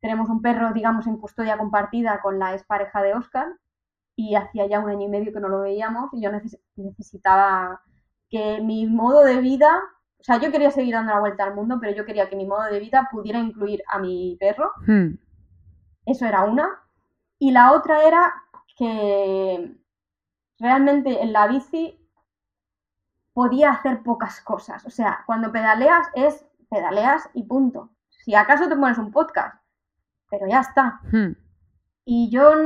tenemos 0.00 0.28
un 0.28 0.42
perro, 0.42 0.72
digamos, 0.72 1.06
en 1.06 1.18
custodia 1.18 1.58
compartida 1.58 2.20
con 2.20 2.38
la 2.38 2.54
expareja 2.54 3.02
de 3.02 3.14
Oscar 3.14 3.46
y 4.28 4.34
hacía 4.34 4.66
ya 4.66 4.80
un 4.80 4.90
año 4.90 5.06
y 5.06 5.08
medio 5.08 5.32
que 5.32 5.40
no 5.40 5.48
lo 5.48 5.60
veíamos 5.60 6.10
y 6.12 6.20
yo 6.22 6.30
neces- 6.30 6.60
necesitaba 6.76 7.80
que 8.28 8.60
mi 8.60 8.86
modo 8.86 9.24
de 9.24 9.40
vida, 9.40 9.70
o 10.18 10.22
sea, 10.22 10.38
yo 10.38 10.50
quería 10.52 10.70
seguir 10.70 10.94
dando 10.94 11.12
la 11.14 11.20
vuelta 11.20 11.44
al 11.44 11.54
mundo, 11.54 11.78
pero 11.80 11.96
yo 11.96 12.04
quería 12.04 12.28
que 12.28 12.36
mi 12.36 12.46
modo 12.46 12.64
de 12.64 12.80
vida 12.80 13.08
pudiera 13.10 13.38
incluir 13.38 13.82
a 13.88 13.98
mi 13.98 14.36
perro 14.38 14.70
Hmm. 14.86 15.14
eso 16.06 16.26
era 16.26 16.44
una. 16.44 16.68
Y 17.38 17.50
la 17.52 17.72
otra 17.72 18.04
era 18.04 18.32
que 18.76 19.74
realmente 20.58 21.22
en 21.22 21.32
la 21.32 21.46
bici 21.46 21.96
podía 23.32 23.70
hacer 23.70 24.02
pocas 24.02 24.40
cosas. 24.42 24.84
O 24.86 24.90
sea, 24.90 25.22
cuando 25.26 25.50
pedaleas 25.52 26.08
es 26.14 26.44
pedaleas 26.68 27.28
y 27.34 27.42
punto. 27.44 27.90
Si 28.10 28.34
acaso 28.34 28.68
te 28.68 28.76
pones 28.76 28.98
un 28.98 29.10
podcast, 29.10 29.56
pero 30.30 30.46
ya 30.46 30.60
está. 30.60 31.00
Hmm. 31.10 31.32
Y 32.12 32.28
yo 32.28 32.56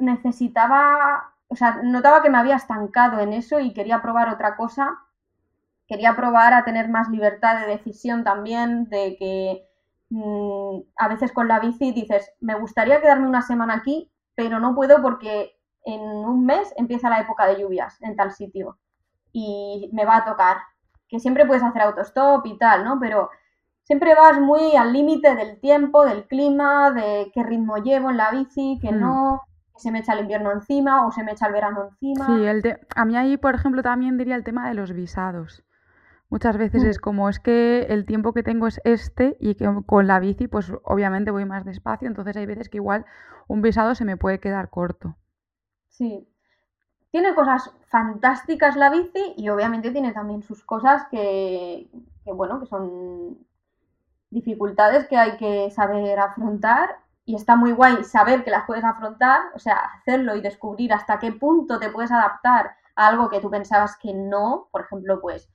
necesitaba, 0.00 1.34
o 1.48 1.54
sea, 1.54 1.82
notaba 1.82 2.22
que 2.22 2.30
me 2.30 2.38
había 2.38 2.56
estancado 2.56 3.20
en 3.20 3.34
eso 3.34 3.60
y 3.60 3.74
quería 3.74 4.00
probar 4.00 4.30
otra 4.30 4.56
cosa. 4.56 4.98
Quería 5.86 6.16
probar 6.16 6.54
a 6.54 6.64
tener 6.64 6.88
más 6.88 7.10
libertad 7.10 7.60
de 7.60 7.66
decisión 7.66 8.24
también, 8.24 8.88
de 8.88 9.16
que 9.18 9.68
mm, 10.08 10.78
a 10.96 11.08
veces 11.08 11.30
con 11.32 11.46
la 11.46 11.60
bici 11.60 11.92
dices, 11.92 12.32
me 12.40 12.54
gustaría 12.54 13.02
quedarme 13.02 13.28
una 13.28 13.42
semana 13.42 13.74
aquí, 13.74 14.10
pero 14.34 14.60
no 14.60 14.74
puedo 14.74 15.02
porque 15.02 15.60
en 15.84 16.00
un 16.00 16.46
mes 16.46 16.72
empieza 16.78 17.10
la 17.10 17.20
época 17.20 17.46
de 17.46 17.60
lluvias 17.60 18.00
en 18.00 18.16
tal 18.16 18.32
sitio 18.32 18.78
y 19.30 19.90
me 19.92 20.06
va 20.06 20.16
a 20.16 20.24
tocar. 20.24 20.56
Que 21.06 21.20
siempre 21.20 21.44
puedes 21.44 21.62
hacer 21.62 21.82
autostop 21.82 22.46
y 22.46 22.56
tal, 22.56 22.82
¿no? 22.82 22.98
Pero 22.98 23.28
siempre 23.86 24.14
vas 24.14 24.40
muy 24.40 24.76
al 24.76 24.92
límite 24.92 25.34
del 25.36 25.60
tiempo, 25.60 26.04
del 26.06 26.26
clima, 26.28 26.92
de 26.92 27.30
qué 27.34 27.42
ritmo 27.44 27.78
llevo 27.78 28.10
en 28.10 28.18
la 28.18 28.30
bici, 28.32 28.78
que 28.82 28.92
Mm. 28.92 29.00
no, 29.00 29.42
que 29.74 29.80
se 29.80 29.92
me 29.92 30.00
echa 30.00 30.14
el 30.14 30.20
invierno 30.20 30.52
encima 30.52 31.06
o 31.06 31.12
se 31.12 31.24
me 31.24 31.32
echa 31.32 31.46
el 31.48 31.54
verano 31.54 31.84
encima. 31.90 32.26
Sí, 32.26 32.44
el 32.44 32.62
te- 32.62 32.80
a 32.96 33.04
mí 33.04 33.16
ahí, 33.16 33.36
por 33.36 33.54
ejemplo, 33.54 33.80
también 33.82 34.18
diría 34.18 34.34
el 34.34 34.42
tema 34.42 34.68
de 34.68 34.74
los 34.74 34.92
visados. 34.92 35.62
Muchas 36.30 36.56
veces 36.58 36.82
Mm. 36.82 36.90
es 36.90 36.98
como 37.00 37.28
es 37.28 37.40
que 37.40 37.82
el 37.90 38.06
tiempo 38.06 38.32
que 38.34 38.42
tengo 38.42 38.66
es 38.68 38.80
este 38.84 39.36
y 39.40 39.56
que 39.56 39.68
con 39.86 40.06
la 40.08 40.20
bici, 40.20 40.48
pues 40.48 40.72
obviamente 40.84 41.30
voy 41.32 41.44
más 41.46 41.64
despacio, 41.64 42.08
entonces 42.08 42.36
hay 42.36 42.46
veces 42.46 42.68
que 42.70 42.78
igual 42.78 43.06
un 43.48 43.62
visado 43.62 43.94
se 43.94 44.04
me 44.06 44.16
puede 44.18 44.40
quedar 44.40 44.70
corto. 44.70 45.16
Sí. 45.88 46.28
Tiene 47.12 47.34
cosas 47.34 47.72
fantásticas 47.88 48.76
la 48.76 48.90
bici 48.90 49.34
y 49.36 49.48
obviamente 49.50 49.90
tiene 49.92 50.12
también 50.12 50.42
sus 50.42 50.64
cosas 50.64 51.06
que, 51.10 51.88
que, 52.24 52.32
bueno, 52.32 52.60
que 52.60 52.66
son 52.66 53.38
dificultades 54.30 55.06
que 55.08 55.16
hay 55.16 55.36
que 55.36 55.70
saber 55.70 56.18
afrontar 56.18 56.98
y 57.24 57.34
está 57.34 57.56
muy 57.56 57.72
guay 57.72 58.04
saber 58.04 58.44
que 58.44 58.50
las 58.50 58.66
puedes 58.66 58.84
afrontar, 58.84 59.40
o 59.54 59.58
sea, 59.58 59.76
hacerlo 59.98 60.36
y 60.36 60.40
descubrir 60.40 60.92
hasta 60.92 61.18
qué 61.18 61.32
punto 61.32 61.78
te 61.78 61.90
puedes 61.90 62.12
adaptar 62.12 62.76
algo 62.94 63.28
que 63.28 63.40
tú 63.40 63.50
pensabas 63.50 63.96
que 63.98 64.14
no, 64.14 64.68
por 64.72 64.82
ejemplo, 64.82 65.20
pues 65.20 65.50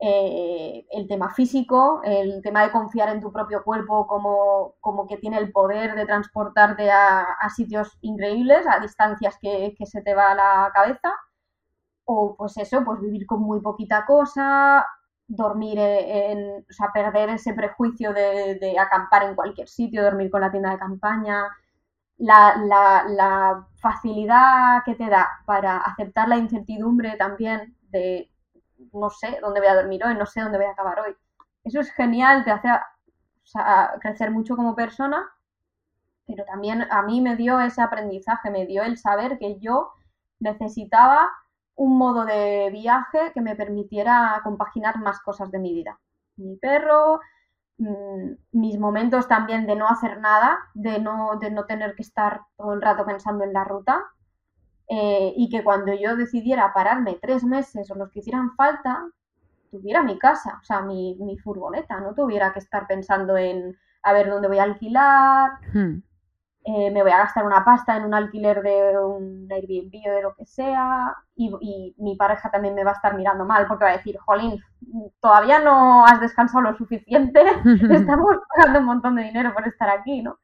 eh, 0.00 0.86
el 0.90 1.06
tema 1.06 1.30
físico, 1.30 2.02
el 2.04 2.42
tema 2.42 2.62
de 2.62 2.72
confiar 2.72 3.08
en 3.10 3.20
tu 3.20 3.32
propio 3.32 3.62
cuerpo 3.62 4.06
como, 4.06 4.74
como 4.80 5.06
que 5.06 5.16
tiene 5.18 5.38
el 5.38 5.52
poder 5.52 5.94
de 5.94 6.04
transportarte 6.04 6.90
a, 6.90 7.26
sitios 7.54 7.96
increíbles, 8.02 8.66
a 8.66 8.80
distancias 8.80 9.38
que, 9.40 9.74
se 9.86 10.02
te 10.02 10.14
va 10.14 10.32
a 10.32 10.34
la 10.34 10.70
cabeza, 10.74 11.14
o 12.04 12.34
pues 12.36 12.56
eso, 12.58 12.84
pues 12.84 13.00
vivir 13.00 13.26
con 13.26 13.40
muy 13.42 13.60
poquita 13.60 14.04
cosa, 14.04 14.86
dormir 15.34 15.78
en, 15.78 16.64
o 16.68 16.72
sea, 16.72 16.90
perder 16.92 17.30
ese 17.30 17.54
prejuicio 17.54 18.12
de, 18.12 18.76
acampar 18.78 19.24
en 19.24 19.34
cualquier 19.34 19.68
sitio, 19.68 20.02
dormir 20.02 20.30
con 20.30 20.40
la 20.40 20.50
tienda 20.50 20.70
de 20.70 20.78
campaña, 20.78 21.44
la, 22.18 22.56
la, 23.08 23.66
facilidad 23.76 24.82
que 24.84 24.94
te 24.94 25.10
da 25.10 25.28
para 25.44 25.76
aceptar 25.78 26.26
la 26.26 26.38
incertidumbre 26.38 27.16
también 27.18 27.76
de 27.90 28.30
no 28.94 29.10
sé 29.10 29.38
dónde 29.42 29.60
voy 29.60 29.68
a 29.68 29.74
dormir 29.74 30.02
hoy, 30.04 30.14
no 30.14 30.24
sé 30.24 30.40
dónde 30.40 30.56
voy 30.56 30.66
a 30.66 30.70
acabar 30.70 31.00
hoy. 31.00 31.14
Eso 31.64 31.80
es 31.80 31.92
genial, 31.92 32.44
te 32.44 32.50
hace 32.50 32.68
crecer 34.00 34.30
mucho 34.30 34.56
como 34.56 34.74
persona, 34.74 35.28
pero 36.26 36.44
también 36.46 36.86
a 36.90 37.02
mí 37.02 37.20
me 37.20 37.36
dio 37.36 37.60
ese 37.60 37.82
aprendizaje, 37.82 38.50
me 38.50 38.64
dio 38.64 38.82
el 38.82 38.96
saber 38.96 39.38
que 39.38 39.58
yo 39.60 39.92
necesitaba 40.40 41.30
un 41.76 41.98
modo 41.98 42.24
de 42.24 42.70
viaje 42.70 43.32
que 43.32 43.40
me 43.40 43.56
permitiera 43.56 44.40
compaginar 44.44 44.98
más 45.00 45.20
cosas 45.20 45.50
de 45.50 45.58
mi 45.58 45.74
vida. 45.74 45.98
Mi 46.36 46.56
perro, 46.56 47.20
mm, 47.78 48.32
mis 48.52 48.78
momentos 48.78 49.28
también 49.28 49.66
de 49.66 49.76
no 49.76 49.88
hacer 49.88 50.20
nada, 50.20 50.58
de 50.74 50.98
no, 51.00 51.38
de 51.40 51.50
no 51.50 51.66
tener 51.66 51.94
que 51.94 52.02
estar 52.02 52.42
todo 52.56 52.74
el 52.74 52.82
rato 52.82 53.04
pensando 53.04 53.44
en 53.44 53.52
la 53.52 53.64
ruta, 53.64 54.04
eh, 54.88 55.32
y 55.36 55.48
que 55.48 55.64
cuando 55.64 55.94
yo 55.94 56.16
decidiera 56.16 56.72
pararme 56.74 57.18
tres 57.20 57.42
meses 57.44 57.90
o 57.90 57.94
los 57.94 58.10
que 58.10 58.20
hicieran 58.20 58.54
falta, 58.54 59.08
tuviera 59.70 60.02
mi 60.02 60.18
casa, 60.18 60.58
o 60.60 60.64
sea, 60.64 60.82
mi, 60.82 61.16
mi 61.20 61.38
furgoneta, 61.38 61.98
no 62.00 62.14
tuviera 62.14 62.52
que 62.52 62.58
estar 62.60 62.86
pensando 62.86 63.36
en 63.36 63.76
a 64.02 64.12
ver 64.12 64.28
dónde 64.28 64.48
voy 64.48 64.58
a 64.58 64.64
alquilar, 64.64 65.52
hmm. 65.72 66.02
Eh, 66.66 66.90
me 66.90 67.02
voy 67.02 67.12
a 67.12 67.18
gastar 67.18 67.44
una 67.44 67.62
pasta 67.62 67.94
en 67.94 68.04
un 68.04 68.14
alquiler 68.14 68.62
de 68.62 68.98
un 68.98 69.46
Airbnb 69.52 69.92
o 70.08 70.14
de 70.14 70.22
lo 70.22 70.34
que 70.34 70.46
sea, 70.46 71.14
y, 71.36 71.94
mi 71.98 72.16
pareja 72.16 72.50
también 72.50 72.74
me 72.74 72.84
va 72.84 72.92
a 72.92 72.94
estar 72.94 73.14
mirando 73.14 73.44
mal 73.44 73.66
porque 73.66 73.84
va 73.84 73.90
a 73.90 73.96
decir, 73.98 74.16
jolín, 74.18 74.58
todavía 75.20 75.58
no 75.58 76.06
has 76.06 76.20
descansado 76.20 76.62
lo 76.62 76.74
suficiente, 76.74 77.42
estamos 77.90 78.36
pagando 78.48 78.78
un 78.78 78.86
montón 78.86 79.16
de 79.16 79.24
dinero 79.24 79.52
por 79.52 79.68
estar 79.68 79.90
aquí, 79.90 80.22
¿no? 80.22 80.38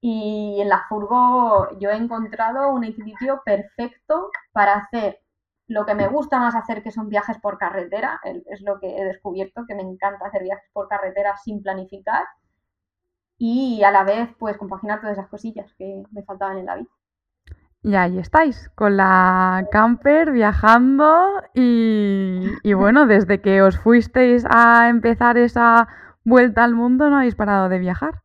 Y 0.00 0.58
en 0.60 0.68
la 0.68 0.84
furgo 0.88 1.68
yo 1.78 1.90
he 1.90 1.96
encontrado 1.96 2.70
un 2.70 2.82
equilibrio 2.84 3.40
perfecto 3.44 4.30
para 4.52 4.74
hacer 4.74 5.20
lo 5.68 5.86
que 5.86 5.94
me 5.94 6.08
gusta 6.08 6.40
más 6.40 6.56
hacer, 6.56 6.82
que 6.82 6.90
son 6.90 7.08
viajes 7.08 7.38
por 7.38 7.58
carretera, 7.58 8.20
es 8.24 8.60
lo 8.62 8.80
que 8.80 8.98
he 8.98 9.04
descubierto, 9.04 9.64
que 9.66 9.74
me 9.76 9.82
encanta 9.82 10.26
hacer 10.26 10.42
viajes 10.42 10.68
por 10.72 10.88
carretera 10.88 11.36
sin 11.36 11.62
planificar 11.62 12.24
y 13.38 13.82
a 13.82 13.90
la 13.90 14.04
vez 14.04 14.30
pues 14.38 14.56
compaginar 14.56 15.00
todas 15.00 15.18
esas 15.18 15.28
cosillas 15.28 15.72
que 15.78 16.02
me 16.12 16.22
faltaban 16.22 16.58
en 16.58 16.66
la 16.66 16.76
vida. 16.76 16.88
Y 17.82 17.96
ahí 17.96 18.18
estáis, 18.18 18.70
con 18.74 18.96
la 18.96 19.68
camper 19.70 20.32
viajando 20.32 21.42
y, 21.52 22.46
y 22.62 22.72
bueno, 22.72 23.06
desde 23.06 23.42
que 23.42 23.60
os 23.60 23.78
fuisteis 23.78 24.46
a 24.48 24.88
empezar 24.88 25.36
esa 25.36 25.86
vuelta 26.24 26.64
al 26.64 26.74
mundo 26.74 27.10
no 27.10 27.18
habéis 27.18 27.34
parado 27.34 27.68
de 27.68 27.78
viajar. 27.78 28.22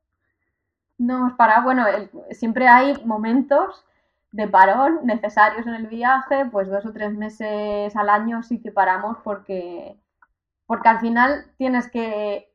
No 0.97 1.17
hemos 1.17 1.33
parado, 1.33 1.63
bueno, 1.63 1.85
siempre 2.31 2.67
hay 2.67 2.93
momentos 3.05 3.85
de 4.31 4.47
parón 4.47 4.99
necesarios 5.03 5.65
en 5.65 5.73
el 5.75 5.87
viaje, 5.87 6.45
pues 6.51 6.69
dos 6.69 6.85
o 6.85 6.93
tres 6.93 7.13
meses 7.13 7.95
al 7.95 8.09
año 8.09 8.43
sí 8.43 8.61
que 8.61 8.71
paramos 8.71 9.17
porque, 9.23 9.97
porque 10.65 10.89
al 10.89 10.99
final 10.99 11.45
tienes 11.57 11.89
que, 11.89 12.48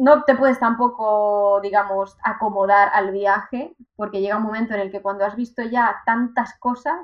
no 0.00 0.24
te 0.24 0.34
puedes 0.34 0.58
tampoco, 0.58 1.60
digamos, 1.60 2.16
acomodar 2.22 2.88
al 2.94 3.10
viaje, 3.10 3.76
porque 3.96 4.22
llega 4.22 4.38
un 4.38 4.44
momento 4.44 4.72
en 4.72 4.80
el 4.80 4.90
que 4.90 5.02
cuando 5.02 5.26
has 5.26 5.36
visto 5.36 5.62
ya 5.62 6.00
tantas 6.06 6.58
cosas, 6.58 6.98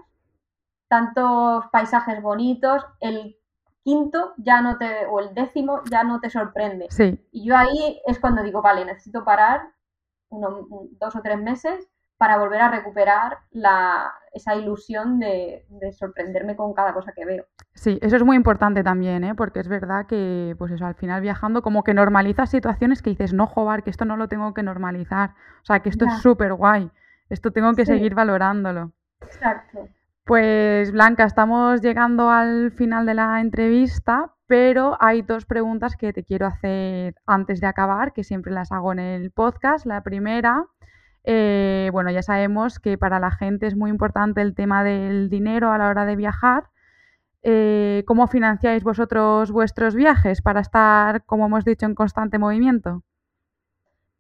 tantos 0.88 1.66
paisajes 1.70 2.22
bonitos, 2.22 2.86
el 3.00 3.36
quinto 3.84 4.32
ya 4.38 4.62
no 4.62 4.78
te, 4.78 5.04
o 5.06 5.20
el 5.20 5.34
décimo 5.34 5.82
ya 5.90 6.04
no 6.04 6.20
te 6.20 6.30
sorprende. 6.30 6.86
Sí. 6.88 7.22
Y 7.32 7.44
yo 7.44 7.54
ahí 7.54 8.00
es 8.06 8.18
cuando 8.18 8.42
digo, 8.42 8.62
vale, 8.62 8.86
necesito 8.86 9.24
parar 9.24 9.74
dos 10.30 11.16
o 11.16 11.20
tres 11.20 11.38
meses 11.38 11.86
para 12.18 12.38
volver 12.38 12.60
a 12.60 12.70
recuperar 12.70 13.38
la, 13.50 14.12
esa 14.32 14.54
ilusión 14.54 15.18
de, 15.18 15.66
sorprenderme 15.92 16.56
con 16.56 16.72
cada 16.72 16.92
cosa 16.94 17.12
que 17.12 17.24
veo. 17.24 17.44
Sí, 17.74 17.98
eso 18.02 18.16
es 18.16 18.24
muy 18.24 18.36
importante 18.36 18.82
también, 18.82 19.24
¿eh? 19.24 19.34
porque 19.34 19.60
es 19.60 19.68
verdad 19.68 20.06
que, 20.06 20.54
pues 20.58 20.72
eso, 20.72 20.86
al 20.86 20.94
final 20.94 21.20
viajando 21.20 21.62
como 21.62 21.84
que 21.84 21.94
normalizas 21.94 22.50
situaciones 22.50 23.02
que 23.02 23.10
dices, 23.10 23.32
no, 23.32 23.46
joder, 23.46 23.82
que 23.82 23.90
esto 23.90 24.04
no 24.04 24.16
lo 24.16 24.28
tengo 24.28 24.54
que 24.54 24.62
normalizar, 24.62 25.30
o 25.62 25.64
sea, 25.64 25.80
que 25.80 25.90
esto 25.90 26.06
es 26.06 26.22
súper 26.22 26.54
guay, 26.54 26.90
esto 27.28 27.50
tengo 27.50 27.72
que 27.74 27.84
seguir 27.84 28.14
valorándolo. 28.14 28.92
Exacto. 29.20 29.88
Pues 30.24 30.90
Blanca, 30.90 31.24
estamos 31.24 31.80
llegando 31.82 32.30
al 32.30 32.72
final 32.72 33.06
de 33.06 33.14
la 33.14 33.40
entrevista, 33.40 34.32
pero 34.46 34.96
hay 35.00 35.22
dos 35.22 35.44
preguntas 35.44 35.96
que 35.96 36.12
te 36.12 36.24
quiero 36.24 36.46
hacer 36.46 37.14
antes 37.26 37.60
de 37.60 37.66
acabar, 37.66 38.12
que 38.12 38.24
siempre 38.24 38.52
las 38.52 38.72
hago 38.72 38.92
en 38.92 38.98
el 38.98 39.30
podcast. 39.30 39.86
La 39.86 40.02
primera 40.02 40.66
eh, 41.26 41.90
bueno, 41.92 42.10
ya 42.10 42.22
sabemos 42.22 42.78
que 42.78 42.96
para 42.96 43.18
la 43.18 43.32
gente 43.32 43.66
es 43.66 43.76
muy 43.76 43.90
importante 43.90 44.40
el 44.40 44.54
tema 44.54 44.84
del 44.84 45.28
dinero 45.28 45.72
a 45.72 45.78
la 45.78 45.88
hora 45.88 46.06
de 46.06 46.14
viajar. 46.14 46.70
Eh, 47.42 48.04
¿Cómo 48.06 48.28
financiáis 48.28 48.84
vosotros 48.84 49.50
vuestros 49.50 49.96
viajes 49.96 50.40
para 50.40 50.60
estar, 50.60 51.24
como 51.24 51.46
hemos 51.46 51.64
dicho, 51.64 51.84
en 51.84 51.96
constante 51.96 52.38
movimiento? 52.38 53.02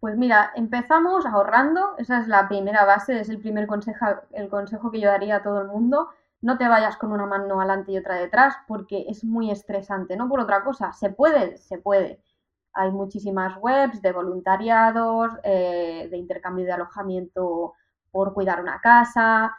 Pues 0.00 0.16
mira, 0.16 0.50
empezamos 0.56 1.24
ahorrando, 1.26 1.94
esa 1.98 2.20
es 2.20 2.28
la 2.28 2.48
primera 2.48 2.84
base, 2.84 3.20
es 3.20 3.28
el 3.28 3.38
primer 3.38 3.68
consejo, 3.68 4.06
el 4.32 4.48
consejo 4.48 4.90
que 4.90 5.00
yo 5.00 5.08
daría 5.08 5.36
a 5.36 5.42
todo 5.42 5.62
el 5.62 5.68
mundo. 5.68 6.08
No 6.42 6.58
te 6.58 6.68
vayas 6.68 6.96
con 6.96 7.12
una 7.12 7.26
mano 7.26 7.60
adelante 7.60 7.92
y 7.92 7.98
otra 7.98 8.16
detrás 8.16 8.56
porque 8.66 9.06
es 9.08 9.24
muy 9.24 9.50
estresante, 9.50 10.16
no 10.16 10.28
por 10.28 10.40
otra 10.40 10.64
cosa. 10.64 10.92
Se 10.92 11.10
puede, 11.10 11.56
se 11.56 11.78
puede, 11.78 12.20
hay 12.76 12.92
muchísimas 12.92 13.56
webs 13.58 14.02
de 14.02 14.12
voluntariados, 14.12 15.32
eh, 15.42 16.08
de 16.10 16.16
intercambio 16.16 16.64
de 16.66 16.72
alojamiento 16.72 17.74
por 18.10 18.34
cuidar 18.34 18.60
una 18.60 18.80
casa, 18.80 19.56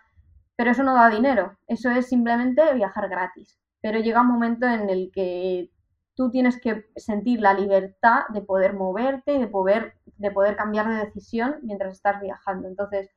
pero 0.55 0.71
eso 0.71 0.83
no 0.83 0.95
da 0.95 1.09
dinero, 1.09 1.57
eso 1.67 1.89
es 1.91 2.07
simplemente 2.07 2.73
viajar 2.73 3.09
gratis. 3.09 3.59
Pero 3.81 3.99
llega 3.99 4.21
un 4.21 4.27
momento 4.27 4.67
en 4.67 4.89
el 4.89 5.11
que 5.11 5.71
tú 6.15 6.31
tienes 6.31 6.59
que 6.59 6.85
sentir 6.95 7.41
la 7.41 7.53
libertad 7.53 8.23
de 8.29 8.41
poder 8.41 8.73
moverte 8.73 9.35
y 9.35 9.39
de 9.39 9.47
poder, 9.47 9.93
de 10.17 10.31
poder 10.31 10.55
cambiar 10.55 10.87
de 10.89 11.05
decisión 11.05 11.57
mientras 11.61 11.93
estás 11.93 12.19
viajando. 12.21 12.67
Entonces, 12.67 13.09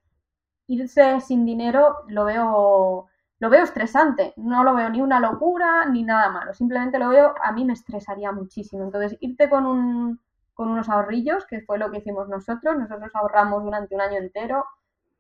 irse 0.67 1.21
sin 1.21 1.47
dinero 1.47 1.97
lo 2.09 2.25
veo 2.27 3.07
lo 3.41 3.49
veo 3.49 3.65
estresante, 3.65 4.35
no 4.37 4.63
lo 4.65 4.75
veo 4.75 4.91
ni 4.91 5.01
una 5.01 5.19
locura 5.19 5.87
ni 5.87 6.05
nada 6.05 6.31
malo, 6.31 6.53
simplemente 6.53 6.99
lo 6.99 7.09
veo, 7.09 7.35
a 7.43 7.53
mí 7.53 7.65
me 7.65 7.73
estresaría 7.73 8.33
muchísimo. 8.33 8.85
Entonces, 8.85 9.17
irte 9.21 9.49
con, 9.49 9.65
un, 9.65 10.21
con 10.53 10.69
unos 10.69 10.91
ahorrillos, 10.91 11.47
que 11.47 11.63
fue 11.63 11.79
lo 11.79 11.91
que 11.91 11.99
hicimos 11.99 12.29
nosotros, 12.29 12.77
nosotros 12.79 13.11
ahorramos 13.15 13.65
durante 13.65 13.95
un 13.95 14.03
año 14.03 14.19
entero, 14.19 14.67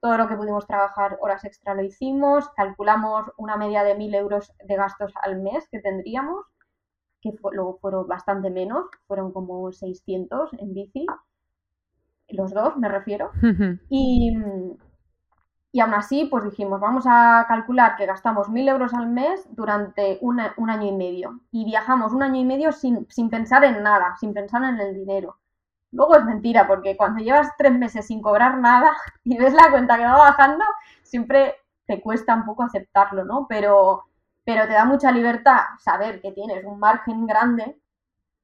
todo 0.00 0.18
lo 0.18 0.28
que 0.28 0.36
pudimos 0.36 0.66
trabajar 0.66 1.16
horas 1.22 1.44
extra 1.44 1.74
lo 1.74 1.82
hicimos, 1.82 2.50
calculamos 2.50 3.32
una 3.38 3.56
media 3.56 3.84
de 3.84 3.94
mil 3.94 4.14
euros 4.14 4.52
de 4.64 4.76
gastos 4.76 5.12
al 5.22 5.40
mes 5.40 5.66
que 5.70 5.80
tendríamos, 5.80 6.44
que 7.22 7.32
luego 7.52 7.78
fueron 7.80 8.06
bastante 8.06 8.50
menos, 8.50 8.84
fueron 9.06 9.32
como 9.32 9.72
600 9.72 10.52
en 10.58 10.74
bici, 10.74 11.06
los 12.28 12.52
dos 12.52 12.76
me 12.76 12.88
refiero, 12.88 13.30
y 13.88 14.36
y 15.72 15.80
aún 15.80 15.94
así, 15.94 16.26
pues 16.26 16.44
dijimos, 16.44 16.80
vamos 16.80 17.04
a 17.06 17.44
calcular 17.48 17.96
que 17.96 18.06
gastamos 18.06 18.48
mil 18.48 18.68
euros 18.68 18.92
al 18.92 19.08
mes 19.08 19.46
durante 19.50 20.18
un 20.20 20.40
año 20.40 20.86
y 20.86 20.92
medio. 20.92 21.40
Y 21.52 21.64
viajamos 21.64 22.12
un 22.12 22.22
año 22.24 22.40
y 22.40 22.44
medio 22.44 22.72
sin, 22.72 23.06
sin 23.08 23.30
pensar 23.30 23.62
en 23.64 23.82
nada, 23.82 24.16
sin 24.18 24.34
pensar 24.34 24.64
en 24.64 24.80
el 24.80 24.94
dinero. 24.94 25.38
Luego 25.92 26.16
es 26.16 26.24
mentira, 26.24 26.66
porque 26.66 26.96
cuando 26.96 27.22
llevas 27.22 27.50
tres 27.56 27.72
meses 27.72 28.06
sin 28.06 28.20
cobrar 28.22 28.58
nada 28.58 28.96
y 29.24 29.36
ves 29.38 29.54
la 29.54 29.70
cuenta 29.70 29.96
que 29.96 30.04
va 30.04 30.18
bajando, 30.18 30.64
siempre 31.02 31.54
te 31.86 32.00
cuesta 32.00 32.34
un 32.34 32.44
poco 32.44 32.64
aceptarlo, 32.64 33.24
¿no? 33.24 33.46
Pero, 33.48 34.04
pero 34.44 34.66
te 34.66 34.72
da 34.72 34.84
mucha 34.84 35.12
libertad 35.12 35.60
saber 35.78 36.20
que 36.20 36.32
tienes 36.32 36.64
un 36.64 36.78
margen 36.80 37.26
grande 37.26 37.80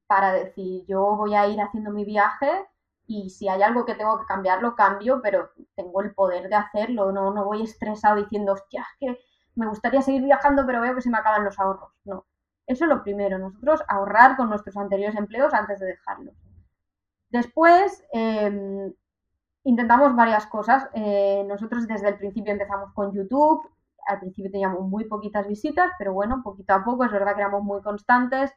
para 0.06 0.32
decir, 0.32 0.84
yo 0.86 1.16
voy 1.16 1.34
a 1.34 1.46
ir 1.48 1.60
haciendo 1.60 1.90
mi 1.90 2.04
viaje 2.04 2.66
y 3.06 3.30
si 3.30 3.48
hay 3.48 3.62
algo 3.62 3.84
que 3.84 3.94
tengo 3.94 4.18
que 4.18 4.26
cambiar, 4.26 4.62
lo 4.62 4.74
cambio, 4.74 5.20
pero 5.22 5.50
tengo 5.74 6.02
el 6.02 6.14
poder 6.14 6.48
de 6.48 6.56
hacerlo, 6.56 7.12
no, 7.12 7.32
no 7.32 7.44
voy 7.44 7.62
estresado 7.62 8.16
diciendo, 8.16 8.52
hostia, 8.52 8.82
es 8.82 8.98
que 8.98 9.20
me 9.54 9.68
gustaría 9.68 10.02
seguir 10.02 10.22
viajando, 10.22 10.66
pero 10.66 10.80
veo 10.80 10.94
que 10.94 11.02
se 11.02 11.10
me 11.10 11.18
acaban 11.18 11.44
los 11.44 11.58
ahorros. 11.58 11.92
No, 12.04 12.26
eso 12.66 12.84
es 12.84 12.88
lo 12.88 13.02
primero, 13.02 13.38
nosotros 13.38 13.82
ahorrar 13.88 14.36
con 14.36 14.48
nuestros 14.50 14.76
anteriores 14.76 15.16
empleos 15.16 15.54
antes 15.54 15.80
de 15.80 15.86
dejarlos. 15.86 16.34
Después, 17.30 18.04
em, 18.12 18.92
intentamos 19.64 20.14
varias 20.16 20.46
cosas. 20.46 20.88
Eh, 20.94 21.44
nosotros 21.46 21.86
desde 21.86 22.08
el 22.08 22.18
principio 22.18 22.52
empezamos 22.52 22.92
con 22.94 23.12
YouTube, 23.12 23.68
al 24.06 24.20
principio 24.20 24.50
teníamos 24.50 24.82
muy 24.82 25.04
poquitas 25.04 25.46
visitas, 25.48 25.90
pero 25.98 26.12
bueno, 26.12 26.42
poquito 26.44 26.74
a 26.74 26.84
poco, 26.84 27.04
es 27.04 27.12
verdad 27.12 27.34
que 27.34 27.40
éramos 27.40 27.62
muy 27.62 27.82
constantes 27.82 28.52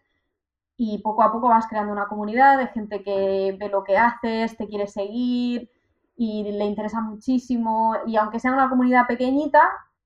y 0.82 1.00
poco 1.00 1.24
a 1.24 1.32
poco 1.34 1.50
vas 1.50 1.68
creando 1.68 1.92
una 1.92 2.08
comunidad 2.08 2.58
de 2.58 2.68
gente 2.68 3.04
que 3.04 3.54
ve 3.60 3.68
lo 3.68 3.84
que 3.84 3.98
haces, 3.98 4.56
te 4.56 4.66
quiere 4.70 4.88
seguir 4.88 5.70
y 6.16 6.44
le 6.54 6.66
interesa 6.66 7.02
muchísimo 7.02 7.98
y 8.08 8.16
aunque 8.16 8.40
sea 8.40 8.54
una 8.54 8.70
comunidad 8.70 9.06
pequeñita, 9.06 9.62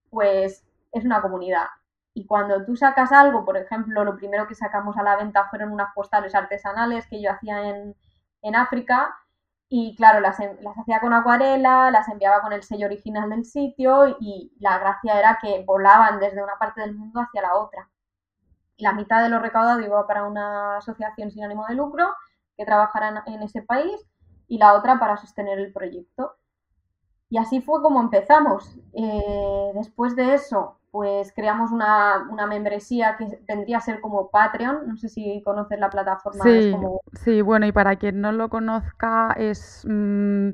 pues 0.10 0.66
es 0.92 1.06
una 1.06 1.22
comunidad. 1.22 1.68
Y 2.16 2.26
cuando 2.26 2.66
tú 2.66 2.76
sacas 2.76 3.12
algo, 3.12 3.46
por 3.46 3.56
ejemplo, 3.58 4.04
lo 4.04 4.16
primero 4.18 4.48
que 4.48 4.56
sacamos 4.56 4.98
a 4.98 5.04
la 5.04 5.16
venta 5.16 5.48
fueron 5.50 5.72
unas 5.72 5.94
postales 5.94 6.34
artesanales 6.34 7.06
que 7.08 7.22
yo 7.22 7.32
hacía 7.32 7.70
en, 7.70 7.96
en 8.42 8.56
África 8.56 9.16
y 9.70 9.96
claro, 9.96 10.22
las, 10.22 10.40
las, 10.40 10.78
hacía 10.80 11.00
con 11.02 11.14
acuarela, 11.14 11.92
las 11.92 12.10
enviaba 12.10 12.42
con 12.42 12.52
el 12.54 12.64
sello 12.64 12.88
original 12.88 13.30
del 13.30 13.46
sitio 13.46 14.18
y 14.20 14.52
la 14.60 14.80
gracia 14.80 15.20
era 15.20 15.40
que 15.40 15.64
volaban 15.66 16.20
desde 16.20 16.44
una 16.44 16.58
parte 16.60 16.82
del 16.82 16.96
mundo 16.96 17.22
hacia 17.22 17.44
la 17.44 17.56
otra 17.58 17.90
la 18.84 18.94
mitad 18.94 19.24
de 19.24 19.30
lo 19.30 19.40
recaudado 19.40 19.82
iba 19.82 20.06
para 20.06 20.26
una 20.26 20.78
asociación 20.78 21.32
sin 21.32 21.44
ánimo 21.44 21.66
de 21.68 21.76
lucro 21.76 22.06
que 22.58 22.66
trabajara 22.66 23.24
en, 23.26 23.42
ese 23.42 23.62
país 23.62 23.96
y 24.48 24.58
la 24.58 24.74
otra 24.74 25.00
para 25.00 25.18
sostener 25.18 25.58
el 25.58 25.72
proyecto. 25.72 26.36
Y 27.30 27.38
así 27.38 27.62
fue 27.62 27.82
como 27.82 28.00
empezamos. 28.00 28.78
Eh, 28.94 29.72
después 29.74 30.16
de 30.16 30.36
eso, 30.36 30.78
pues 30.92 31.34
creamos 31.34 31.72
una, 31.72 32.28
membresía 32.48 33.16
que 33.18 33.40
vendría 33.48 33.78
a 33.78 33.82
ser 33.82 34.02
como 34.02 34.30
Patreon. 34.30 34.88
No 34.88 34.98
sé 34.98 35.10
si 35.10 35.42
conoces 35.44 35.80
la 35.80 35.90
plataforma. 35.90 36.44
Sí, 36.44 36.76
sí 37.14 37.42
bueno, 37.42 37.66
y 37.66 37.72
para 37.72 37.96
quien 37.96 38.22
no 38.22 38.32
lo 38.32 38.50
conozca, 38.50 39.34
es 39.38 39.84
mm, 39.90 40.50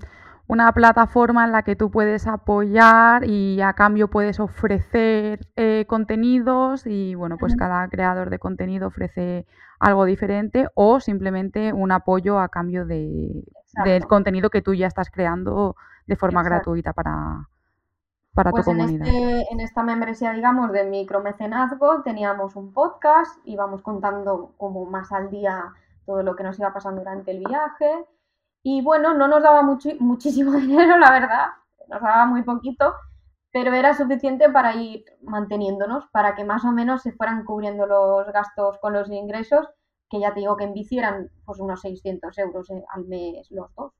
una 0.49 0.71
plataforma 0.73 1.45
en 1.45 1.51
la 1.51 1.61
que 1.61 1.75
tú 1.75 1.91
puedes 1.91 2.25
apoyar 2.25 3.23
y 3.23 3.61
a 3.61 3.73
cambio 3.73 4.07
puedes 4.07 4.39
ofrecer 4.39 5.41
eh, 5.55 5.85
contenidos 5.87 6.87
y 6.87 7.13
bueno, 7.13 7.37
pues 7.37 7.55
cada 7.55 7.87
creador 7.87 8.31
de 8.31 8.39
contenido 8.39 8.87
ofrece 8.87 9.45
algo 9.79 10.05
diferente 10.05 10.67
o 10.73 10.99
simplemente 10.99 11.71
un 11.71 11.91
apoyo 11.91 12.39
a 12.39 12.49
cambio 12.49 12.87
de, 12.87 13.43
del 13.85 14.07
contenido 14.07 14.49
que 14.49 14.63
tú 14.63 14.73
ya 14.73 14.87
estás 14.87 15.11
creando 15.11 15.75
de 16.07 16.15
forma 16.15 16.41
gratuita 16.41 16.93
para, 16.93 17.47
para 18.33 18.49
pues 18.49 18.65
tu 18.65 18.71
en 18.71 18.77
comunidad. 18.77 19.05
Este, 19.05 19.53
en 19.53 19.59
esta 19.59 19.83
membresía, 19.83 20.31
digamos, 20.31 20.71
de 20.71 20.83
micromecenazgo 20.83 22.01
teníamos 22.01 22.55
un 22.55 22.73
podcast, 22.73 23.39
íbamos 23.43 23.83
contando 23.83 24.55
como 24.57 24.85
más 24.85 25.11
al 25.11 25.29
día 25.29 25.73
todo 26.07 26.23
lo 26.23 26.35
que 26.35 26.41
nos 26.41 26.57
iba 26.57 26.73
pasando 26.73 27.01
durante 27.01 27.29
el 27.29 27.37
viaje 27.37 28.07
y 28.63 28.81
bueno, 28.81 29.13
no 29.13 29.27
nos 29.27 29.41
daba 29.41 29.61
muchísimo 29.63 30.51
dinero, 30.59 30.97
la 30.97 31.11
verdad, 31.11 31.47
nos 31.87 32.01
daba 32.01 32.25
muy 32.25 32.43
poquito, 32.43 32.93
pero 33.51 33.73
era 33.73 33.93
suficiente 33.93 34.49
para 34.49 34.75
ir 34.75 35.05
manteniéndonos, 35.23 36.05
para 36.11 36.35
que 36.35 36.43
más 36.43 36.63
o 36.65 36.71
menos 36.71 37.01
se 37.01 37.13
fueran 37.13 37.45
cubriendo 37.45 37.85
los 37.85 38.27
gastos 38.31 38.77
con 38.79 38.93
los 38.93 39.09
ingresos, 39.09 39.67
que 40.09 40.19
ya 40.19 40.33
te 40.33 40.41
digo 40.41 40.57
que 40.57 40.65
en 40.65 40.73
bici 40.73 40.97
eran 40.97 41.29
pues 41.45 41.59
unos 41.59 41.81
600 41.81 42.37
euros 42.39 42.69
eh, 42.69 42.83
al 42.93 43.05
mes 43.05 43.49
los 43.51 43.73
dos. 43.75 43.93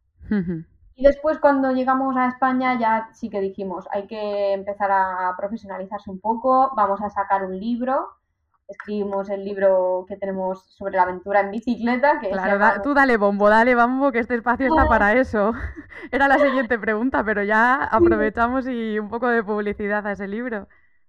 Y 0.96 1.04
después 1.04 1.40
cuando 1.40 1.72
llegamos 1.72 2.18
a 2.18 2.28
España 2.28 2.78
ya 2.78 3.10
sí 3.14 3.30
que 3.30 3.40
dijimos, 3.40 3.88
hay 3.92 4.06
que 4.06 4.54
empezar 4.54 4.92
a 4.92 5.34
profesionalizarse 5.38 6.12
un 6.12 6.20
poco, 6.20 6.72
vamos 6.76 7.02
a 7.02 7.10
sacar 7.10 7.46
un 7.46 7.58
libro 7.58 8.19
escribimos 8.70 9.30
el 9.30 9.44
libro 9.44 10.06
que 10.08 10.16
tenemos 10.16 10.64
sobre 10.70 10.96
la 10.96 11.04
aventura 11.04 11.42
en 11.42 11.52
bicicleta. 11.52 12.20
Que 12.20 12.30
claro, 12.30 12.82
tú 12.84 12.94
dale 12.94 13.18
bombo, 13.18 13.50
dale 13.50 13.76
bombo, 13.76 14.12
que 14.12 14.20
este 14.20 14.36
espacio 14.36 14.68
está 14.68 14.88
para 14.88 15.14
eso. 15.14 15.54
Era 16.12 16.28
la 16.28 16.38
siguiente 16.38 16.78
pregunta, 16.78 17.24
pero 17.24 17.44
ya 17.44 17.84
aprovechamos 17.84 18.68
y 18.68 19.00
un 19.00 19.10
poco 19.10 19.28
de 19.28 19.44
publicidad 19.44 20.06
a 20.06 20.12
ese 20.12 20.28
libro. 20.28 20.68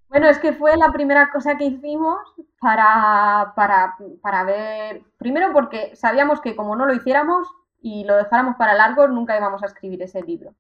Bueno, 0.09 0.29
es 0.29 0.39
que 0.39 0.55
fue 0.55 0.77
la 0.77 0.91
primera 0.91 1.31
cosa 1.31 1.57
que 1.57 1.67
hicimos 1.67 2.19
para, 2.61 3.53
para, 3.55 3.95
para 4.23 4.43
ver, 4.43 5.03
primero 5.19 5.53
porque 5.53 5.95
sabíamos 5.95 6.41
que 6.41 6.57
como 6.57 6.75
no 6.75 6.87
lo 6.87 6.95
hiciéramos 6.95 7.47
y 7.81 8.05
lo 8.05 8.17
dejáramos 8.17 8.57
para 8.57 8.75
largo, 8.75 9.07
nunca 9.07 9.37
íbamos 9.37 9.63
a 9.63 9.67
escribir 9.67 10.03
ese 10.03 10.23
libro. 10.23 10.55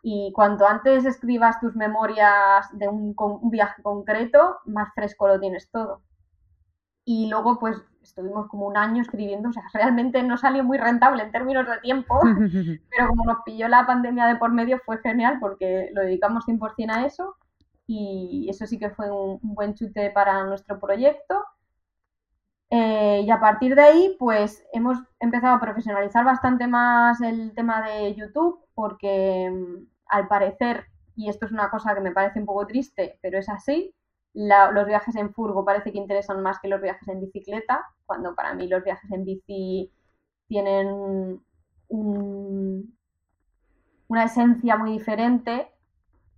Y 0.00 0.32
cuanto 0.32 0.66
antes 0.66 1.04
escribas 1.04 1.60
tus 1.60 1.74
memorias 1.74 2.66
de 2.72 2.88
un, 2.88 3.14
un 3.18 3.50
viaje 3.50 3.82
concreto, 3.82 4.60
más 4.64 4.94
fresco 4.94 5.26
lo 5.26 5.40
tienes 5.40 5.68
todo 5.70 6.02
y 7.06 7.28
luego 7.28 7.58
pues 7.58 7.80
estuvimos 8.02 8.48
como 8.48 8.66
un 8.66 8.76
año 8.76 9.00
escribiendo, 9.00 9.48
o 9.48 9.52
sea, 9.52 9.62
realmente 9.72 10.22
no 10.22 10.36
salió 10.36 10.62
muy 10.62 10.76
rentable 10.76 11.22
en 11.22 11.32
términos 11.32 11.66
de 11.66 11.78
tiempo, 11.78 12.20
pero 12.90 13.08
como 13.08 13.24
nos 13.24 13.42
pilló 13.44 13.68
la 13.68 13.86
pandemia 13.86 14.26
de 14.26 14.36
por 14.36 14.52
medio 14.52 14.78
fue 14.84 14.98
genial 14.98 15.38
porque 15.40 15.90
lo 15.94 16.02
dedicamos 16.02 16.44
100% 16.46 16.90
a 16.90 17.06
eso 17.06 17.36
y 17.86 18.48
eso 18.50 18.66
sí 18.66 18.78
que 18.78 18.90
fue 18.90 19.10
un, 19.10 19.38
buen 19.42 19.74
chute 19.74 20.10
para 20.10 20.44
nuestro 20.44 20.80
proyecto. 20.80 21.44
Eh, 22.68 23.22
y 23.24 23.30
a 23.30 23.38
partir 23.38 23.76
de 23.76 23.82
ahí, 23.82 24.16
pues 24.18 24.64
hemos 24.72 24.98
empezado 25.20 25.54
a 25.54 25.60
profesionalizar 25.60 26.24
bastante 26.24 26.66
más 26.66 27.20
el 27.20 27.54
tema 27.54 27.80
de 27.82 28.12
YouTube 28.16 28.58
porque 28.74 29.48
mm, 29.48 29.86
al 30.08 30.26
parecer, 30.26 30.86
y 31.14 31.28
esto 31.28 31.46
es 31.46 31.52
una 31.52 31.70
cosa 31.70 31.94
que 31.94 32.00
me 32.00 32.10
parece 32.10 32.40
un 32.40 32.46
poco 32.46 32.66
triste, 32.66 33.20
pero 33.22 33.38
es 33.38 33.48
así, 33.48 33.94
los 34.36 34.86
viajes 34.86 35.16
en 35.16 35.32
furgo 35.32 35.64
parece 35.64 35.92
que 35.92 35.98
interesan 35.98 36.42
más 36.42 36.58
que 36.60 36.68
los 36.68 36.82
viajes 36.82 37.08
en 37.08 37.20
bicicleta, 37.20 37.84
cuando 38.04 38.34
para 38.34 38.54
mí 38.54 38.68
los 38.68 38.84
viajes 38.84 39.10
en 39.10 39.24
bici 39.24 39.90
tienen 40.46 41.40
una 44.08 44.24
esencia 44.24 44.76
muy 44.76 44.92
diferente. 44.92 45.72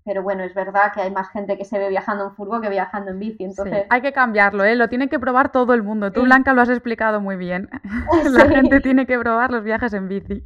Pero 0.05 0.23
bueno, 0.23 0.43
es 0.43 0.55
verdad 0.55 0.93
que 0.95 1.03
hay 1.03 1.11
más 1.11 1.29
gente 1.31 1.59
que 1.59 1.67
se 1.67 1.79
ve 1.79 1.91
viajando 1.91 2.25
en 2.25 2.35
furgo 2.35 2.63
que 2.63 2.71
viajando 2.71 3.11
en 3.11 3.19
bici. 3.19 3.45
Entonces... 3.45 3.85
hay 3.91 4.01
que 4.01 4.13
cambiarlo, 4.13 4.65
¿eh? 4.65 4.75
lo 4.75 4.89
tiene 4.89 5.09
que 5.09 5.19
probar 5.19 5.53
todo 5.53 5.75
el 5.75 5.83
mundo. 5.83 6.13
Tú, 6.13 6.23
Blanca, 6.23 6.55
lo 6.55 6.63
has 6.63 6.71
explicado 6.71 7.21
muy 7.21 7.37
bien. 7.37 7.69
La 8.31 8.49
gente 8.49 8.81
tiene 8.81 9.07
que 9.07 9.19
probar 9.19 9.51
los 9.51 9.65
viajes 9.65 9.93
en 9.93 10.09
bici. 10.09 10.43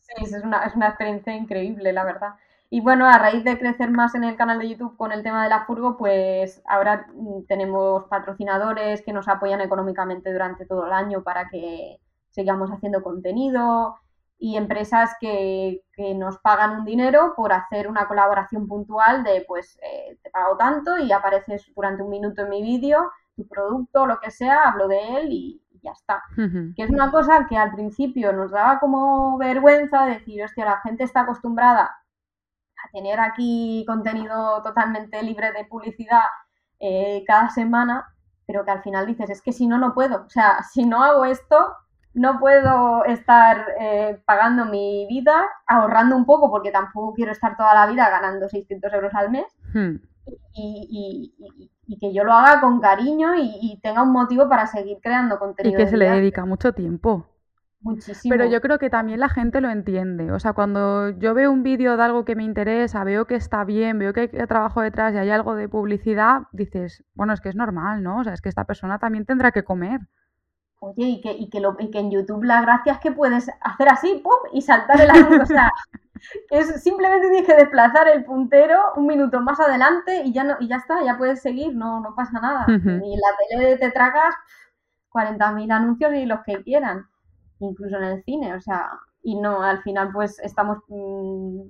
Sí, 0.00 0.24
es 0.24 0.44
una, 0.44 0.64
es 0.64 0.74
una 0.74 0.88
experiencia 0.88 1.34
increíble, 1.34 1.92
la 1.94 2.04
verdad. 2.04 2.34
Y 2.68 2.80
bueno, 2.80 3.06
a 3.06 3.18
raíz 3.18 3.44
de 3.44 3.58
crecer 3.58 3.90
más 3.90 4.14
en 4.14 4.24
el 4.24 4.36
canal 4.36 4.58
de 4.58 4.68
YouTube 4.70 4.96
con 4.96 5.12
el 5.12 5.22
tema 5.22 5.44
de 5.44 5.50
la 5.50 5.64
furgo, 5.64 5.96
pues 5.96 6.62
ahora 6.66 7.06
mm, 7.14 7.44
tenemos 7.46 8.04
patrocinadores 8.04 9.02
que 9.02 9.12
nos 9.12 9.28
apoyan 9.28 9.60
económicamente 9.60 10.32
durante 10.32 10.66
todo 10.66 10.86
el 10.86 10.92
año 10.92 11.22
para 11.22 11.48
que 11.48 12.00
sigamos 12.30 12.70
haciendo 12.70 13.02
contenido 13.02 13.96
y 14.38 14.56
empresas 14.56 15.14
que, 15.20 15.82
nos 16.16 16.38
pagan 16.38 16.80
un 16.80 16.84
dinero 16.84 17.32
por 17.34 17.52
hacer 17.52 17.88
una 17.88 18.06
colaboración 18.06 18.68
puntual 18.68 19.24
de 19.24 19.44
pues 19.48 19.78
eh, 19.82 20.18
te 20.22 20.30
pago 20.30 20.56
tanto 20.58 20.98
y 20.98 21.10
apareces 21.10 21.64
durante 21.74 22.02
un 22.02 22.10
minuto 22.10 22.42
en 22.42 22.50
mi 22.50 22.62
vídeo, 22.62 23.10
tu 23.34 23.46
producto, 23.48 24.06
lo 24.06 24.20
que 24.20 24.30
sea, 24.30 24.64
hablo 24.64 24.88
de 24.88 25.16
él 25.16 25.28
y, 25.30 25.62
ya 25.82 25.92
está. 25.92 26.22
Que 26.74 26.82
es 26.82 26.90
una 26.90 27.12
cosa 27.12 27.46
que 27.48 27.56
al 27.56 27.72
principio 27.72 28.32
nos 28.32 28.50
daba 28.50 28.80
como 28.80 29.38
vergüenza 29.38 30.04
decir, 30.04 30.42
hostia, 30.42 30.64
la 30.64 30.80
gente 30.80 31.04
está 31.04 31.20
acostumbrada 31.20 31.96
tener 32.92 33.20
aquí 33.20 33.84
contenido 33.86 34.62
totalmente 34.62 35.22
libre 35.22 35.52
de 35.52 35.64
publicidad 35.64 36.24
eh, 36.78 37.24
cada 37.26 37.48
semana, 37.50 38.14
pero 38.46 38.64
que 38.64 38.70
al 38.70 38.82
final 38.82 39.06
dices, 39.06 39.30
es 39.30 39.42
que 39.42 39.52
si 39.52 39.66
no, 39.66 39.78
no 39.78 39.94
puedo. 39.94 40.24
O 40.26 40.30
sea, 40.30 40.62
si 40.62 40.84
no 40.84 41.02
hago 41.02 41.24
esto, 41.24 41.74
no 42.16 42.38
puedo 42.38 43.04
estar 43.04 43.66
eh, 43.78 44.22
pagando 44.24 44.64
mi 44.64 45.06
vida, 45.08 45.44
ahorrando 45.66 46.16
un 46.16 46.24
poco, 46.24 46.50
porque 46.50 46.70
tampoco 46.70 47.12
quiero 47.12 47.32
estar 47.32 47.56
toda 47.56 47.74
la 47.74 47.86
vida 47.86 48.08
ganando 48.08 48.48
600 48.48 48.92
euros 48.94 49.14
al 49.14 49.30
mes. 49.30 49.46
Hmm. 49.74 49.96
Y, 50.54 51.34
que 52.00 52.12
yo 52.12 52.24
lo 52.24 52.32
haga 52.32 52.60
con 52.60 52.80
cariño 52.80 53.36
y, 53.36 53.78
tenga 53.82 54.02
un 54.02 54.12
motivo 54.12 54.48
para 54.48 54.66
seguir 54.66 54.98
creando 55.02 55.38
contenido. 55.38 55.78
Y 55.78 55.84
que 55.84 55.88
se 55.88 55.96
le 55.96 56.10
dedica 56.10 56.44
mucho 56.44 56.72
tiempo. 56.72 57.26
Pero 58.28 58.46
yo 58.46 58.60
creo 58.60 58.78
que 58.78 58.90
también 58.90 59.20
la 59.20 59.28
gente 59.28 59.60
lo 59.60 59.70
entiende. 59.70 60.32
O 60.32 60.40
sea, 60.40 60.52
cuando 60.54 61.10
yo 61.10 61.34
veo 61.34 61.52
un 61.52 61.62
vídeo 61.62 61.96
de 61.96 62.02
algo 62.02 62.24
que 62.24 62.34
me 62.34 62.42
interesa, 62.42 63.04
veo 63.04 63.26
que 63.26 63.36
está 63.36 63.64
bien, 63.64 63.98
veo 63.98 64.12
que 64.12 64.20
hay 64.20 64.46
trabajo 64.46 64.80
detrás 64.80 65.14
y 65.14 65.18
hay 65.18 65.30
algo 65.30 65.54
de 65.54 65.68
publicidad, 65.68 66.42
dices, 66.52 67.04
bueno, 67.14 67.32
es 67.32 67.40
que 67.40 67.48
es 67.48 67.54
normal, 67.54 68.02
¿no? 68.02 68.20
O 68.20 68.24
sea, 68.24 68.32
es 68.32 68.40
que 68.40 68.48
esta 68.48 68.64
persona 68.64 68.98
también 68.98 69.24
tendrá 69.24 69.52
que 69.52 69.64
comer. 69.64 70.00
Oye, 70.80 71.04
y 71.06 71.20
que, 71.20 71.32
y 71.32 71.48
que, 71.48 71.60
lo, 71.60 71.76
y 71.78 71.90
que 71.90 71.98
en 71.98 72.10
YouTube 72.10 72.44
la 72.44 72.60
gracia 72.60 72.94
es 72.94 72.98
que 72.98 73.12
puedes 73.12 73.50
hacer 73.60 73.88
así, 73.88 74.20
¡pum! 74.22 74.32
y 74.52 74.60
saltar 74.62 75.00
el 75.00 75.10
anuncio. 75.10 75.42
o 75.42 75.46
sea, 75.46 75.70
es, 76.50 76.82
simplemente 76.82 77.28
tienes 77.28 77.46
que 77.46 77.56
desplazar 77.56 78.08
el 78.08 78.24
puntero 78.24 78.78
un 78.96 79.06
minuto 79.06 79.40
más 79.40 79.58
adelante 79.60 80.22
y 80.24 80.32
ya 80.32 80.44
no, 80.44 80.56
y 80.60 80.68
ya 80.68 80.76
está, 80.76 81.02
ya 81.02 81.16
puedes 81.16 81.40
seguir, 81.40 81.74
no, 81.74 82.00
no 82.00 82.14
pasa 82.14 82.40
nada. 82.40 82.66
Y 82.68 82.72
en 82.72 83.00
la 83.00 83.58
tele 83.58 83.76
te 83.78 83.90
tragas 83.90 84.34
40.000 85.12 85.72
anuncios 85.72 86.14
y 86.14 86.26
los 86.26 86.40
que 86.44 86.62
quieran 86.62 87.06
incluso 87.60 87.96
en 87.96 88.04
el 88.04 88.24
cine, 88.24 88.54
o 88.54 88.60
sea, 88.60 88.90
y 89.22 89.36
no, 89.40 89.62
al 89.62 89.82
final 89.82 90.10
pues 90.12 90.38
estamos, 90.40 90.78
mm, 90.88 91.60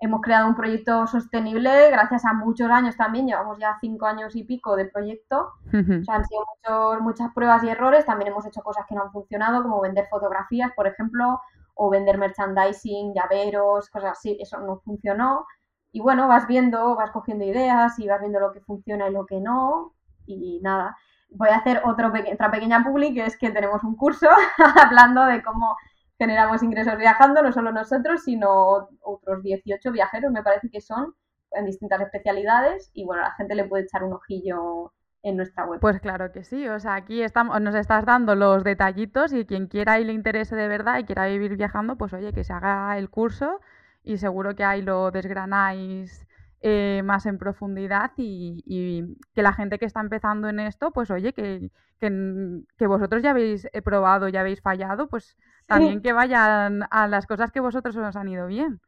hemos 0.00 0.20
creado 0.22 0.48
un 0.48 0.54
proyecto 0.54 1.06
sostenible 1.06 1.90
gracias 1.90 2.24
a 2.24 2.32
muchos 2.32 2.70
años 2.70 2.96
también, 2.96 3.26
llevamos 3.26 3.58
ya 3.58 3.76
cinco 3.80 4.06
años 4.06 4.34
y 4.36 4.44
pico 4.44 4.76
de 4.76 4.86
proyecto, 4.86 5.52
o 5.68 6.04
sea, 6.04 6.14
han 6.16 6.24
sido 6.24 7.00
muchas 7.00 7.32
pruebas 7.34 7.62
y 7.64 7.68
errores, 7.68 8.06
también 8.06 8.32
hemos 8.32 8.46
hecho 8.46 8.62
cosas 8.62 8.84
que 8.88 8.94
no 8.94 9.02
han 9.02 9.12
funcionado, 9.12 9.62
como 9.62 9.80
vender 9.80 10.06
fotografías, 10.10 10.72
por 10.74 10.86
ejemplo, 10.86 11.40
o 11.74 11.90
vender 11.90 12.18
merchandising, 12.18 13.14
llaveros, 13.14 13.88
cosas 13.90 14.12
así, 14.12 14.36
eso 14.40 14.58
no 14.60 14.80
funcionó. 14.80 15.46
y 15.92 16.00
bueno, 16.00 16.28
vas 16.28 16.46
viendo, 16.46 16.94
vas 16.96 17.10
cogiendo 17.10 17.44
ideas 17.44 17.98
y 17.98 18.06
vas 18.08 18.20
viendo 18.20 18.40
lo 18.40 18.52
que 18.52 18.60
funciona 18.60 19.08
y 19.08 19.12
lo 19.12 19.26
que 19.26 19.40
no. 19.40 19.94
Y 20.26 20.60
nada, 20.62 20.96
voy 21.30 21.48
a 21.48 21.56
hacer 21.56 21.82
otro 21.84 22.08
otra 22.08 22.50
pequeña 22.50 22.82
publi, 22.82 23.14
que 23.14 23.24
es 23.24 23.36
que 23.36 23.50
tenemos 23.50 23.82
un 23.84 23.96
curso 23.96 24.28
hablando 24.82 25.24
de 25.26 25.42
cómo 25.42 25.76
generamos 26.18 26.62
ingresos 26.62 26.98
viajando, 26.98 27.42
no 27.42 27.52
solo 27.52 27.72
nosotros, 27.72 28.22
sino 28.24 28.88
otros 29.00 29.42
18 29.42 29.90
viajeros, 29.90 30.30
me 30.30 30.42
parece 30.42 30.68
que 30.70 30.80
son, 30.80 31.14
en 31.52 31.64
distintas 31.64 32.00
especialidades. 32.00 32.90
Y 32.92 33.04
bueno, 33.04 33.22
la 33.22 33.32
gente 33.32 33.54
le 33.54 33.64
puede 33.64 33.84
echar 33.84 34.04
un 34.04 34.12
ojillo 34.12 34.92
en 35.22 35.36
nuestra 35.36 35.64
web. 35.66 35.80
Pues 35.80 36.00
claro 36.00 36.32
que 36.32 36.44
sí, 36.44 36.68
o 36.68 36.78
sea, 36.78 36.94
aquí 36.94 37.22
estamos, 37.22 37.60
nos 37.60 37.74
estás 37.74 38.04
dando 38.04 38.34
los 38.34 38.64
detallitos 38.64 39.32
y 39.32 39.46
quien 39.46 39.66
quiera 39.66 40.00
y 40.00 40.04
le 40.04 40.12
interese 40.12 40.56
de 40.56 40.68
verdad 40.68 40.98
y 40.98 41.04
quiera 41.04 41.26
vivir 41.26 41.56
viajando, 41.56 41.96
pues 41.96 42.12
oye, 42.12 42.32
que 42.32 42.44
se 42.44 42.52
haga 42.52 42.96
el 42.98 43.10
curso 43.10 43.60
y 44.02 44.16
seguro 44.16 44.54
que 44.54 44.64
ahí 44.64 44.82
lo 44.82 45.10
desgranáis 45.10 46.26
eh, 46.60 47.02
más 47.04 47.26
en 47.26 47.38
profundidad 47.38 48.12
y, 48.16 49.16
que 49.34 49.42
la 49.42 49.52
gente 49.52 49.78
que 49.78 49.86
está 49.86 50.00
empezando 50.00 50.48
en 50.48 50.60
esto, 50.60 50.90
pues 50.90 51.10
oye, 51.10 51.32
que, 51.32 51.70
que, 51.98 52.86
vosotros 52.86 53.22
ya 53.22 53.30
habéis 53.30 53.68
eh, 53.72 53.82
probado, 53.82 54.28
ya 54.28 54.40
habéis 54.40 54.60
fallado, 54.60 55.08
pues 55.08 55.36
también 55.66 56.02
que 56.02 56.12
vayan 56.12 56.84
a 56.90 57.08
las 57.08 57.26
cosas 57.26 57.50
que 57.50 57.60
vosotros 57.60 57.96
os 57.96 58.16
han 58.16 58.28
ido 58.28 58.46
bien. 58.46 58.80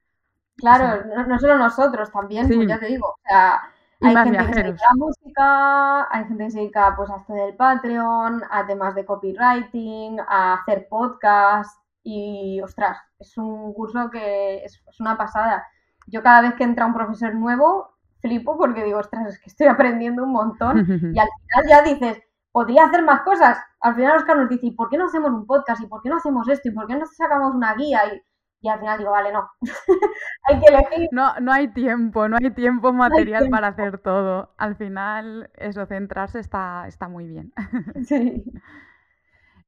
Claro, 0.57 1.05
no, 1.27 1.39
solo 1.39 1.59
nosotros, 1.59 2.11
también, 2.13 2.47
pues 2.47 2.69
ya 2.69 2.79
te 2.79 2.87
digo, 2.87 3.09
o 3.09 3.19
sea, 3.27 3.61
hay 4.03 4.17
gente 4.17 4.39
que 4.39 4.55
se 4.55 4.63
dedica 4.65 4.85
a 4.91 4.97
música, 4.97 6.15
hay 6.15 6.25
gente 6.25 6.45
que 6.45 6.51
se 6.51 6.59
dedica 6.59 6.95
pues, 6.97 7.11
a 7.11 7.17
esto 7.17 7.33
del 7.33 7.55
Patreon, 7.55 8.43
a 8.51 8.67
temas 8.67 8.95
de 8.95 9.05
copywriting, 9.05 10.19
a 10.29 10.55
hacer 10.55 10.89
podcast 10.89 11.81
y, 12.03 12.61
ostras, 12.63 12.99
es 13.19 13.37
un 13.39 13.73
curso 13.73 14.11
que 14.11 14.65
es, 14.65 14.83
una 14.99 15.17
pasada. 15.17 15.67
Yo 16.13 16.23
cada 16.23 16.43
vez 16.43 16.55
que 16.55 16.63
entra 16.63 16.87
un 16.87 16.95
profesor 16.95 17.35
nuevo, 17.35 17.97
flipo 18.21 18.57
porque 18.57 18.85
digo, 18.85 19.01
ostras, 19.01 19.27
es 19.27 19.41
que 19.41 19.51
estoy 19.51 19.67
aprendiendo 19.67 20.23
un 20.23 20.31
montón 20.31 20.79
y 21.15 21.19
al 21.19 21.29
final 21.29 21.69
ya 21.69 21.83
dices, 21.83 22.23
podría 22.53 22.85
hacer 22.85 23.03
más 23.03 23.23
cosas. 23.23 23.59
Al 23.81 23.97
final 23.97 24.17
Oscar 24.17 24.37
nos 24.37 24.49
dice, 24.49 24.67
¿y 24.67 24.71
por 24.71 24.89
qué 24.89 24.99
no 24.99 25.07
hacemos 25.07 25.31
un 25.31 25.47
podcast? 25.47 25.83
¿Y 25.83 25.87
por 25.87 26.03
qué 26.03 26.09
no 26.09 26.19
hacemos 26.19 26.49
esto? 26.49 26.69
¿Y 26.69 26.73
por 26.73 26.87
qué 26.87 26.95
no 26.95 27.07
sacamos 27.07 27.55
una 27.55 27.75
guía? 27.75 28.03
Y 28.15 28.23
y 28.63 28.69
al 28.69 28.79
final 28.79 28.99
digo, 28.99 29.11
vale, 29.11 29.33
no, 29.33 29.51
hay 30.45 30.61
que 30.61 30.67
elegir. 30.67 31.09
No, 31.11 31.35
no 31.41 31.53
hay 31.53 31.69
tiempo, 31.69 32.29
no 32.29 32.37
hay 32.41 32.53
tiempo 32.53 32.93
material 32.93 33.51
para 33.51 33.69
hacer 33.69 33.99
todo. 33.99 34.55
Al 34.57 34.77
final, 34.77 35.51
eso, 35.57 35.85
centrarse 35.87 36.39
está, 36.39 36.87
está 36.87 37.09
muy 37.09 37.27
bien. 37.27 37.53
Sí. 38.07 38.45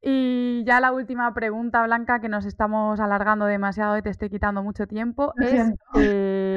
Y 0.06 0.64
ya 0.66 0.80
la 0.80 0.92
última 0.92 1.32
pregunta, 1.32 1.82
Blanca, 1.82 2.20
que 2.20 2.28
nos 2.28 2.44
estamos 2.44 3.00
alargando 3.00 3.46
demasiado 3.46 3.96
y 3.96 4.02
te 4.02 4.10
estoy 4.10 4.28
quitando 4.28 4.62
mucho 4.62 4.86
tiempo, 4.86 5.32
es 5.38 5.72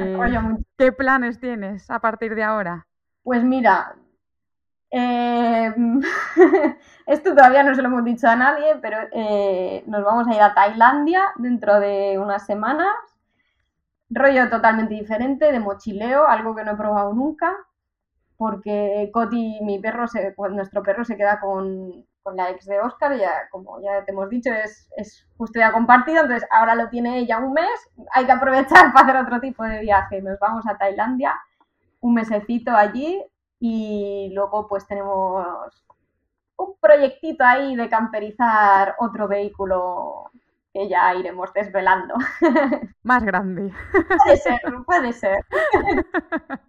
eh, 0.04 0.56
¿qué 0.76 0.92
planes 0.92 1.38
tienes 1.40 1.90
a 1.90 2.00
partir 2.00 2.34
de 2.34 2.42
ahora? 2.42 2.86
Pues 3.22 3.42
mira, 3.42 3.94
eh, 4.90 5.74
esto 7.06 7.34
todavía 7.34 7.62
no 7.62 7.74
se 7.74 7.82
lo 7.82 7.88
hemos 7.88 8.04
dicho 8.04 8.28
a 8.28 8.36
nadie, 8.36 8.76
pero 8.80 8.98
eh, 9.12 9.84
nos 9.86 10.04
vamos 10.04 10.26
a 10.28 10.34
ir 10.34 10.40
a 10.40 10.54
Tailandia 10.54 11.22
dentro 11.36 11.80
de 11.80 12.18
unas 12.18 12.46
semanas. 12.46 12.94
Rollo 14.10 14.48
totalmente 14.48 14.94
diferente, 14.94 15.52
de 15.52 15.60
mochileo, 15.60 16.26
algo 16.26 16.54
que 16.54 16.64
no 16.64 16.72
he 16.72 16.76
probado 16.76 17.12
nunca, 17.12 17.54
porque 18.38 19.10
Coti, 19.12 19.58
mi 19.62 19.78
perro, 19.78 20.08
se, 20.08 20.32
pues, 20.32 20.52
nuestro 20.52 20.82
perro 20.82 21.04
se 21.04 21.16
queda 21.16 21.38
con, 21.40 22.06
la 22.32 22.50
ex 22.50 22.66
de 22.66 22.80
Oscar, 22.80 23.16
ya 23.16 23.48
como 23.50 23.80
ya 23.80 24.04
te 24.04 24.12
hemos 24.12 24.28
dicho, 24.28 24.52
es, 24.52 24.88
es 24.96 25.26
custodia 25.36 25.72
compartida, 25.72 26.20
entonces 26.20 26.48
ahora 26.50 26.74
lo 26.74 26.88
tiene 26.88 27.18
ella 27.18 27.38
un 27.38 27.52
mes, 27.52 27.90
hay 28.12 28.26
que 28.26 28.32
aprovechar 28.32 28.92
para 28.92 29.06
hacer 29.06 29.16
otro 29.16 29.40
tipo 29.40 29.64
de 29.64 29.80
viaje. 29.80 30.22
Nos 30.22 30.38
vamos 30.38 30.66
a 30.66 30.76
Tailandia, 30.76 31.34
un 32.00 32.14
mesecito 32.14 32.74
allí, 32.74 33.24
y 33.60 34.30
luego 34.34 34.68
pues 34.68 34.86
tenemos 34.86 35.84
un 36.56 36.74
proyectito 36.80 37.44
ahí 37.44 37.76
de 37.76 37.88
camperizar 37.88 38.96
otro 38.98 39.28
vehículo 39.28 40.30
que 40.72 40.88
ya 40.88 41.14
iremos 41.14 41.52
desvelando. 41.52 42.14
Más 43.02 43.24
grande. 43.24 43.72
Puede 43.92 44.36
ser, 44.36 44.60
puede 44.84 45.12
ser. 45.12 45.44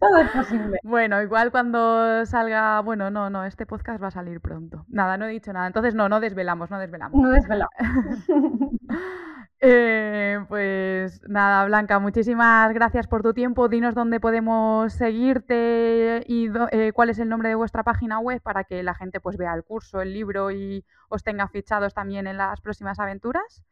Todo 0.00 0.18
es 0.18 0.30
posible. 0.30 0.78
Bueno, 0.82 1.22
igual 1.22 1.50
cuando 1.50 2.24
salga, 2.26 2.80
bueno, 2.80 3.10
no, 3.10 3.30
no, 3.30 3.44
este 3.44 3.66
podcast 3.66 4.02
va 4.02 4.08
a 4.08 4.10
salir 4.12 4.40
pronto. 4.40 4.84
Nada, 4.88 5.16
no 5.16 5.26
he 5.26 5.30
dicho 5.30 5.52
nada. 5.52 5.66
Entonces, 5.66 5.94
no, 5.94 6.08
no 6.08 6.20
desvelamos, 6.20 6.70
no 6.70 6.78
desvelamos. 6.78 7.20
No 7.20 7.30
desvelamos. 7.30 7.74
Eh, 9.60 10.44
pues 10.48 11.22
nada, 11.28 11.64
Blanca, 11.64 11.98
muchísimas 11.98 12.72
gracias 12.74 13.06
por 13.06 13.22
tu 13.22 13.32
tiempo. 13.32 13.68
Dinos 13.68 13.94
dónde 13.94 14.20
podemos 14.20 14.92
seguirte 14.92 16.22
y 16.26 16.50
eh, 16.72 16.92
cuál 16.92 17.08
es 17.08 17.18
el 17.18 17.30
nombre 17.30 17.48
de 17.48 17.54
vuestra 17.54 17.82
página 17.82 18.18
web 18.18 18.42
para 18.42 18.64
que 18.64 18.82
la 18.82 18.94
gente 18.94 19.18
pues 19.18 19.38
vea 19.38 19.54
el 19.54 19.64
curso, 19.64 20.02
el 20.02 20.12
libro 20.12 20.50
y 20.50 20.84
os 21.08 21.24
tenga 21.24 21.48
fichados 21.48 21.94
también 21.94 22.26
en 22.26 22.36
las 22.36 22.60
próximas 22.60 23.00
aventuras. 23.00 23.62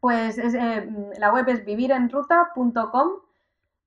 Pues 0.00 0.38
eh, 0.38 0.88
la 1.18 1.32
web 1.32 1.46
es 1.48 1.64
vivirenruta.com 1.64 3.10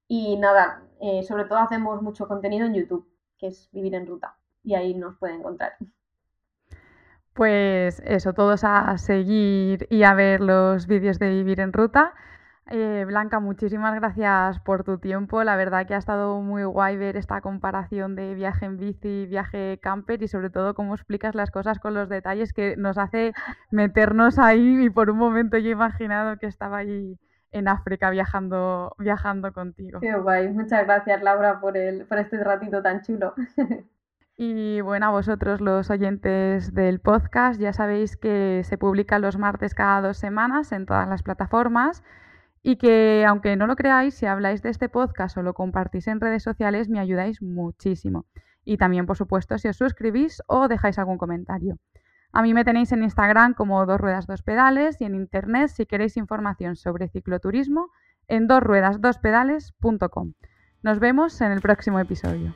y 0.08 0.38
nada, 0.38 0.84
sobre 1.28 1.46
todo 1.46 1.60
hacemos 1.60 2.02
mucho 2.02 2.28
contenido 2.28 2.66
en 2.66 2.74
YouTube, 2.74 3.08
que 3.38 3.48
es 3.48 3.70
Vivir 3.72 3.96
en 3.96 4.08
Ruta, 4.08 4.38
y 4.64 4.76
ahí 4.76 4.94
nos 4.94 5.18
pueden 5.18 5.40
encontrar. 5.40 5.74
Pues 7.34 8.02
eso, 8.06 8.34
todos 8.34 8.64
a 8.64 8.98
seguir 8.98 9.88
y 9.92 10.04
a 10.04 10.16
ver 10.16 10.42
los 10.42 10.88
vídeos 10.88 11.20
de 11.20 11.30
Vivir 11.30 11.60
en 11.60 11.72
Ruta. 11.72 12.14
Eh, 12.70 13.06
Blanca, 13.08 13.40
muchísimas 13.40 13.96
gracias 13.96 14.60
por 14.60 14.84
tu 14.84 14.98
tiempo. 14.98 15.44
La 15.44 15.56
verdad 15.56 15.88
que 15.88 15.94
ha 15.94 15.98
estado 15.98 16.42
muy 16.42 16.64
guay 16.66 16.98
ver 16.98 17.16
esta 17.16 17.40
comparación 17.40 18.16
de 18.16 18.34
viaje 18.36 18.66
en 18.66 18.78
bici, 18.78 19.26
viaje 19.26 19.80
camper 19.82 20.22
y 20.22 20.28
sobre 20.28 20.50
todo 20.50 20.74
cómo 20.74 20.94
explicas 20.94 21.34
las 21.34 21.50
cosas 21.50 21.80
con 21.80 21.94
los 21.94 22.10
detalles 22.10 22.52
que 22.52 22.76
nos 22.76 22.98
hace 22.98 23.34
meternos 23.72 24.38
ahí 24.38 24.86
y 24.86 24.90
por 24.90 25.10
un 25.10 25.18
momento 25.18 25.58
yo 25.58 25.70
he 25.70 25.72
imaginado 25.72 26.38
que 26.38 26.48
estaba 26.48 26.80
ahí 26.80 27.18
en 27.58 27.68
África 27.68 28.10
viajando, 28.10 28.96
viajando 28.98 29.52
contigo. 29.54 30.00
Qué 30.00 30.16
guay. 30.16 30.50
Muchas 30.50 30.86
gracias 30.86 31.22
Laura 31.22 31.60
por, 31.60 31.78
el, 31.78 32.06
por 32.06 32.18
este 32.20 32.44
ratito 32.44 32.82
tan 32.82 33.02
chulo. 33.02 33.34
Y 34.40 34.82
bueno, 34.82 35.08
a 35.08 35.10
vosotros 35.10 35.62
los 35.62 35.90
oyentes 35.90 36.72
del 36.76 37.00
podcast, 37.00 37.60
ya 37.60 37.74
sabéis 37.74 38.18
que 38.18 38.62
se 38.64 38.78
publica 38.78 39.18
los 39.18 39.36
martes 39.36 39.74
cada 39.74 40.00
dos 40.00 40.18
semanas 40.18 40.72
en 40.72 40.86
todas 40.86 41.10
las 41.10 41.24
plataformas 41.24 42.04
y 42.62 42.76
que 42.76 43.26
aunque 43.28 43.56
no 43.56 43.66
lo 43.66 43.76
creáis, 43.76 44.14
si 44.14 44.28
habláis 44.28 44.62
de 44.62 44.70
este 44.70 44.90
podcast 44.90 45.38
o 45.38 45.42
lo 45.42 45.56
compartís 45.56 46.08
en 46.08 46.22
redes 46.22 46.44
sociales, 46.44 46.88
me 46.88 47.00
ayudáis 47.00 47.42
muchísimo. 47.42 48.28
Y 48.64 48.78
también, 48.78 49.08
por 49.08 49.18
supuesto, 49.18 49.58
si 49.58 49.70
os 49.70 49.78
suscribís 49.78 50.44
o 50.46 50.68
dejáis 50.68 51.00
algún 51.00 51.18
comentario. 51.18 51.78
A 52.38 52.44
mí 52.44 52.54
me 52.54 52.64
tenéis 52.64 52.92
en 52.92 53.02
Instagram 53.02 53.56
como 53.56 53.84
dos 53.88 54.00
ruedas 54.00 54.28
dos 54.28 54.44
pedales 54.44 55.02
y 55.02 55.06
en 55.06 55.16
internet 55.16 55.70
si 55.70 55.88
queréis 55.88 56.18
información 56.18 56.76
sobre 56.76 57.08
cicloturismo 57.08 57.90
en 58.28 58.46
dosruedasdospedales.com. 58.46 60.34
Nos 60.84 61.00
vemos 61.00 61.42
en 61.42 61.52
el 61.52 61.62
próximo 61.62 62.00
episodio. 62.00 62.54